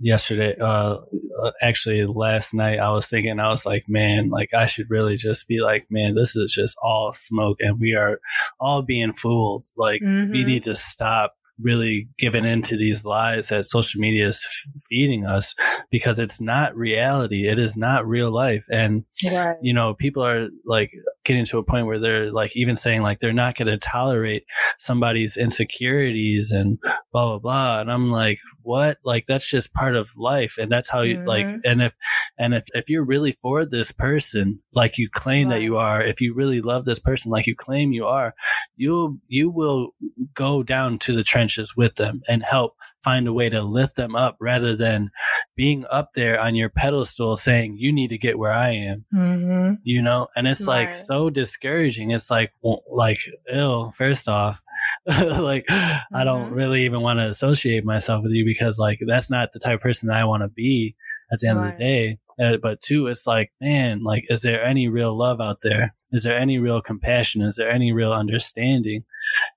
yesterday. 0.00 0.56
Uh, 0.58 0.98
actually, 1.60 2.04
last 2.06 2.54
night 2.54 2.80
I 2.80 2.90
was 2.90 3.06
thinking, 3.06 3.38
I 3.38 3.48
was 3.48 3.64
like, 3.64 3.84
man, 3.88 4.30
like 4.30 4.52
I 4.54 4.66
should 4.66 4.90
really 4.90 5.16
just 5.16 5.46
be 5.46 5.60
like, 5.60 5.86
man, 5.90 6.14
this 6.14 6.34
is 6.34 6.52
just 6.52 6.74
all 6.82 7.12
smoke, 7.12 7.58
and 7.60 7.78
we 7.78 7.94
are 7.94 8.18
all 8.58 8.82
being 8.82 9.12
fooled. 9.12 9.66
Like 9.76 10.00
mm-hmm. 10.00 10.32
we 10.32 10.44
need 10.44 10.64
to 10.64 10.74
stop 10.74 11.34
really 11.62 12.08
given 12.18 12.44
into 12.44 12.76
these 12.76 13.04
lies 13.04 13.48
that 13.48 13.64
social 13.64 14.00
media 14.00 14.26
is 14.26 14.44
feeding 14.88 15.24
us 15.26 15.54
because 15.90 16.18
it's 16.18 16.40
not 16.40 16.76
reality. 16.76 17.46
It 17.48 17.58
is 17.58 17.76
not 17.76 18.06
real 18.06 18.32
life. 18.32 18.66
And, 18.70 19.04
right. 19.24 19.56
you 19.62 19.72
know, 19.72 19.94
people 19.94 20.24
are 20.24 20.48
like 20.64 20.90
getting 21.24 21.44
to 21.46 21.58
a 21.58 21.64
point 21.64 21.86
where 21.86 21.98
they're 21.98 22.32
like 22.32 22.56
even 22.56 22.76
saying 22.76 23.02
like 23.02 23.20
they're 23.20 23.32
not 23.32 23.56
going 23.56 23.68
to 23.68 23.78
tolerate 23.78 24.44
somebody's 24.78 25.36
insecurities 25.36 26.50
and 26.50 26.78
blah, 27.12 27.26
blah, 27.26 27.38
blah. 27.38 27.80
And 27.80 27.90
I'm 27.90 28.10
like, 28.10 28.38
what? 28.62 28.98
Like 29.04 29.24
that's 29.26 29.48
just 29.48 29.72
part 29.72 29.96
of 29.96 30.10
life. 30.16 30.56
And 30.58 30.70
that's 30.70 30.88
how 30.88 31.02
you 31.02 31.18
mm-hmm. 31.18 31.28
like, 31.28 31.46
and 31.64 31.82
if, 31.82 31.94
and 32.38 32.54
if, 32.54 32.64
if 32.72 32.88
you're 32.88 33.04
really 33.04 33.32
for 33.32 33.64
this 33.64 33.92
person, 33.92 34.60
like 34.74 34.98
you 34.98 35.08
claim 35.10 35.48
right. 35.48 35.56
that 35.56 35.62
you 35.62 35.76
are, 35.76 36.02
if 36.02 36.20
you 36.20 36.34
really 36.34 36.60
love 36.60 36.84
this 36.84 36.98
person, 36.98 37.30
like 37.30 37.46
you 37.46 37.54
claim 37.56 37.92
you 37.92 38.06
are, 38.06 38.34
you'll, 38.76 39.18
you 39.26 39.50
will 39.50 39.90
go 40.34 40.62
down 40.62 40.98
to 40.98 41.14
the 41.14 41.22
trench 41.22 41.51
trenches 41.52 41.76
with 41.76 41.96
them 41.96 42.22
and 42.28 42.42
help 42.42 42.74
find 43.02 43.26
a 43.26 43.32
way 43.32 43.48
to 43.48 43.62
lift 43.62 43.96
them 43.96 44.14
up 44.16 44.36
rather 44.40 44.76
than 44.76 45.10
being 45.56 45.84
up 45.90 46.12
there 46.14 46.40
on 46.40 46.54
your 46.54 46.68
pedestal 46.68 47.36
saying, 47.36 47.76
you 47.78 47.92
need 47.92 48.08
to 48.08 48.18
get 48.18 48.38
where 48.38 48.52
I 48.52 48.70
am, 48.70 49.04
mm-hmm. 49.14 49.74
you 49.82 50.02
know? 50.02 50.28
And 50.36 50.46
it's 50.46 50.60
Smart. 50.60 50.86
like 50.86 50.94
so 50.94 51.30
discouraging. 51.30 52.10
It's 52.10 52.30
like, 52.30 52.52
well, 52.62 52.82
like, 52.90 53.18
ill, 53.52 53.92
first 53.92 54.28
off, 54.28 54.60
like, 55.06 55.66
mm-hmm. 55.66 56.14
I 56.14 56.24
don't 56.24 56.46
mm-hmm. 56.46 56.54
really 56.54 56.84
even 56.84 57.00
want 57.00 57.18
to 57.18 57.28
associate 57.28 57.84
myself 57.84 58.22
with 58.22 58.32
you 58.32 58.44
because 58.44 58.78
like, 58.78 59.00
that's 59.06 59.30
not 59.30 59.52
the 59.52 59.60
type 59.60 59.76
of 59.76 59.80
person 59.80 60.08
that 60.08 60.18
I 60.18 60.24
want 60.24 60.42
to 60.42 60.48
be 60.48 60.96
at 61.32 61.40
the 61.40 61.48
end 61.48 61.58
right. 61.58 61.72
of 61.72 61.78
the 61.78 61.84
day. 61.84 62.18
Uh, 62.40 62.56
but 62.56 62.80
two, 62.80 63.06
it's 63.06 63.26
like, 63.26 63.52
man, 63.60 64.02
like, 64.02 64.24
is 64.28 64.42
there 64.42 64.64
any 64.64 64.88
real 64.88 65.16
love 65.16 65.40
out 65.40 65.58
there? 65.62 65.94
Is 66.10 66.22
there 66.22 66.36
any 66.36 66.58
real 66.58 66.80
compassion? 66.80 67.42
Is 67.42 67.56
there 67.56 67.70
any 67.70 67.92
real 67.92 68.12
understanding? 68.12 69.04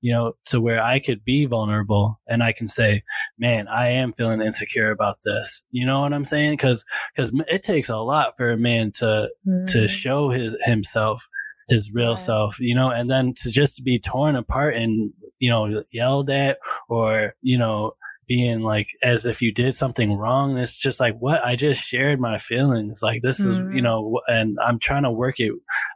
You 0.01 0.13
know, 0.13 0.33
to 0.45 0.61
where 0.61 0.81
I 0.81 0.99
could 0.99 1.23
be 1.23 1.45
vulnerable 1.45 2.19
and 2.27 2.43
I 2.43 2.53
can 2.53 2.67
say, 2.67 3.03
man, 3.37 3.67
I 3.67 3.89
am 3.89 4.13
feeling 4.13 4.41
insecure 4.41 4.91
about 4.91 5.17
this. 5.23 5.63
You 5.71 5.85
know 5.85 6.01
what 6.01 6.13
I'm 6.13 6.23
saying? 6.23 6.57
Cause, 6.57 6.83
cause 7.15 7.31
it 7.47 7.63
takes 7.63 7.89
a 7.89 7.97
lot 7.97 8.37
for 8.37 8.51
a 8.51 8.57
man 8.57 8.91
to, 8.99 9.29
mm-hmm. 9.47 9.65
to 9.65 9.87
show 9.87 10.29
his, 10.29 10.57
himself, 10.65 11.27
his 11.67 11.91
real 11.91 12.09
yeah. 12.09 12.15
self, 12.15 12.59
you 12.59 12.75
know, 12.75 12.89
and 12.89 13.09
then 13.09 13.33
to 13.41 13.51
just 13.51 13.83
be 13.83 13.99
torn 13.99 14.35
apart 14.35 14.75
and, 14.75 15.13
you 15.39 15.49
know, 15.49 15.83
yelled 15.91 16.29
at 16.29 16.59
or, 16.89 17.33
you 17.41 17.57
know, 17.57 17.93
being 18.27 18.61
like 18.61 18.87
as 19.03 19.25
if 19.25 19.41
you 19.41 19.53
did 19.53 19.75
something 19.75 20.17
wrong. 20.17 20.57
It's 20.57 20.77
just 20.77 20.99
like, 20.99 21.15
what? 21.19 21.43
I 21.43 21.55
just 21.55 21.81
shared 21.81 22.19
my 22.19 22.37
feelings. 22.37 22.99
Like 23.01 23.21
this 23.21 23.39
mm-hmm. 23.39 23.51
is, 23.51 23.57
you 23.57 23.65
mm-hmm. 23.65 23.83
know, 23.83 24.19
and 24.27 24.57
I'm 24.63 24.79
trying 24.79 25.03
to 25.03 25.11
work 25.11 25.39
it 25.39 25.53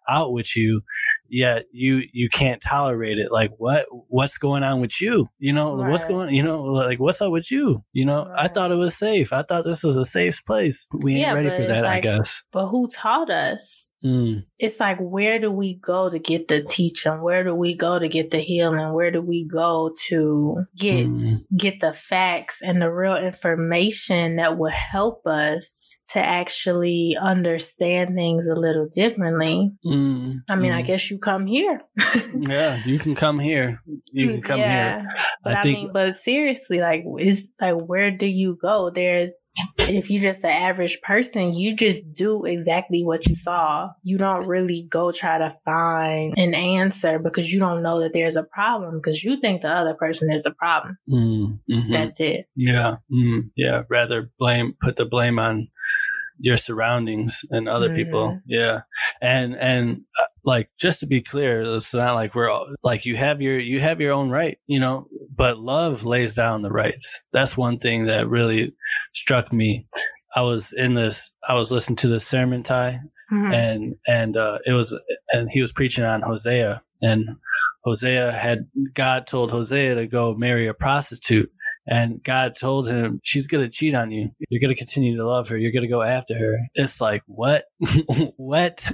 out 0.07 0.31
with 0.31 0.55
you. 0.55 0.81
Yet 1.29 1.65
you, 1.71 2.03
you 2.13 2.29
can't 2.29 2.61
tolerate 2.61 3.17
it. 3.17 3.31
Like 3.31 3.51
what, 3.57 3.85
what's 4.07 4.37
going 4.37 4.63
on 4.63 4.81
with 4.81 4.99
you? 5.01 5.27
You 5.39 5.53
know, 5.53 5.77
right. 5.77 5.89
what's 5.89 6.03
going, 6.03 6.33
you 6.33 6.43
know, 6.43 6.61
like 6.61 6.99
what's 6.99 7.21
up 7.21 7.31
with 7.31 7.51
you? 7.51 7.83
You 7.93 8.05
know, 8.05 8.25
right. 8.25 8.45
I 8.45 8.47
thought 8.47 8.71
it 8.71 8.75
was 8.75 8.95
safe. 8.95 9.33
I 9.33 9.43
thought 9.43 9.63
this 9.63 9.83
was 9.83 9.97
a 9.97 10.05
safe 10.05 10.43
place. 10.45 10.85
We 10.91 11.13
ain't 11.13 11.21
yeah, 11.21 11.33
ready 11.33 11.49
for 11.49 11.67
that, 11.67 11.83
like, 11.83 11.97
I 11.97 11.99
guess. 11.99 12.43
But 12.51 12.67
who 12.67 12.87
taught 12.89 13.29
us? 13.29 13.91
Mm. 14.03 14.45
It's 14.59 14.79
like, 14.79 14.97
where 14.99 15.39
do 15.39 15.51
we 15.51 15.75
go 15.75 16.09
to 16.09 16.19
get 16.19 16.47
the 16.47 16.63
teaching? 16.63 17.21
Where 17.21 17.43
do 17.43 17.53
we 17.53 17.73
go 17.73 17.99
to 17.99 18.07
get 18.07 18.31
the 18.31 18.39
healing? 18.39 18.93
Where 18.93 19.11
do 19.11 19.21
we 19.21 19.45
go 19.45 19.93
to 20.07 20.65
get, 20.75 21.07
mm. 21.07 21.39
get 21.57 21.79
the 21.81 21.93
facts? 21.93 22.19
facts 22.19 22.59
and 22.61 22.81
the 22.81 22.91
real 22.91 23.15
information 23.15 24.37
that 24.37 24.57
will 24.57 24.71
help 24.71 25.25
us 25.25 25.97
to 26.13 26.19
actually 26.19 27.15
understand 27.21 28.15
things 28.15 28.47
a 28.47 28.55
little 28.55 28.87
differently. 28.91 29.71
Mm, 29.85 30.41
I 30.49 30.55
mean, 30.55 30.71
mm. 30.71 30.75
I 30.75 30.81
guess 30.81 31.11
you 31.11 31.19
come 31.19 31.45
here. 31.45 31.81
yeah, 32.35 32.83
you 32.83 32.97
can 32.97 33.13
come 33.13 33.37
here. 33.37 33.79
You 34.11 34.29
can 34.29 34.41
come 34.41 34.59
yeah, 34.59 35.01
here. 35.01 35.07
But 35.43 35.53
I, 35.53 35.59
I 35.59 35.61
think, 35.61 35.77
mean, 35.77 35.93
but 35.93 36.15
seriously, 36.15 36.79
like, 36.79 37.03
is 37.19 37.47
like, 37.61 37.79
where 37.85 38.09
do 38.09 38.25
you 38.25 38.57
go? 38.59 38.89
There's, 38.89 39.35
if 39.77 40.09
you're 40.09 40.23
just 40.23 40.41
the 40.41 40.49
average 40.49 40.99
person, 41.01 41.53
you 41.53 41.75
just 41.75 42.01
do 42.11 42.43
exactly 42.45 43.03
what 43.03 43.27
you 43.27 43.35
saw. 43.35 43.89
You 44.01 44.17
don't 44.17 44.47
really 44.47 44.87
go 44.89 45.11
try 45.11 45.37
to 45.37 45.53
find 45.63 46.33
an 46.37 46.55
answer 46.55 47.19
because 47.19 47.53
you 47.53 47.59
don't 47.59 47.83
know 47.83 47.99
that 47.99 48.13
there's 48.13 48.35
a 48.35 48.43
problem 48.43 48.95
because 48.97 49.23
you 49.23 49.39
think 49.39 49.61
the 49.61 49.69
other 49.69 49.93
person 49.93 50.31
is 50.31 50.47
a 50.47 50.53
problem. 50.55 50.97
Mm, 51.07 51.59
mm-hmm. 51.69 51.91
That's 51.91 52.19
it. 52.19 52.47
Yeah. 52.55 52.95
Mm, 53.13 53.51
yeah. 53.55 53.83
Rather 53.89 54.31
blame, 54.39 54.75
put 54.81 54.95
the 54.95 55.05
blame 55.05 55.37
on 55.37 55.67
your 56.39 56.57
surroundings 56.57 57.41
and 57.49 57.67
other 57.67 57.87
mm-hmm. 57.87 57.97
people. 57.97 58.39
Yeah. 58.47 58.81
And, 59.21 59.55
and 59.55 60.01
uh, 60.19 60.25
like, 60.45 60.69
just 60.79 61.01
to 61.01 61.07
be 61.07 61.21
clear, 61.21 61.61
it's 61.61 61.93
not 61.93 62.15
like 62.15 62.33
we're 62.33 62.49
all, 62.49 62.65
like 62.81 63.05
you 63.05 63.17
have 63.17 63.41
your, 63.41 63.59
you 63.59 63.79
have 63.81 63.99
your 63.99 64.13
own 64.13 64.29
right, 64.29 64.57
you 64.65 64.79
know, 64.79 65.07
but 65.35 65.59
love 65.59 66.05
lays 66.05 66.35
down 66.35 66.61
the 66.61 66.71
rights. 66.71 67.19
That's 67.33 67.57
one 67.57 67.77
thing 67.77 68.05
that 68.05 68.29
really 68.29 68.73
struck 69.13 69.51
me. 69.51 69.87
I 70.35 70.41
was 70.41 70.71
in 70.71 70.93
this, 70.93 71.29
I 71.47 71.55
was 71.55 71.71
listening 71.71 71.97
to 71.97 72.07
the 72.07 72.19
sermon 72.19 72.63
Ty 72.63 73.01
mm-hmm. 73.31 73.51
and, 73.51 73.95
and, 74.07 74.37
uh, 74.37 74.59
it 74.65 74.73
was, 74.73 74.97
and 75.33 75.49
he 75.51 75.61
was 75.61 75.73
preaching 75.73 76.05
on 76.05 76.21
Hosea 76.21 76.81
and 77.01 77.25
Hosea 77.83 78.31
had, 78.31 78.67
God 78.93 79.27
told 79.27 79.51
Hosea 79.51 79.95
to 79.95 80.07
go 80.07 80.35
marry 80.35 80.67
a 80.67 80.73
prostitute 80.73 81.51
and 81.89 82.21
God 82.23 82.53
told 82.57 82.87
him, 82.87 83.19
she's 83.23 83.47
going 83.47 83.65
to 83.65 83.71
cheat 83.71 83.95
on 83.95 84.11
you. 84.11 84.29
You're 84.49 84.61
going 84.61 84.73
to 84.73 84.77
continue 84.77 85.17
to 85.17 85.27
love 85.27 85.49
her. 85.49 85.57
You're 85.57 85.71
going 85.71 85.83
to 85.83 85.89
go 85.89 86.03
after 86.03 86.35
her. 86.35 86.59
It's 86.75 87.01
like, 87.01 87.23
what? 87.25 87.63
what? 88.37 88.91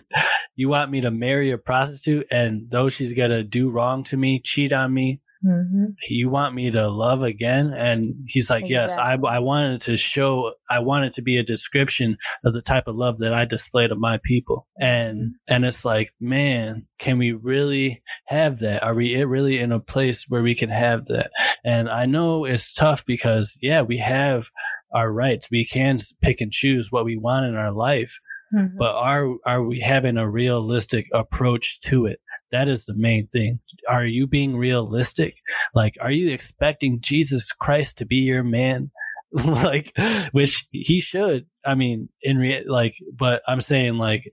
You 0.55 0.69
want 0.69 0.91
me 0.91 1.01
to 1.01 1.11
marry 1.11 1.51
a 1.51 1.57
prostitute 1.57 2.25
and 2.31 2.71
though 2.71 2.87
she's 2.87 3.11
going 3.11 3.31
to 3.31 3.43
do 3.43 3.69
wrong 3.69 4.05
to 4.05 4.17
me, 4.17 4.39
cheat 4.39 4.71
on 4.71 4.93
me, 4.93 5.19
Mm-hmm. 5.45 5.85
You 6.09 6.29
want 6.29 6.55
me 6.55 6.71
to 6.71 6.89
love 6.89 7.21
again? 7.21 7.71
And 7.71 8.15
he's 8.27 8.49
like, 8.49 8.65
exactly. 8.65 8.73
yes, 8.73 8.93
I, 8.97 9.35
I 9.35 9.39
wanted 9.39 9.81
to 9.81 9.97
show, 9.97 10.53
I 10.69 10.79
wanted 10.79 11.13
to 11.13 11.21
be 11.21 11.37
a 11.37 11.43
description 11.43 12.17
of 12.43 12.53
the 12.53 12.61
type 12.61 12.87
of 12.87 12.95
love 12.95 13.19
that 13.19 13.33
I 13.33 13.45
display 13.45 13.87
to 13.87 13.95
my 13.95 14.19
people. 14.23 14.67
And, 14.79 15.17
mm-hmm. 15.17 15.53
and 15.53 15.65
it's 15.65 15.85
like, 15.85 16.11
man, 16.19 16.87
can 16.99 17.17
we 17.17 17.33
really 17.33 18.01
have 18.27 18.59
that? 18.59 18.83
Are 18.83 18.95
we 18.95 19.23
really 19.23 19.59
in 19.59 19.71
a 19.71 19.79
place 19.79 20.25
where 20.27 20.43
we 20.43 20.55
can 20.55 20.69
have 20.69 21.05
that? 21.05 21.29
And 21.63 21.89
I 21.89 22.05
know 22.05 22.45
it's 22.45 22.73
tough 22.73 23.05
because 23.05 23.57
yeah, 23.61 23.81
we 23.81 23.97
have 23.97 24.49
our 24.93 25.11
rights. 25.13 25.49
We 25.51 25.65
can 25.65 25.99
pick 26.21 26.41
and 26.41 26.51
choose 26.51 26.91
what 26.91 27.05
we 27.05 27.17
want 27.17 27.45
in 27.45 27.55
our 27.55 27.71
life. 27.71 28.17
Mhm. 28.53 28.77
but 28.77 28.95
are 28.95 29.27
are 29.45 29.63
we 29.63 29.79
having 29.79 30.17
a 30.17 30.29
realistic 30.29 31.05
approach 31.13 31.79
to 31.81 32.05
it? 32.05 32.19
That 32.51 32.67
is 32.67 32.85
the 32.85 32.95
main 32.95 33.27
thing. 33.27 33.59
Are 33.89 34.05
you 34.05 34.27
being 34.27 34.55
realistic? 34.55 35.35
Like 35.73 35.95
are 36.01 36.11
you 36.11 36.31
expecting 36.31 37.01
jesus 37.01 37.51
christ 37.51 37.97
to 37.97 38.05
be 38.05 38.17
your 38.17 38.43
man? 38.43 38.91
Like 39.45 39.91
which 40.31 40.65
he 40.71 41.01
should 41.01 41.45
i 41.65 41.75
mean 41.75 42.09
in 42.21 42.37
rea- 42.37 42.63
like 42.67 42.95
but 43.17 43.41
i'm 43.47 43.61
saying 43.61 43.97
like 43.97 44.23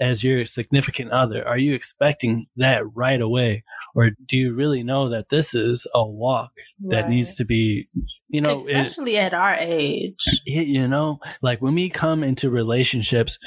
as 0.00 0.22
your 0.22 0.44
significant 0.44 1.10
other 1.10 1.46
are 1.46 1.58
you 1.58 1.74
expecting 1.74 2.46
that 2.56 2.82
right 2.94 3.20
away 3.20 3.64
or 3.94 4.10
do 4.26 4.36
you 4.36 4.54
really 4.54 4.82
know 4.82 5.08
that 5.08 5.28
this 5.28 5.54
is 5.54 5.86
a 5.94 6.06
walk 6.06 6.52
that 6.80 7.02
Right. 7.02 7.10
needs 7.10 7.34
to 7.36 7.44
be 7.44 7.88
you 8.28 8.40
know 8.40 8.58
it- 8.66 8.76
especially 8.80 9.16
at 9.16 9.32
our 9.34 9.54
age. 9.54 10.16
it- 10.46 10.66
you 10.68 10.86
know 10.88 11.18
like 11.42 11.60
when 11.62 11.74
we 11.74 11.88
come 11.88 12.22
into 12.22 12.50
relationships 12.50 13.38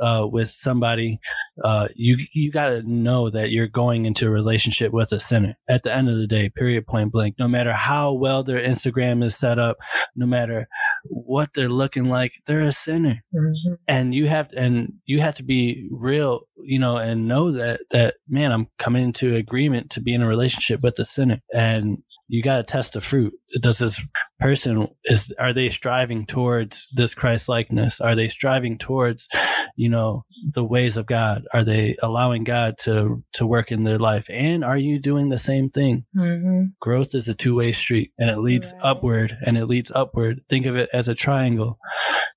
uh, 0.00 0.26
with 0.30 0.48
somebody 0.48 1.20
uh, 1.62 1.88
you 1.94 2.16
you 2.32 2.50
got 2.50 2.70
to 2.70 2.82
know 2.82 3.30
that 3.30 3.50
you're 3.50 3.68
going 3.68 4.06
into 4.06 4.26
a 4.26 4.30
relationship 4.30 4.92
with 4.92 5.12
a 5.12 5.20
sinner 5.20 5.56
at 5.68 5.82
the 5.82 5.92
end 5.94 6.08
of 6.08 6.16
the 6.16 6.26
day 6.26 6.48
period 6.48 6.86
point 6.86 7.12
blank 7.12 7.34
no 7.38 7.46
matter 7.48 7.72
how 7.72 8.12
well 8.12 8.42
their 8.42 8.62
instagram 8.62 9.22
is 9.22 9.36
set 9.36 9.58
up 9.58 9.76
no 10.16 10.26
matter 10.26 10.66
what 11.04 11.54
they're 11.54 11.68
looking 11.68 12.08
like. 12.08 12.32
They're 12.46 12.62
a 12.62 12.72
sinner. 12.72 13.22
Mhm. 13.34 13.78
and 13.88 14.14
you 14.14 14.26
have 14.28 14.50
and 14.56 14.94
you 15.06 15.20
have 15.20 15.34
to 15.36 15.42
be 15.44 15.88
real 15.90 16.42
you 16.62 16.78
know 16.78 16.96
and 16.96 17.28
know 17.28 17.50
that 17.52 17.80
that 17.90 18.14
man 18.28 18.52
i'm 18.52 18.68
coming 18.78 19.04
into 19.04 19.34
agreement 19.36 19.90
to 19.90 20.00
be 20.00 20.14
in 20.14 20.22
a 20.22 20.28
relationship 20.28 20.80
with 20.82 20.96
the 20.96 21.04
sinner. 21.04 21.40
And 21.52 22.03
you 22.28 22.42
got 22.42 22.56
to 22.56 22.62
test 22.62 22.94
the 22.94 23.00
fruit. 23.00 23.34
Does 23.60 23.78
this 23.78 24.00
person 24.40 24.88
is 25.04 25.32
are 25.38 25.52
they 25.52 25.68
striving 25.68 26.26
towards 26.26 26.88
this 26.94 27.14
christ 27.14 27.48
likeness? 27.48 28.00
Are 28.00 28.14
they 28.14 28.28
striving 28.28 28.78
towards 28.78 29.28
you 29.76 29.88
know 29.88 30.24
the 30.52 30.64
ways 30.64 30.96
of 30.96 31.06
god? 31.06 31.44
Are 31.52 31.62
they 31.62 31.96
allowing 32.02 32.44
god 32.44 32.76
to 32.84 33.22
to 33.34 33.46
work 33.46 33.70
in 33.70 33.84
their 33.84 33.98
life? 33.98 34.26
And 34.30 34.64
are 34.64 34.76
you 34.78 34.98
doing 35.00 35.28
the 35.28 35.38
same 35.38 35.70
thing? 35.70 36.04
Mhm. 36.16 36.72
growth 36.80 37.14
is 37.14 37.28
a 37.28 37.34
two-way 37.34 37.72
street 37.72 38.10
and 38.18 38.30
it 38.30 38.38
leads 38.38 38.72
Right. 38.72 38.82
upward 38.82 39.36
and 39.46 39.56
it 39.56 39.66
leads 39.66 39.90
upward. 39.94 40.40
Think 40.48 40.66
of 40.66 40.76
it 40.76 40.88
as 40.92 41.08
a 41.08 41.14
triangle. 41.14 41.78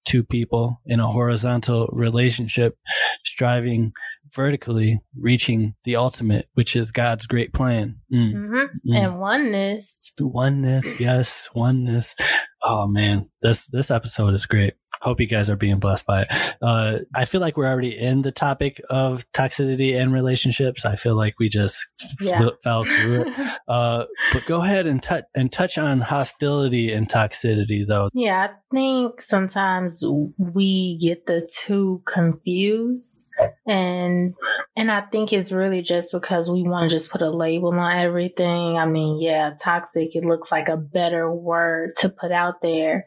Two 0.06 0.24
people 0.24 0.80
in 0.86 1.00
a 1.00 1.12
horizontal 1.12 1.90
relationship 1.92 2.78
striving 3.24 3.92
vertically 4.38 5.00
reaching 5.20 5.74
the 5.84 5.96
ultimate 5.96 6.48
which 6.54 6.76
is 6.76 6.92
god's 6.92 7.26
great 7.26 7.52
plan 7.54 7.96
Mm. 8.14 8.34
Mhm. 8.34 8.68
Mm. 8.88 8.96
And 8.96 9.20
oneness. 9.20 10.14
oneness 10.20 11.00
yes 11.00 11.50
oneness 11.56 12.16
oh 12.64 12.88
man. 12.88 13.30
This 13.42 13.66
this 13.68 13.92
episode 13.92 14.34
is 14.34 14.46
great. 14.46 14.74
Hope 15.00 15.20
you 15.20 15.28
guys 15.28 15.48
are 15.50 15.56
being 15.56 15.78
blessed 15.78 16.08
by 16.08 16.24
it. 16.24 16.28
Uh 16.60 17.00
i 17.14 17.26
feel 17.26 17.40
like 17.40 17.56
we're 17.56 17.68
already 17.68 17.96
in 17.96 18.24
the 18.24 18.32
topic 18.32 18.82
of 18.90 19.32
toxicity 19.32 19.96
and 19.96 20.12
relationships. 20.12 20.86
I 20.86 20.96
feel 20.96 21.16
like 21.16 21.36
we 21.40 21.50
just 21.50 21.78
Yeah. 22.20 22.40
fl- 22.40 22.56
fell 22.64 22.84
through 22.84 23.26
it. 23.28 23.34
Uh, 23.68 24.06
but 24.32 24.46
go 24.46 24.62
ahead 24.64 24.88
and 24.88 25.04
touch 25.04 25.26
and 25.36 25.52
touch 25.52 25.78
on 25.78 26.00
hostility 26.00 26.94
and 26.94 27.10
toxicity, 27.10 27.86
though. 27.86 28.08
Yeah, 28.14 28.48
I 28.50 28.56
think 28.74 29.20
sometimes 29.20 30.06
we 30.38 30.98
get 31.02 31.26
the 31.26 31.46
two 31.66 32.02
confused 32.06 33.30
and 33.68 34.34
and 34.78 34.92
I 34.92 35.02
think 35.02 35.34
it's 35.34 35.52
really 35.52 35.82
just 35.82 36.12
because 36.12 36.52
we 36.52 36.62
want 36.62 36.88
to 36.88 36.96
just 36.96 37.10
put 37.10 37.24
a 37.24 37.32
label 37.32 37.74
on 37.74 37.98
everything. 37.98 38.78
I 38.78 38.86
mean, 38.86 39.20
yeah, 39.20 39.56
toxic 39.60 40.16
it 40.16 40.24
looks 40.24 40.52
like 40.52 40.70
a 40.70 40.78
better 40.78 41.34
word 41.34 41.96
to 41.98 42.10
put 42.10 42.32
out 42.32 42.62
there. 42.62 43.04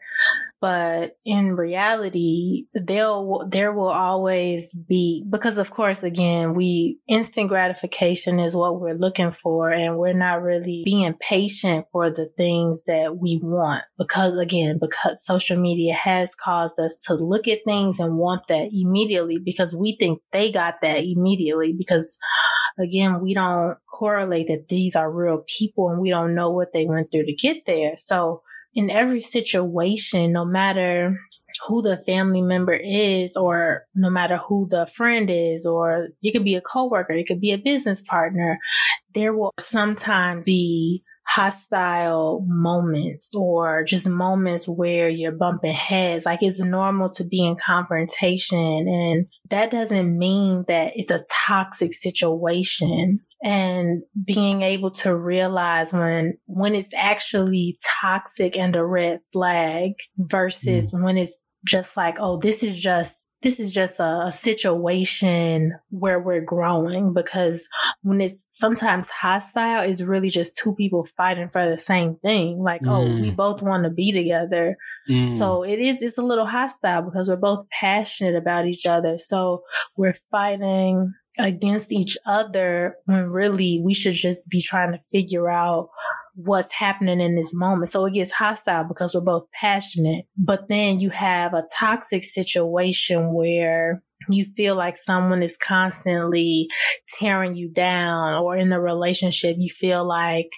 But 0.61 1.17
in 1.25 1.55
reality, 1.55 2.67
there 2.75 3.19
there 3.47 3.73
will 3.73 3.89
always 3.89 4.71
be 4.71 5.25
because 5.27 5.57
of 5.57 5.71
course 5.71 6.03
again, 6.03 6.53
we 6.53 6.99
instant 7.07 7.49
gratification 7.49 8.39
is 8.39 8.55
what 8.55 8.79
we're 8.79 8.93
looking 8.93 9.31
for 9.31 9.71
and 9.71 9.97
we're 9.97 10.13
not 10.13 10.43
really 10.43 10.83
being 10.85 11.15
patient 11.19 11.87
for 11.91 12.11
the 12.11 12.29
things 12.37 12.83
that 12.85 13.17
we 13.17 13.39
want 13.41 13.83
because 13.97 14.37
again, 14.37 14.77
because 14.79 15.25
social 15.25 15.59
media 15.59 15.95
has 15.95 16.35
caused 16.35 16.79
us 16.79 16.93
to 17.07 17.15
look 17.15 17.47
at 17.47 17.65
things 17.65 17.99
and 17.99 18.17
want 18.17 18.47
that 18.47 18.69
immediately 18.71 19.39
because 19.43 19.73
we 19.75 19.97
think 19.99 20.19
they 20.31 20.51
got 20.51 20.75
that 20.83 21.03
immediately 21.03 21.73
because 21.75 22.19
again, 22.77 23.19
we 23.19 23.33
don't 23.33 23.77
correlate 23.91 24.45
that 24.47 24.67
these 24.69 24.95
are 24.95 25.11
real 25.11 25.43
people 25.47 25.89
and 25.89 25.99
we 25.99 26.11
don't 26.11 26.35
know 26.35 26.51
what 26.51 26.71
they 26.71 26.85
went 26.85 27.11
through 27.11 27.25
to 27.25 27.33
get 27.33 27.65
there. 27.65 27.93
So 27.97 28.43
in 28.73 28.89
every 28.89 29.19
situation, 29.19 30.31
no 30.31 30.45
matter 30.45 31.17
who 31.67 31.81
the 31.81 31.97
family 32.05 32.41
member 32.41 32.73
is 32.73 33.35
or 33.35 33.85
no 33.95 34.09
matter 34.09 34.37
who 34.37 34.67
the 34.69 34.85
friend 34.85 35.29
is 35.29 35.65
or 35.65 36.07
it 36.23 36.31
could 36.31 36.45
be 36.45 36.55
a 36.55 36.61
coworker, 36.61 37.13
it 37.13 37.27
could 37.27 37.41
be 37.41 37.51
a 37.51 37.57
business 37.57 38.01
partner, 38.01 38.57
there 39.13 39.33
will 39.33 39.53
sometimes 39.59 40.45
be 40.45 41.03
hostile 41.33 42.43
moments 42.47 43.29
or 43.33 43.83
just 43.83 44.07
moments 44.07 44.67
where 44.67 45.07
you're 45.07 45.31
bumping 45.31 45.73
heads. 45.73 46.25
Like 46.25 46.43
it's 46.43 46.59
normal 46.59 47.09
to 47.11 47.23
be 47.23 47.45
in 47.45 47.55
confrontation 47.55 48.57
and 48.59 49.27
that 49.49 49.71
doesn't 49.71 50.17
mean 50.17 50.65
that 50.67 50.93
it's 50.95 51.11
a 51.11 51.25
toxic 51.47 51.93
situation 51.93 53.19
and 53.43 54.03
being 54.25 54.61
able 54.61 54.91
to 54.91 55.15
realize 55.15 55.93
when 55.93 56.37
when 56.47 56.75
it's 56.75 56.93
actually 56.93 57.77
toxic 58.01 58.57
and 58.57 58.75
a 58.75 58.85
red 58.85 59.19
flag 59.31 59.91
versus 60.17 60.91
mm. 60.91 61.03
when 61.03 61.17
it's 61.17 61.51
just 61.65 61.95
like 61.95 62.17
oh 62.19 62.37
this 62.37 62.63
is 62.63 62.79
just 62.79 63.13
this 63.43 63.59
is 63.59 63.73
just 63.73 63.99
a, 63.99 64.25
a 64.27 64.31
situation 64.31 65.73
where 65.89 66.19
we're 66.19 66.41
growing 66.41 67.13
because 67.13 67.67
when 68.03 68.21
it's 68.21 68.45
sometimes 68.49 69.09
hostile 69.09 69.81
it's 69.83 70.01
really 70.01 70.29
just 70.29 70.55
two 70.55 70.75
people 70.75 71.05
fighting 71.17 71.49
for 71.49 71.69
the 71.69 71.77
same 71.77 72.15
thing 72.17 72.59
like 72.59 72.81
oh 72.87 73.03
we 73.05 73.31
Mm. 73.31 73.35
both 73.35 73.61
want 73.61 73.83
to 73.83 73.89
be 73.89 74.11
together 74.11 74.77
Mm. 75.09 75.37
so 75.39 75.63
it 75.63 75.79
is, 75.79 76.03
it's 76.03 76.19
a 76.19 76.21
little 76.23 76.45
hostile 76.45 77.01
because 77.01 77.27
we're 77.27 77.35
both 77.35 77.67
passionate 77.71 78.35
about 78.35 78.67
each 78.67 78.85
other. 78.85 79.17
So 79.17 79.63
we're 79.97 80.13
fighting 80.29 81.13
against 81.39 81.91
each 81.91 82.17
other 82.27 82.95
when 83.05 83.23
really 83.31 83.81
we 83.83 83.95
should 83.95 84.13
just 84.13 84.47
be 84.47 84.61
trying 84.61 84.91
to 84.91 84.99
figure 84.99 85.49
out 85.49 85.89
what's 86.35 86.73
happening 86.73 87.19
in 87.19 87.35
this 87.35 87.53
moment. 87.53 87.89
So 87.89 88.05
it 88.05 88.13
gets 88.13 88.31
hostile 88.31 88.85
because 88.85 89.13
we're 89.13 89.21
both 89.21 89.45
passionate. 89.51 90.25
But 90.37 90.67
then 90.69 90.99
you 90.99 91.09
have 91.09 91.53
a 91.53 91.63
toxic 91.77 92.23
situation 92.23 93.33
where 93.33 94.01
you 94.29 94.45
feel 94.45 94.75
like 94.75 94.95
someone 94.95 95.41
is 95.43 95.57
constantly 95.57 96.67
tearing 97.19 97.55
you 97.55 97.69
down 97.69 98.35
or 98.35 98.55
in 98.55 98.71
a 98.71 98.79
relationship, 98.79 99.55
you 99.59 99.69
feel 99.69 100.07
like 100.07 100.51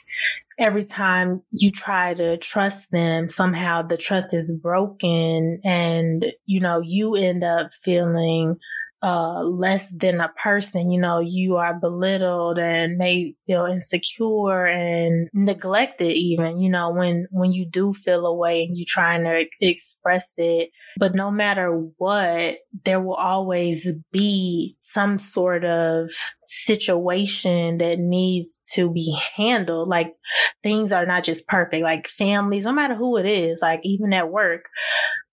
every 0.60 0.84
time 0.84 1.42
you 1.52 1.72
try 1.72 2.14
to 2.14 2.38
trust 2.38 2.92
them, 2.92 3.30
somehow 3.30 3.82
the 3.82 3.98
trust 3.98 4.34
is 4.34 4.54
broken 4.62 5.60
and, 5.64 6.26
you 6.46 6.60
know, 6.60 6.82
you 6.84 7.16
end 7.16 7.44
up 7.44 7.72
feeling 7.84 8.58
uh, 9.04 9.43
less 9.43 9.89
than 9.89 10.22
a 10.22 10.30
person, 10.41 10.89
you 10.89 10.99
know, 10.99 11.20
you 11.20 11.58
are 11.58 11.74
belittled 11.74 12.58
and 12.58 12.97
may 12.97 13.36
feel 13.45 13.66
insecure 13.66 14.66
and 14.66 15.28
neglected 15.34 16.14
even, 16.14 16.60
you 16.60 16.70
know, 16.70 16.89
when, 16.89 17.28
when 17.30 17.51
you 17.51 17.66
do 17.66 17.91
feel 17.91 18.26
away 18.26 18.64
and 18.64 18.78
you're 18.78 18.86
trying 18.88 19.26
to 19.26 19.45
express 19.60 20.36
it. 20.38 20.70
But 20.97 21.16
no 21.16 21.30
matter 21.32 21.70
what, 21.97 22.60
there 22.86 23.01
will 23.01 23.16
always 23.16 23.89
be 24.14 24.78
some 24.80 25.18
sort 25.18 25.66
of 25.66 26.10
situation 26.41 27.80
that 27.80 27.99
needs 27.99 28.62
to 28.72 28.89
be 28.89 29.20
handled. 29.36 29.89
Like 29.89 30.16
things 30.62 30.93
are 30.93 31.06
not 31.06 31.26
just 31.26 31.45
perfect, 31.47 31.84
like 31.84 32.08
families, 32.08 32.64
no 32.64 32.72
matter 32.72 32.95
who 32.95 33.18
it 33.18 33.26
is, 33.26 33.60
like 33.62 33.82
even 33.84 34.14
at 34.14 34.32
work, 34.32 34.70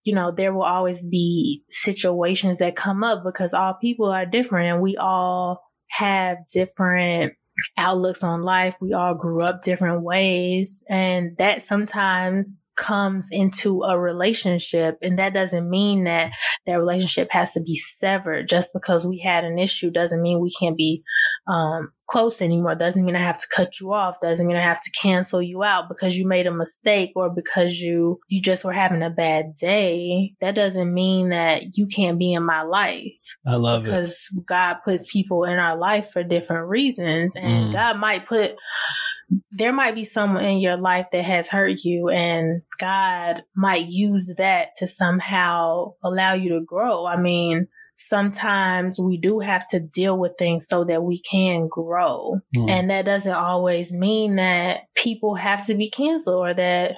you 0.04 0.14
know, 0.14 0.32
there 0.34 0.52
will 0.52 0.62
always 0.62 1.06
be 1.06 1.62
situations 1.68 2.58
that 2.58 2.76
come 2.76 3.04
up 3.04 3.22
because 3.24 3.52
all 3.52 3.74
people 3.74 4.06
are 4.06 4.26
different 4.26 4.72
and 4.72 4.82
we 4.82 4.96
all 4.96 5.62
have 5.90 6.38
different 6.52 7.34
outlooks 7.76 8.22
on 8.22 8.42
life. 8.42 8.74
We 8.80 8.92
all 8.92 9.14
grew 9.14 9.42
up 9.42 9.62
different 9.62 10.02
ways 10.02 10.82
and 10.88 11.36
that 11.38 11.62
sometimes 11.62 12.68
comes 12.76 13.28
into 13.30 13.82
a 13.82 13.98
relationship. 13.98 14.98
And 15.02 15.18
that 15.18 15.34
doesn't 15.34 15.68
mean 15.68 16.04
that 16.04 16.32
that 16.66 16.78
relationship 16.78 17.28
has 17.32 17.52
to 17.52 17.60
be 17.60 17.74
severed 17.98 18.48
just 18.48 18.70
because 18.72 19.06
we 19.06 19.18
had 19.18 19.44
an 19.44 19.58
issue 19.58 19.90
doesn't 19.90 20.22
mean 20.22 20.40
we 20.40 20.50
can't 20.58 20.76
be, 20.76 21.02
um, 21.46 21.92
close 22.10 22.42
anymore. 22.42 22.74
Doesn't 22.74 23.04
mean 23.04 23.14
I 23.14 23.22
have 23.22 23.40
to 23.40 23.46
cut 23.54 23.78
you 23.78 23.92
off. 23.92 24.20
Doesn't 24.20 24.46
mean 24.46 24.56
I 24.56 24.62
have 24.64 24.82
to 24.82 24.90
cancel 25.00 25.40
you 25.40 25.62
out 25.62 25.88
because 25.88 26.16
you 26.16 26.26
made 26.26 26.46
a 26.46 26.52
mistake 26.52 27.12
or 27.14 27.30
because 27.30 27.78
you, 27.78 28.18
you 28.28 28.42
just 28.42 28.64
were 28.64 28.72
having 28.72 29.02
a 29.02 29.10
bad 29.10 29.54
day. 29.54 30.34
That 30.40 30.56
doesn't 30.56 30.92
mean 30.92 31.28
that 31.28 31.76
you 31.76 31.86
can't 31.86 32.18
be 32.18 32.32
in 32.32 32.44
my 32.44 32.62
life 32.62 33.36
I 33.46 33.54
love 33.54 33.82
it. 33.82 33.84
because 33.84 34.28
God 34.44 34.78
puts 34.84 35.10
people 35.10 35.44
in 35.44 35.58
our 35.58 35.76
life 35.78 36.10
for 36.10 36.22
different 36.24 36.68
reasons 36.68 37.36
and 37.36 37.60
Mm. 37.60 37.72
God 37.72 37.98
might 37.98 38.26
put 38.26 38.54
there 39.52 39.72
might 39.72 39.94
be 39.94 40.04
someone 40.04 40.44
in 40.44 40.58
your 40.58 40.76
life 40.76 41.06
that 41.12 41.24
has 41.24 41.48
hurt 41.48 41.84
you 41.84 42.08
and 42.08 42.62
God 42.78 43.42
might 43.54 43.86
use 43.88 44.32
that 44.38 44.70
to 44.78 44.86
somehow 44.86 45.92
allow 46.02 46.32
you 46.32 46.48
to 46.50 46.64
grow. 46.64 47.06
I 47.06 47.16
mean, 47.16 47.68
sometimes 47.94 48.98
we 48.98 49.16
do 49.16 49.40
have 49.40 49.68
to 49.70 49.80
deal 49.80 50.18
with 50.18 50.32
things 50.38 50.66
so 50.68 50.84
that 50.84 51.02
we 51.02 51.18
can 51.18 51.68
grow. 51.68 52.40
Mm. 52.56 52.70
And 52.70 52.90
that 52.90 53.04
doesn't 53.04 53.32
always 53.32 53.92
mean 53.92 54.36
that 54.36 54.82
people 54.94 55.34
have 55.34 55.66
to 55.66 55.74
be 55.74 55.90
canceled 55.90 56.46
or 56.48 56.54
that 56.54 56.92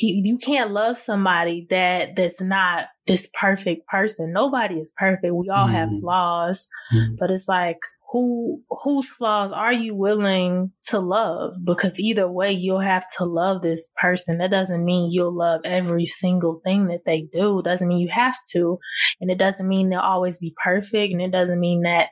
you 0.00 0.38
can't 0.38 0.70
love 0.70 0.96
somebody 0.96 1.66
that 1.70 2.14
that's 2.14 2.40
not 2.40 2.88
this 3.06 3.28
perfect 3.34 3.88
person. 3.88 4.32
Nobody 4.32 4.76
is 4.76 4.92
perfect. 4.96 5.34
We 5.34 5.48
all 5.48 5.66
mm. 5.66 5.72
have 5.72 5.88
flaws, 6.00 6.68
mm. 6.94 7.16
but 7.18 7.30
it's 7.30 7.48
like 7.48 7.78
who 8.10 8.62
whose 8.68 9.08
flaws 9.08 9.52
are 9.52 9.72
you 9.72 9.94
willing 9.94 10.72
to 10.88 10.98
love? 10.98 11.54
Because 11.64 11.98
either 11.98 12.28
way 12.30 12.52
you'll 12.52 12.80
have 12.80 13.04
to 13.18 13.24
love 13.24 13.62
this 13.62 13.90
person. 13.96 14.38
That 14.38 14.50
doesn't 14.50 14.84
mean 14.84 15.12
you'll 15.12 15.36
love 15.36 15.60
every 15.64 16.04
single 16.04 16.60
thing 16.64 16.88
that 16.88 17.04
they 17.06 17.28
do. 17.32 17.60
It 17.60 17.64
doesn't 17.64 17.86
mean 17.86 18.00
you 18.00 18.08
have 18.08 18.36
to. 18.52 18.78
And 19.20 19.30
it 19.30 19.38
doesn't 19.38 19.68
mean 19.68 19.90
they'll 19.90 20.00
always 20.00 20.38
be 20.38 20.54
perfect. 20.62 21.12
And 21.12 21.22
it 21.22 21.30
doesn't 21.30 21.60
mean 21.60 21.82
that 21.82 22.08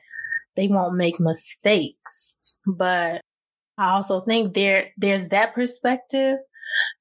they 0.55 0.67
won't 0.67 0.95
make 0.95 1.19
mistakes. 1.19 2.33
But 2.65 3.21
i 3.77 3.91
also 3.91 4.21
think 4.21 4.53
there 4.53 4.91
there's 4.97 5.27
that 5.29 5.53
perspective. 5.53 6.37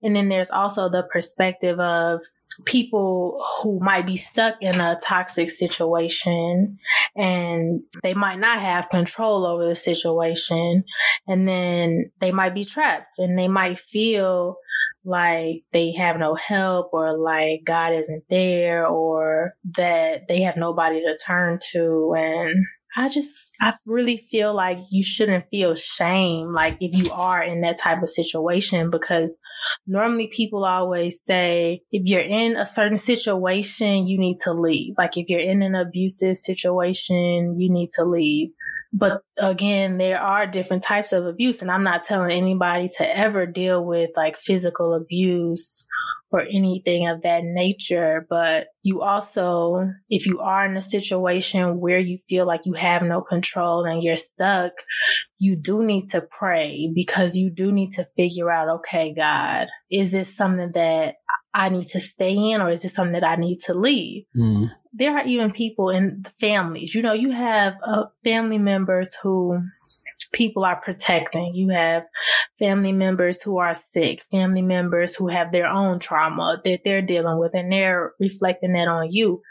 And 0.03 0.17
then 0.17 0.29
there's 0.29 0.51
also 0.51 0.89
the 0.89 1.05
perspective 1.05 1.79
of 1.79 2.21
people 2.65 3.43
who 3.63 3.79
might 3.81 4.07
be 4.07 4.17
stuck 4.17 4.57
in 4.61 4.81
a 4.81 4.99
toxic 5.05 5.51
situation 5.51 6.79
and 7.17 7.83
they 8.03 8.15
might 8.15 8.39
not 8.39 8.61
have 8.61 8.91
control 8.91 9.47
over 9.47 9.65
the 9.65 9.75
situation. 9.75 10.85
And 11.27 11.47
then 11.47 12.11
they 12.21 12.33
might 12.33 12.55
be 12.55 12.65
trapped 12.65 13.19
and 13.19 13.39
they 13.39 13.49
might 13.49 13.79
feel 13.79 14.57
like 15.05 15.63
they 15.73 15.93
have 15.93 16.19
no 16.19 16.35
help 16.35 16.91
or 16.93 17.17
like 17.17 17.61
God 17.65 17.95
isn't 17.95 18.25
there 18.29 18.87
or 18.87 19.55
that 19.77 20.29
they 20.29 20.43
have 20.43 20.57
nobody 20.57 21.01
to 21.01 21.17
turn 21.25 21.59
to. 21.73 22.15
And 22.17 22.67
I 22.97 23.09
just, 23.09 23.29
I 23.61 23.75
really 23.85 24.17
feel 24.31 24.55
like 24.55 24.79
you 24.91 25.03
shouldn't 25.03 25.45
feel 25.51 25.75
shame, 25.75 26.53
like 26.53 26.79
if 26.81 26.97
you 26.97 27.13
are 27.13 27.43
in 27.43 27.61
that 27.61 27.79
type 27.79 28.03
of 28.03 28.09
situation, 28.09 28.91
because 28.91 29.39
normally 29.87 30.29
people 30.33 30.65
always 30.65 31.23
say, 31.23 31.83
if 31.93 32.07
you're 32.07 32.21
in 32.21 32.57
a 32.57 32.67
certain 32.67 32.99
situation, 32.99 34.07
you 34.07 34.19
need 34.19 34.39
to 34.45 34.53
leave. 34.53 34.95
Like 34.97 35.17
if 35.17 35.29
you're 35.29 35.39
in 35.41 35.63
an 35.63 35.75
abusive 35.75 36.37
situation, 36.37 37.57
you 37.59 37.71
need 37.71 37.91
to 37.97 38.05
leave. 38.05 38.51
But 38.93 39.23
again, 39.39 39.99
there 39.99 40.21
are 40.21 40.47
different 40.47 40.83
types 40.83 41.13
of 41.13 41.27
abuse 41.27 41.61
and 41.61 41.71
I'm 41.71 41.85
not 41.85 42.05
telling 42.05 42.33
anybody 42.33 42.89
to 42.97 43.17
ever 43.17 43.45
deal 43.45 43.85
with 43.85 44.11
like 44.17 44.39
physical 44.39 44.95
abuse 44.95 45.85
or 46.31 46.41
anything 46.43 47.07
of 47.07 47.23
that 47.23 47.43
nature. 47.45 48.27
But 48.29 48.69
you 48.83 49.03
also, 49.03 49.91
if 50.09 50.27
you 50.27 50.41
are 50.41 50.67
in 50.67 50.77
a 50.77 50.83
situation 50.83 51.81
where 51.81 51.99
you 51.99 52.19
feel 52.29 52.47
like 52.47 52.63
you 52.65 52.75
have 52.75 53.03
no 53.03 53.21
control 53.21 53.85
and 53.85 54.03
you're 54.03 54.17
stuck, 54.17 54.73
you 55.39 55.57
do 55.57 55.85
need 55.85 56.11
to 56.11 56.23
pray 56.23 56.91
because 56.95 57.37
you 57.37 57.51
do 57.51 57.73
need 57.73 57.93
to 57.93 58.07
figure 58.17 58.51
out, 58.51 58.69
okay, 58.69 59.15
God, 59.15 59.69
is 59.91 60.13
this 60.13 60.35
something 60.35 60.73
that 60.75 61.17
I 61.55 61.69
need 61.69 61.89
to 61.89 62.01
stay 62.01 62.35
in 62.35 62.61
or 62.61 62.71
is 62.71 62.83
this 62.83 62.95
something 62.95 63.13
that 63.13 63.25
I 63.25 63.37
need 63.37 63.61
to 63.67 63.75
leave? 63.75 64.25
Mm. 64.37 64.71
There 64.93 65.17
are 65.17 65.27
even 65.27 65.53
people 65.53 65.91
in 65.91 66.23
the 66.23 66.31
families, 66.31 66.95
you 66.95 67.03
know, 67.03 67.13
you 67.13 67.31
have 67.31 67.75
uh, 67.85 68.05
family 68.25 68.59
members 68.59 69.15
who 69.23 69.61
people 70.33 70.65
are 70.65 70.81
protecting. 70.81 71.55
You 71.55 71.71
have 71.71 72.05
family 72.59 72.93
members 72.93 73.43
who 73.43 73.59
are 73.59 73.75
sick, 73.75 74.23
family 74.31 74.63
members 74.63 75.15
who 75.17 75.29
have 75.29 75.53
their 75.53 75.67
own 75.67 75.99
trauma 75.99 76.61
that 76.65 76.81
they're 76.85 77.03
dealing 77.03 77.39
with 77.39 77.55
and 77.55 77.73
they're 77.73 78.13
reflecting 78.21 78.73
that 78.73 78.89
on 78.89 79.09
you. 79.11 79.43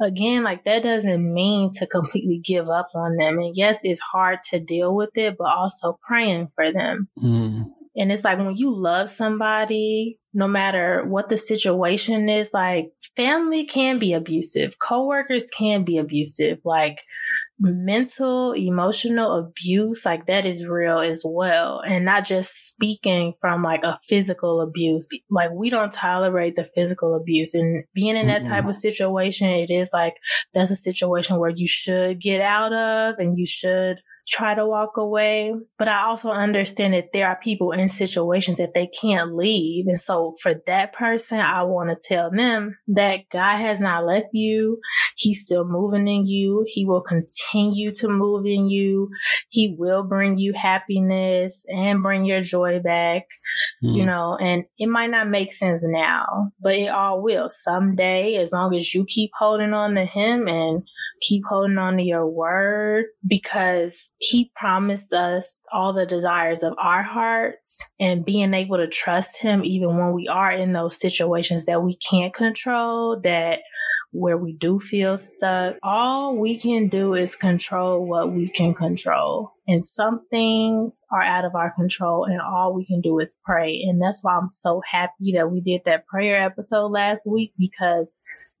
Again, 0.00 0.44
like 0.44 0.64
that 0.64 0.82
doesn't 0.82 1.32
mean 1.32 1.70
to 1.78 1.86
completely 1.86 2.40
give 2.44 2.68
up 2.68 2.88
on 2.94 3.16
them. 3.16 3.38
And 3.38 3.56
yes, 3.56 3.78
it's 3.82 4.00
hard 4.00 4.40
to 4.50 4.60
deal 4.60 4.94
with 4.94 5.10
it, 5.14 5.36
but 5.38 5.48
also 5.48 5.98
praying 6.06 6.48
for 6.54 6.70
them. 6.70 7.08
Mm. 7.18 7.64
And 7.96 8.12
it's 8.12 8.24
like 8.24 8.38
when 8.38 8.56
you 8.56 8.74
love 8.74 9.08
somebody, 9.08 10.18
no 10.36 10.46
matter 10.46 11.02
what 11.06 11.30
the 11.30 11.36
situation 11.38 12.28
is, 12.28 12.50
like 12.52 12.92
family 13.16 13.64
can 13.64 13.98
be 13.98 14.12
abusive, 14.12 14.78
coworkers 14.78 15.46
can 15.56 15.82
be 15.82 15.96
abusive. 15.96 16.58
Like 16.62 17.00
mental, 17.58 18.52
emotional 18.52 19.38
abuse, 19.38 20.04
like 20.04 20.26
that 20.26 20.44
is 20.44 20.66
real 20.66 20.98
as 20.98 21.22
well. 21.24 21.80
And 21.86 22.04
not 22.04 22.26
just 22.26 22.68
speaking 22.68 23.32
from 23.40 23.62
like 23.62 23.82
a 23.82 23.98
physical 24.06 24.60
abuse. 24.60 25.08
Like 25.30 25.52
we 25.52 25.70
don't 25.70 25.90
tolerate 25.90 26.54
the 26.54 26.64
physical 26.64 27.14
abuse 27.14 27.54
and 27.54 27.84
being 27.94 28.14
in 28.14 28.26
that 28.26 28.42
mm-hmm. 28.42 28.52
type 28.52 28.66
of 28.66 28.74
situation, 28.74 29.48
it 29.48 29.70
is 29.70 29.88
like 29.94 30.16
that's 30.52 30.70
a 30.70 30.76
situation 30.76 31.38
where 31.38 31.52
you 31.54 31.66
should 31.66 32.20
get 32.20 32.42
out 32.42 32.74
of 32.74 33.14
and 33.18 33.38
you 33.38 33.46
should 33.46 34.02
try 34.28 34.54
to 34.54 34.66
walk 34.66 34.96
away. 34.96 35.52
But 35.78 35.88
I 35.88 36.02
also 36.04 36.30
understand 36.30 36.94
that 36.94 37.12
there 37.12 37.28
are 37.28 37.38
people 37.40 37.72
in 37.72 37.88
situations 37.88 38.58
that 38.58 38.74
they 38.74 38.88
can't 38.88 39.36
leave. 39.36 39.86
And 39.86 40.00
so 40.00 40.34
for 40.42 40.54
that 40.66 40.92
person, 40.92 41.38
I 41.38 41.62
want 41.62 41.90
to 41.90 42.08
tell 42.08 42.30
them 42.30 42.76
that 42.88 43.28
God 43.30 43.56
has 43.56 43.80
not 43.80 44.04
left 44.04 44.28
you. 44.32 44.78
He's 45.16 45.44
still 45.44 45.64
moving 45.64 46.08
in 46.08 46.26
you. 46.26 46.64
He 46.66 46.84
will 46.84 47.00
continue 47.00 47.92
to 47.94 48.08
move 48.08 48.46
in 48.46 48.68
you. 48.68 49.10
He 49.48 49.74
will 49.78 50.02
bring 50.02 50.38
you 50.38 50.52
happiness 50.54 51.64
and 51.68 52.02
bring 52.02 52.26
your 52.26 52.42
joy 52.42 52.80
back, 52.80 53.22
mm. 53.82 53.96
you 53.96 54.04
know, 54.04 54.36
and 54.36 54.64
it 54.78 54.88
might 54.88 55.10
not 55.10 55.28
make 55.28 55.52
sense 55.52 55.82
now, 55.84 56.50
but 56.60 56.74
it 56.74 56.88
all 56.88 57.22
will 57.22 57.48
someday 57.50 58.36
as 58.36 58.52
long 58.52 58.74
as 58.74 58.92
you 58.92 59.04
keep 59.06 59.30
holding 59.38 59.72
on 59.72 59.94
to 59.94 60.04
him 60.04 60.48
and 60.48 60.82
keep 61.20 61.42
holding 61.48 61.78
on 61.78 61.96
to 61.96 62.02
your 62.02 62.26
word 62.26 63.06
because 63.26 64.10
he 64.18 64.50
promised 64.56 65.12
us 65.12 65.62
all 65.72 65.92
the 65.92 66.06
desires 66.06 66.62
of 66.62 66.74
our 66.78 67.02
hearts 67.02 67.78
and 67.98 68.24
being 68.24 68.54
able 68.54 68.76
to 68.76 68.88
trust 68.88 69.36
him 69.38 69.64
even 69.64 69.96
when 69.96 70.12
we 70.12 70.28
are 70.28 70.52
in 70.52 70.72
those 70.72 70.98
situations 70.98 71.64
that 71.64 71.82
we 71.82 71.96
can't 71.96 72.34
control 72.34 73.18
that 73.20 73.60
where 74.16 74.38
we 74.38 74.54
do 74.54 74.78
feel 74.78 75.18
stuck, 75.18 75.76
all 75.82 76.36
we 76.36 76.58
can 76.58 76.88
do 76.88 77.14
is 77.14 77.36
control 77.36 78.06
what 78.06 78.32
we 78.32 78.48
can 78.48 78.72
control. 78.72 79.52
And 79.68 79.84
some 79.84 80.20
things 80.30 81.02
are 81.10 81.22
out 81.22 81.44
of 81.44 81.54
our 81.54 81.72
control 81.72 82.24
and 82.24 82.40
all 82.40 82.72
we 82.72 82.86
can 82.86 83.00
do 83.00 83.18
is 83.18 83.36
pray. 83.44 83.82
And 83.86 84.00
that's 84.00 84.20
why 84.22 84.36
I'm 84.36 84.48
so 84.48 84.80
happy 84.90 85.32
that 85.34 85.50
we 85.50 85.60
did 85.60 85.82
that 85.84 86.06
prayer 86.06 86.42
episode 86.42 86.88
last 86.88 87.26
week 87.26 87.52
because 87.58 88.18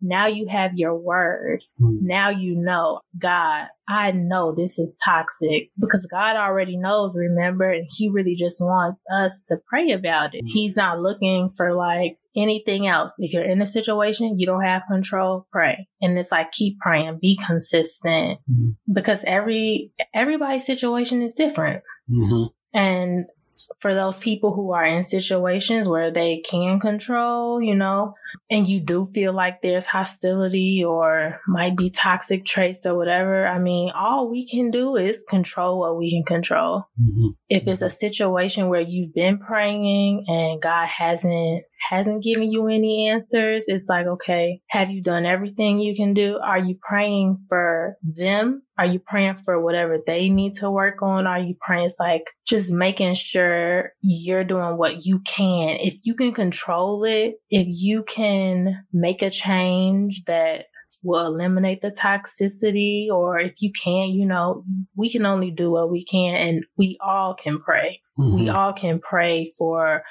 now 0.08 0.26
you 0.26 0.46
have 0.48 0.72
your 0.74 0.94
word. 0.94 1.62
Mm. 1.80 2.02
Now 2.02 2.30
you 2.30 2.54
know, 2.56 3.00
God, 3.18 3.66
I 3.88 4.12
know 4.12 4.52
this 4.52 4.78
is 4.78 4.96
toxic 5.04 5.70
because 5.78 6.06
God 6.10 6.36
already 6.36 6.76
knows, 6.76 7.16
remember, 7.16 7.70
and 7.70 7.86
He 7.90 8.08
really 8.08 8.34
just 8.34 8.60
wants 8.60 9.04
us 9.12 9.40
to 9.48 9.56
pray 9.68 9.92
about 9.92 10.34
it. 10.34 10.44
Mm. 10.44 10.48
He's 10.52 10.76
not 10.76 11.00
looking 11.00 11.50
for 11.56 11.74
like 11.74 12.18
anything 12.36 12.86
else. 12.86 13.12
If 13.18 13.32
you're 13.32 13.42
in 13.42 13.62
a 13.62 13.66
situation, 13.66 14.38
you 14.38 14.46
don't 14.46 14.64
have 14.64 14.82
control, 14.90 15.46
pray. 15.50 15.88
And 16.00 16.18
it's 16.18 16.32
like, 16.32 16.52
keep 16.52 16.78
praying, 16.80 17.18
be 17.20 17.38
consistent 17.46 18.40
mm. 18.50 18.76
because 18.92 19.20
every, 19.24 19.92
everybody's 20.14 20.66
situation 20.66 21.22
is 21.22 21.32
different. 21.32 21.82
Mm-hmm. 22.10 22.44
And 22.76 23.26
for 23.78 23.94
those 23.94 24.18
people 24.18 24.52
who 24.52 24.72
are 24.72 24.84
in 24.84 25.04
situations 25.04 25.88
where 25.88 26.10
they 26.10 26.38
can 26.38 26.78
control, 26.78 27.62
you 27.62 27.74
know, 27.74 28.14
and 28.50 28.66
you 28.66 28.80
do 28.80 29.04
feel 29.04 29.32
like 29.32 29.62
there's 29.62 29.86
hostility 29.86 30.82
or 30.84 31.40
might 31.46 31.76
be 31.76 31.90
toxic 31.90 32.44
traits 32.44 32.86
or 32.86 32.96
whatever, 32.96 33.46
I 33.46 33.58
mean, 33.58 33.90
all 33.94 34.30
we 34.30 34.46
can 34.46 34.70
do 34.70 34.96
is 34.96 35.24
control 35.28 35.78
what 35.78 35.96
we 35.96 36.10
can 36.10 36.24
control. 36.24 36.84
Mm-hmm. 37.00 37.28
If 37.48 37.66
it's 37.66 37.82
a 37.82 37.90
situation 37.90 38.68
where 38.68 38.80
you've 38.80 39.14
been 39.14 39.38
praying 39.38 40.24
and 40.28 40.60
God 40.60 40.88
hasn't 40.88 41.64
hasn't 41.90 42.22
given 42.22 42.50
you 42.50 42.66
any 42.68 43.08
answers, 43.08 43.64
it's 43.68 43.86
like, 43.88 44.06
okay, 44.06 44.60
have 44.70 44.90
you 44.90 45.02
done 45.02 45.26
everything 45.26 45.78
you 45.78 45.94
can 45.94 46.14
do? 46.14 46.38
Are 46.42 46.58
you 46.58 46.76
praying 46.80 47.38
for 47.48 47.96
them? 48.02 48.62
Are 48.78 48.86
you 48.86 48.98
praying 48.98 49.36
for 49.36 49.60
whatever 49.62 49.98
they 50.04 50.28
need 50.28 50.54
to 50.54 50.70
work 50.70 51.00
on? 51.00 51.26
Are 51.26 51.38
you 51.38 51.54
praying? 51.60 51.86
It's 51.86 51.94
like 51.98 52.24
just 52.46 52.70
making 52.70 53.14
sure 53.14 53.92
you're 54.02 54.44
doing 54.44 54.76
what 54.76 55.06
you 55.06 55.20
can. 55.20 55.78
If 55.80 55.94
you 56.04 56.14
can 56.14 56.32
control 56.32 57.04
it, 57.04 57.36
if 57.48 57.66
you 57.68 58.02
can 58.02 58.15
make 58.92 59.22
a 59.22 59.30
change 59.30 60.24
that 60.24 60.66
will 61.02 61.26
eliminate 61.26 61.82
the 61.82 61.90
toxicity, 61.90 63.08
or 63.10 63.38
if 63.38 63.62
you 63.62 63.70
can't, 63.72 64.10
you 64.10 64.26
know, 64.26 64.64
we 64.96 65.10
can 65.10 65.24
only 65.24 65.50
do 65.50 65.70
what 65.70 65.90
we 65.90 66.04
can 66.04 66.34
and 66.34 66.64
we 66.76 66.98
all 67.00 67.34
can 67.34 67.60
pray. 67.60 68.00
Mm-hmm. 68.18 68.34
We 68.34 68.48
all 68.48 68.72
can 68.72 68.98
pray 68.98 69.52
for 69.56 70.02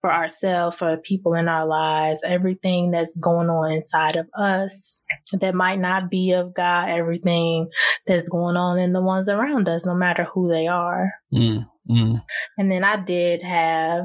for 0.00 0.12
ourselves, 0.12 0.76
for 0.76 0.96
people 0.98 1.34
in 1.34 1.48
our 1.48 1.66
lives, 1.66 2.20
everything 2.24 2.90
that's 2.90 3.16
going 3.16 3.48
on 3.48 3.72
inside 3.72 4.16
of 4.16 4.28
us 4.38 5.00
that 5.32 5.54
might 5.54 5.80
not 5.80 6.10
be 6.10 6.32
of 6.32 6.54
God, 6.54 6.88
everything 6.90 7.68
that's 8.06 8.28
going 8.28 8.56
on 8.56 8.78
in 8.78 8.92
the 8.92 9.02
ones 9.02 9.28
around 9.28 9.68
us, 9.68 9.84
no 9.84 9.94
matter 9.94 10.24
who 10.24 10.48
they 10.48 10.66
are. 10.66 11.12
Mm, 11.32 11.66
mm. 11.90 12.22
And 12.58 12.70
then 12.70 12.84
I 12.84 12.96
did 12.96 13.42
have 13.42 14.04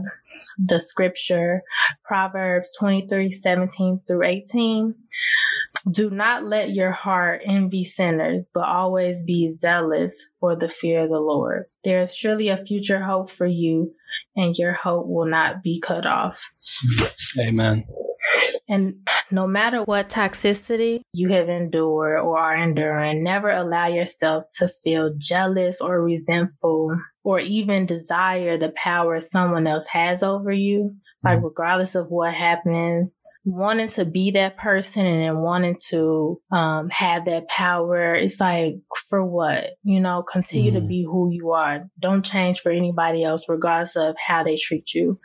the 0.57 0.79
scripture, 0.79 1.61
Proverbs 2.03 2.69
23, 2.79 3.29
17 3.29 4.01
through 4.07 4.23
18. 4.23 4.95
Do 5.91 6.09
not 6.09 6.45
let 6.45 6.71
your 6.71 6.91
heart 6.91 7.41
envy 7.45 7.83
sinners, 7.83 8.49
but 8.53 8.67
always 8.67 9.23
be 9.23 9.49
zealous 9.49 10.27
for 10.39 10.55
the 10.55 10.69
fear 10.69 11.03
of 11.03 11.09
the 11.09 11.19
Lord. 11.19 11.65
There 11.83 12.01
is 12.01 12.15
surely 12.15 12.49
a 12.49 12.57
future 12.57 13.01
hope 13.01 13.29
for 13.29 13.45
you, 13.45 13.93
and 14.35 14.57
your 14.57 14.73
hope 14.73 15.07
will 15.07 15.27
not 15.27 15.63
be 15.63 15.79
cut 15.79 16.05
off. 16.05 16.51
Amen. 17.39 17.85
And 18.67 19.07
no 19.31 19.47
matter 19.47 19.83
what 19.83 20.09
toxicity 20.09 21.01
you 21.13 21.29
have 21.29 21.49
endured 21.49 22.19
or 22.19 22.37
are 22.37 22.55
enduring, 22.55 23.23
never 23.23 23.49
allow 23.49 23.87
yourself 23.87 24.43
to 24.57 24.67
feel 24.67 25.13
jealous 25.17 25.81
or 25.81 26.03
resentful 26.03 26.95
or 27.29 27.39
even 27.39 27.85
desire 27.85 28.57
the 28.57 28.69
power 28.75 29.19
someone 29.19 29.67
else 29.67 29.85
has 29.85 30.23
over 30.23 30.51
you. 30.51 30.95
Like, 31.23 31.43
regardless 31.43 31.93
of 31.93 32.07
what 32.09 32.33
happens, 32.33 33.21
wanting 33.45 33.89
to 33.89 34.05
be 34.05 34.31
that 34.31 34.57
person 34.57 35.05
and 35.05 35.21
then 35.21 35.37
wanting 35.41 35.75
to 35.89 36.41
um, 36.51 36.89
have 36.89 37.25
that 37.25 37.47
power, 37.49 38.15
it's 38.15 38.39
like, 38.39 38.77
for 39.09 39.23
what? 39.23 39.71
You 39.83 39.99
know, 39.99 40.23
continue 40.23 40.71
to 40.71 40.79
Mhm. 40.81 40.87
be 40.87 41.03
who 41.03 41.29
you 41.31 41.51
are. 41.51 41.87
Don't 41.99 42.25
change 42.25 42.61
for 42.61 42.71
anybody 42.71 43.23
else, 43.23 43.43
regardless 43.47 43.95
of 43.95 44.15
how 44.17 44.43
they 44.43 44.55
treat 44.55 44.93
you. 44.95 45.19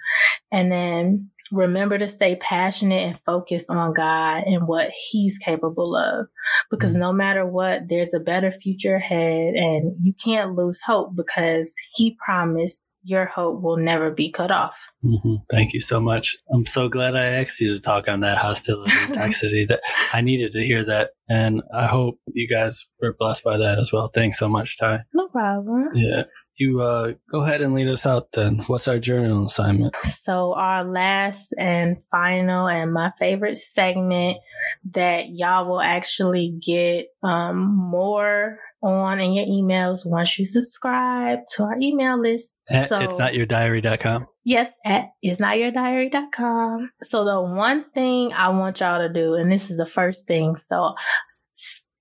And 0.52 0.70
then 0.70 1.30
remember 1.52 1.98
to 1.98 2.06
stay 2.06 2.36
passionate 2.36 3.02
and 3.02 3.20
focused 3.24 3.70
on 3.70 3.94
God 3.94 4.44
and 4.46 4.66
what 4.66 4.90
He's 5.10 5.38
capable 5.38 5.96
of. 5.96 6.26
Because 6.70 6.94
no 6.94 7.12
matter 7.12 7.46
what, 7.46 7.88
there's 7.88 8.14
a 8.14 8.20
better 8.20 8.50
future 8.50 8.96
ahead 8.96 9.54
and 9.54 9.96
you 10.02 10.12
can't 10.12 10.54
lose 10.54 10.80
hope 10.84 11.14
because 11.16 11.72
He 11.94 12.16
promised 12.24 12.96
your 13.04 13.26
hope 13.26 13.62
will 13.62 13.76
never 13.76 14.10
be 14.10 14.30
cut 14.30 14.50
off. 14.50 14.88
hmm 15.02 15.36
Thank 15.50 15.72
you 15.74 15.80
so 15.80 16.00
much. 16.00 16.36
I'm 16.52 16.66
so 16.66 16.88
glad 16.88 17.14
I 17.14 17.24
asked 17.26 17.60
you 17.60 17.74
to 17.74 17.80
talk 17.80 18.08
on 18.08 18.20
that 18.20 18.38
hostility 18.38 18.92
and 18.92 19.14
toxicity. 19.14 19.66
That 19.68 19.80
I 20.12 20.20
needed 20.20 20.52
to 20.52 20.60
hear 20.64 20.84
that, 20.84 21.10
and 21.28 21.62
I 21.72 21.86
hope 21.86 22.18
you 22.32 22.48
guys 22.48 22.86
were 23.00 23.14
blessed 23.18 23.44
by 23.44 23.58
that 23.58 23.78
as 23.78 23.92
well. 23.92 24.08
Thanks 24.08 24.38
so 24.38 24.48
much, 24.48 24.78
Ty. 24.78 25.00
No 25.12 25.28
problem. 25.28 25.90
Yeah, 25.94 26.24
you 26.56 26.80
uh, 26.80 27.12
go 27.30 27.42
ahead 27.42 27.60
and 27.60 27.74
lead 27.74 27.88
us 27.88 28.06
out. 28.06 28.32
Then, 28.32 28.64
what's 28.66 28.88
our 28.88 28.98
journal 28.98 29.46
assignment? 29.46 29.94
So, 30.22 30.54
our 30.54 30.84
last 30.84 31.54
and 31.58 31.96
final, 32.10 32.68
and 32.68 32.92
my 32.92 33.12
favorite 33.18 33.58
segment 33.58 34.38
that 34.92 35.30
y'all 35.30 35.68
will 35.68 35.80
actually 35.80 36.58
get 36.64 37.06
um, 37.22 37.76
more 37.76 38.58
on 38.82 39.18
in 39.18 39.32
your 39.32 39.46
emails 39.46 40.04
once 40.04 40.38
you 40.38 40.44
subscribe 40.44 41.38
to 41.56 41.62
our 41.62 41.78
email 41.80 42.20
list. 42.20 42.58
At 42.70 42.88
So- 42.88 43.00
it's 43.00 43.18
not 43.18 43.34
your 43.34 43.46
diary.com. 43.46 44.26
Yes, 44.46 44.70
at 44.84 45.06
itsnotyourdiary.com. 45.24 46.90
So 47.02 47.24
the 47.24 47.40
one 47.40 47.84
thing 47.92 48.34
I 48.34 48.50
want 48.50 48.80
y'all 48.80 48.98
to 48.98 49.10
do, 49.12 49.34
and 49.34 49.50
this 49.50 49.70
is 49.70 49.78
the 49.78 49.86
first 49.86 50.26
thing, 50.26 50.54
so 50.56 50.94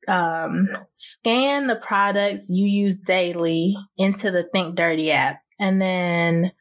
um, 0.07 0.69
scan 0.93 1.67
the 1.67 1.75
products 1.75 2.49
you 2.49 2.65
use 2.65 2.97
daily 2.97 3.75
into 3.97 4.31
the 4.31 4.43
Think 4.51 4.75
Dirty 4.75 5.11
app. 5.11 5.41
And 5.59 5.81
then 5.81 6.51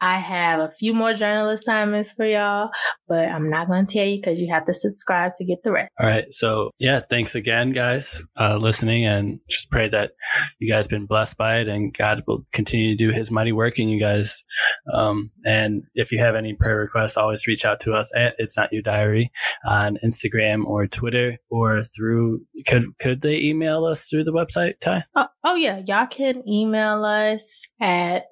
I 0.00 0.18
have 0.18 0.60
a 0.60 0.70
few 0.70 0.92
more 0.92 1.14
journal 1.14 1.48
assignments 1.50 2.12
for 2.12 2.26
y'all, 2.26 2.70
but 3.08 3.28
I'm 3.28 3.48
not 3.48 3.68
going 3.68 3.86
to 3.86 3.92
tell 3.92 4.06
you 4.06 4.16
because 4.16 4.38
you 4.38 4.52
have 4.52 4.66
to 4.66 4.74
subscribe 4.74 5.32
to 5.38 5.44
get 5.44 5.62
the 5.62 5.72
rest. 5.72 5.90
All 5.98 6.06
right. 6.06 6.30
So 6.30 6.70
yeah, 6.78 7.00
thanks 7.00 7.34
again, 7.34 7.70
guys, 7.70 8.20
uh, 8.38 8.56
listening, 8.56 9.06
and 9.06 9.40
just 9.48 9.70
pray 9.70 9.88
that 9.88 10.12
you 10.60 10.72
guys 10.72 10.86
been 10.86 11.06
blessed 11.06 11.36
by 11.36 11.58
it, 11.58 11.68
and 11.68 11.96
God 11.96 12.22
will 12.26 12.44
continue 12.52 12.96
to 12.96 13.04
do 13.04 13.12
His 13.12 13.30
mighty 13.30 13.52
work 13.52 13.78
in 13.78 13.88
you 13.88 13.98
guys. 13.98 14.44
Um, 14.92 15.30
and 15.44 15.84
if 15.94 16.12
you 16.12 16.18
have 16.18 16.34
any 16.34 16.54
prayer 16.54 16.78
requests, 16.78 17.16
always 17.16 17.46
reach 17.46 17.64
out 17.64 17.80
to 17.80 17.92
us 17.92 18.10
at 18.14 18.34
It's 18.38 18.56
Not 18.56 18.72
Your 18.72 18.82
Diary 18.82 19.30
on 19.66 19.96
Instagram 20.04 20.64
or 20.64 20.86
Twitter 20.86 21.38
or 21.50 21.82
through. 21.82 22.42
Could 22.66 22.84
could 22.98 23.20
they 23.22 23.40
email 23.40 23.84
us 23.84 24.06
through 24.06 24.24
the 24.24 24.32
website, 24.32 24.74
Ty? 24.80 25.04
Oh, 25.14 25.28
oh 25.44 25.54
yeah, 25.54 25.80
y'all 25.86 26.06
can 26.06 26.46
email 26.48 27.04
us 27.04 27.66
at 27.80 28.24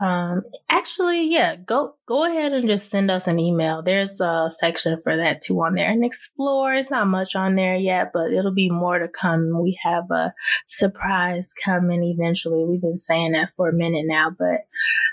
um 0.00 0.42
actually 0.68 0.87
yeah, 0.98 1.56
go 1.56 1.94
go 2.06 2.24
ahead 2.24 2.52
and 2.52 2.68
just 2.68 2.90
send 2.90 3.10
us 3.10 3.26
an 3.26 3.38
email. 3.38 3.82
There's 3.82 4.20
a 4.20 4.50
section 4.56 4.98
for 5.00 5.16
that 5.16 5.42
too 5.42 5.60
on 5.62 5.74
there 5.74 5.90
and 5.90 6.04
explore. 6.04 6.74
It's 6.74 6.90
not 6.90 7.06
much 7.06 7.34
on 7.36 7.54
there 7.54 7.76
yet, 7.76 8.10
but 8.12 8.32
it'll 8.32 8.54
be 8.54 8.70
more 8.70 8.98
to 8.98 9.08
come. 9.08 9.60
We 9.62 9.78
have 9.82 10.10
a 10.10 10.32
surprise 10.66 11.52
coming 11.64 12.02
eventually. 12.04 12.64
We've 12.64 12.80
been 12.80 12.96
saying 12.96 13.32
that 13.32 13.50
for 13.50 13.68
a 13.68 13.72
minute 13.72 14.04
now, 14.06 14.30
but 14.36 14.60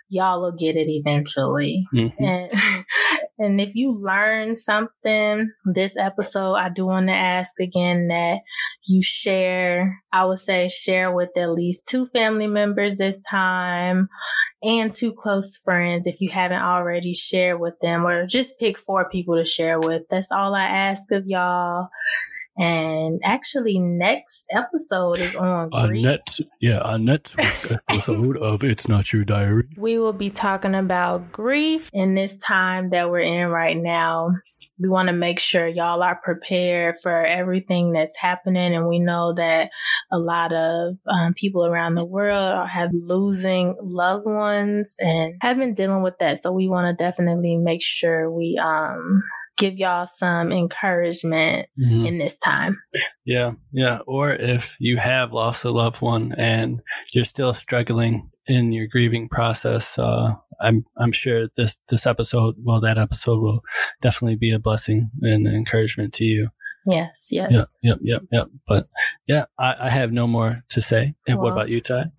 y'all 0.09 0.41
will 0.41 0.51
get 0.51 0.75
it 0.75 0.87
eventually. 0.89 1.85
Mhm. 1.93 2.13
And, 2.19 2.85
and 3.37 3.59
if 3.59 3.75
you 3.75 3.91
learn 4.01 4.55
something 4.55 5.51
this 5.65 5.95
episode, 5.97 6.53
I 6.53 6.69
do 6.69 6.85
want 6.85 7.07
to 7.07 7.13
ask 7.13 7.51
again 7.59 8.07
that 8.07 8.39
you 8.87 9.01
share, 9.03 10.01
I 10.13 10.23
would 10.25 10.37
say 10.37 10.69
share 10.69 11.11
with 11.11 11.29
at 11.37 11.51
least 11.51 11.85
two 11.87 12.05
family 12.07 12.47
members 12.47 12.95
this 12.95 13.17
time 13.29 14.07
and 14.63 14.93
two 14.93 15.13
close 15.13 15.57
friends 15.65 16.07
if 16.07 16.21
you 16.21 16.29
haven't 16.29 16.61
already 16.61 17.13
shared 17.13 17.59
with 17.59 17.75
them 17.81 18.05
or 18.05 18.25
just 18.25 18.53
pick 18.59 18.77
four 18.77 19.09
people 19.09 19.35
to 19.35 19.45
share 19.45 19.79
with. 19.79 20.03
That's 20.09 20.31
all 20.31 20.55
I 20.55 20.65
ask 20.65 21.11
of 21.11 21.27
y'all. 21.27 21.89
And 22.57 23.19
actually 23.23 23.79
next 23.79 24.45
episode 24.51 25.19
is 25.19 25.35
on 25.35 25.69
grief. 25.69 26.03
net, 26.03 26.37
yeah, 26.61 26.79
on 26.79 27.03
next 27.03 27.35
episode 27.37 28.37
of 28.37 28.63
It's 28.63 28.87
Not 28.87 29.11
Your 29.11 29.25
Diary. 29.25 29.67
we 29.77 29.99
will 29.99 30.13
be 30.13 30.29
talking 30.29 30.73
about 30.73 31.31
grief 31.31 31.89
in 31.93 32.15
this 32.15 32.35
time 32.37 32.91
that 32.91 33.09
we're 33.09 33.19
in 33.19 33.47
right 33.47 33.75
now. 33.75 34.31
We 34.77 34.89
want 34.89 35.07
to 35.07 35.13
make 35.13 35.39
sure 35.39 35.67
y'all 35.67 36.03
are 36.03 36.19
prepared 36.21 36.95
for 37.01 37.25
everything 37.25 37.93
that's 37.93 38.15
happening. 38.17 38.75
And 38.75 38.87
we 38.87 38.99
know 38.99 39.33
that 39.33 39.69
a 40.11 40.19
lot 40.19 40.51
of 40.53 40.97
um, 41.07 41.33
people 41.33 41.65
around 41.65 41.95
the 41.95 42.05
world 42.05 42.53
are 42.53 42.67
have 42.67 42.91
losing 42.93 43.75
loved 43.81 44.25
ones 44.25 44.95
and 44.99 45.35
have 45.41 45.57
been 45.57 45.73
dealing 45.73 46.03
with 46.03 46.15
that. 46.19 46.41
So 46.41 46.51
we 46.51 46.67
want 46.67 46.87
to 46.87 47.03
definitely 47.03 47.57
make 47.57 47.81
sure 47.81 48.29
we, 48.29 48.59
um, 48.61 49.23
give 49.57 49.75
y'all 49.77 50.05
some 50.05 50.51
encouragement 50.51 51.67
Mhm. 51.79 52.07
in 52.07 52.17
this 52.17 52.37
time. 52.37 52.77
Yeah, 53.25 53.53
yeah. 53.71 53.99
Or 54.05 54.31
if 54.31 54.75
you 54.79 54.97
have 54.97 55.31
lost 55.33 55.63
a 55.65 55.71
loved 55.71 56.01
one 56.01 56.33
and 56.37 56.81
you're 57.13 57.23
still 57.25 57.53
struggling 57.53 58.29
in 58.47 58.71
your 58.71 58.87
grieving 58.87 59.29
process, 59.29 59.97
uh, 59.97 60.33
I'm 60.61 60.85
I'm 60.97 61.11
sure 61.11 61.47
this 61.55 61.77
this 61.89 62.05
episode, 62.05 62.55
well, 62.63 62.79
that 62.81 62.97
episode 62.97 63.41
will 63.41 63.61
definitely 64.01 64.35
be 64.35 64.51
a 64.51 64.59
blessing 64.59 65.09
and 65.21 65.47
an 65.47 65.55
encouragement 65.55 66.13
to 66.15 66.23
you. 66.25 66.49
Yes, 66.87 67.29
yes. 67.31 67.51
Yep, 67.51 67.65
yep, 67.81 67.97
yep, 68.03 68.21
yep. 68.31 68.47
But 68.67 68.87
yeah, 69.27 69.45
I, 69.57 69.75
I 69.79 69.89
have 69.89 70.11
no 70.11 70.27
more 70.27 70.63
to 70.69 70.81
say. 70.81 71.15
And 71.27 71.39
what 71.39 71.51
about 71.51 71.69
you, 71.69 71.81
Ty? 71.81 72.11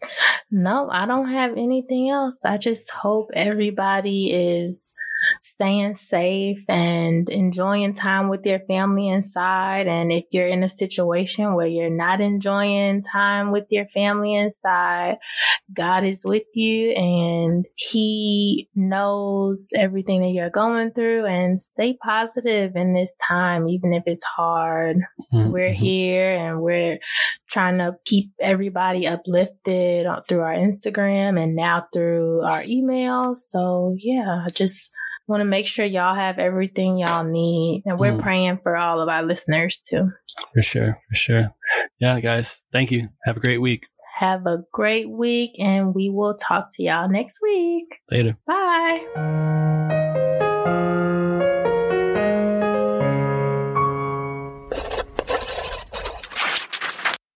No, 0.50 0.88
I 0.90 1.06
don't 1.06 1.28
have 1.28 1.52
anything 1.56 2.10
else. 2.10 2.36
I 2.44 2.56
just 2.58 2.90
hope 2.90 3.28
everybody 3.34 4.32
is 4.32 4.92
staying 5.40 5.94
safe 5.94 6.64
and 6.68 7.28
enjoying 7.28 7.94
time 7.94 8.28
with 8.28 8.44
your 8.44 8.60
family 8.60 9.08
inside. 9.08 9.86
And 9.86 10.12
if 10.12 10.24
you're 10.30 10.46
in 10.48 10.62
a 10.62 10.68
situation 10.68 11.54
where 11.54 11.66
you're 11.66 11.90
not 11.90 12.20
enjoying 12.20 13.02
time 13.02 13.52
with 13.52 13.64
your 13.70 13.86
family 13.86 14.34
inside, 14.34 15.16
God 15.72 16.04
is 16.04 16.22
with 16.24 16.44
you 16.54 16.90
and 16.90 17.66
He 17.74 18.68
knows 18.74 19.68
everything 19.74 20.20
that 20.22 20.30
you're 20.30 20.50
going 20.50 20.92
through. 20.92 21.26
And 21.26 21.58
stay 21.60 21.96
positive 22.02 22.76
in 22.76 22.94
this 22.94 23.10
time, 23.26 23.68
even 23.68 23.92
if 23.92 24.04
it's 24.06 24.24
hard. 24.24 24.98
We're 25.32 25.70
Mhm. 25.70 25.74
here 25.74 26.30
and 26.36 26.60
we're 26.60 26.98
trying 27.48 27.78
to 27.78 27.96
keep 28.04 28.26
everybody 28.40 29.06
uplifted 29.06 30.06
through 30.28 30.40
our 30.40 30.54
Instagram 30.54 31.40
and 31.42 31.54
now 31.56 31.86
through 31.92 32.42
our 32.42 32.62
emails. 32.62 33.36
So 33.48 33.94
yeah, 33.98 34.46
just 34.52 34.90
want 35.26 35.40
to 35.40 35.44
make 35.44 35.66
sure 35.66 35.84
y'all 35.84 36.14
have 36.14 36.38
everything 36.38 36.98
y'all 36.98 37.24
need. 37.24 37.82
And 37.86 37.98
we're 37.98 38.12
Mm. 38.12 38.22
praying 38.22 38.58
for 38.62 38.76
all 38.76 39.00
of 39.00 39.08
our 39.08 39.22
listeners 39.22 39.78
too. 39.78 40.12
For 40.54 40.62
sure, 40.62 40.98
for 41.08 41.16
sure. 41.16 41.54
Yeah, 42.00 42.20
guys, 42.20 42.62
thank 42.72 42.90
you. 42.90 43.08
Have 43.24 43.36
a 43.36 43.40
great 43.40 43.58
week. 43.60 43.86
Have 44.18 44.46
a 44.46 44.64
great 44.72 45.10
week 45.10 45.52
and 45.58 45.94
we 45.94 46.08
will 46.10 46.34
talk 46.36 46.68
to 46.76 46.82
y'all 46.82 47.08
next 47.08 47.38
week. 47.42 47.86
Later. 48.10 48.36
Bye. 48.46 50.05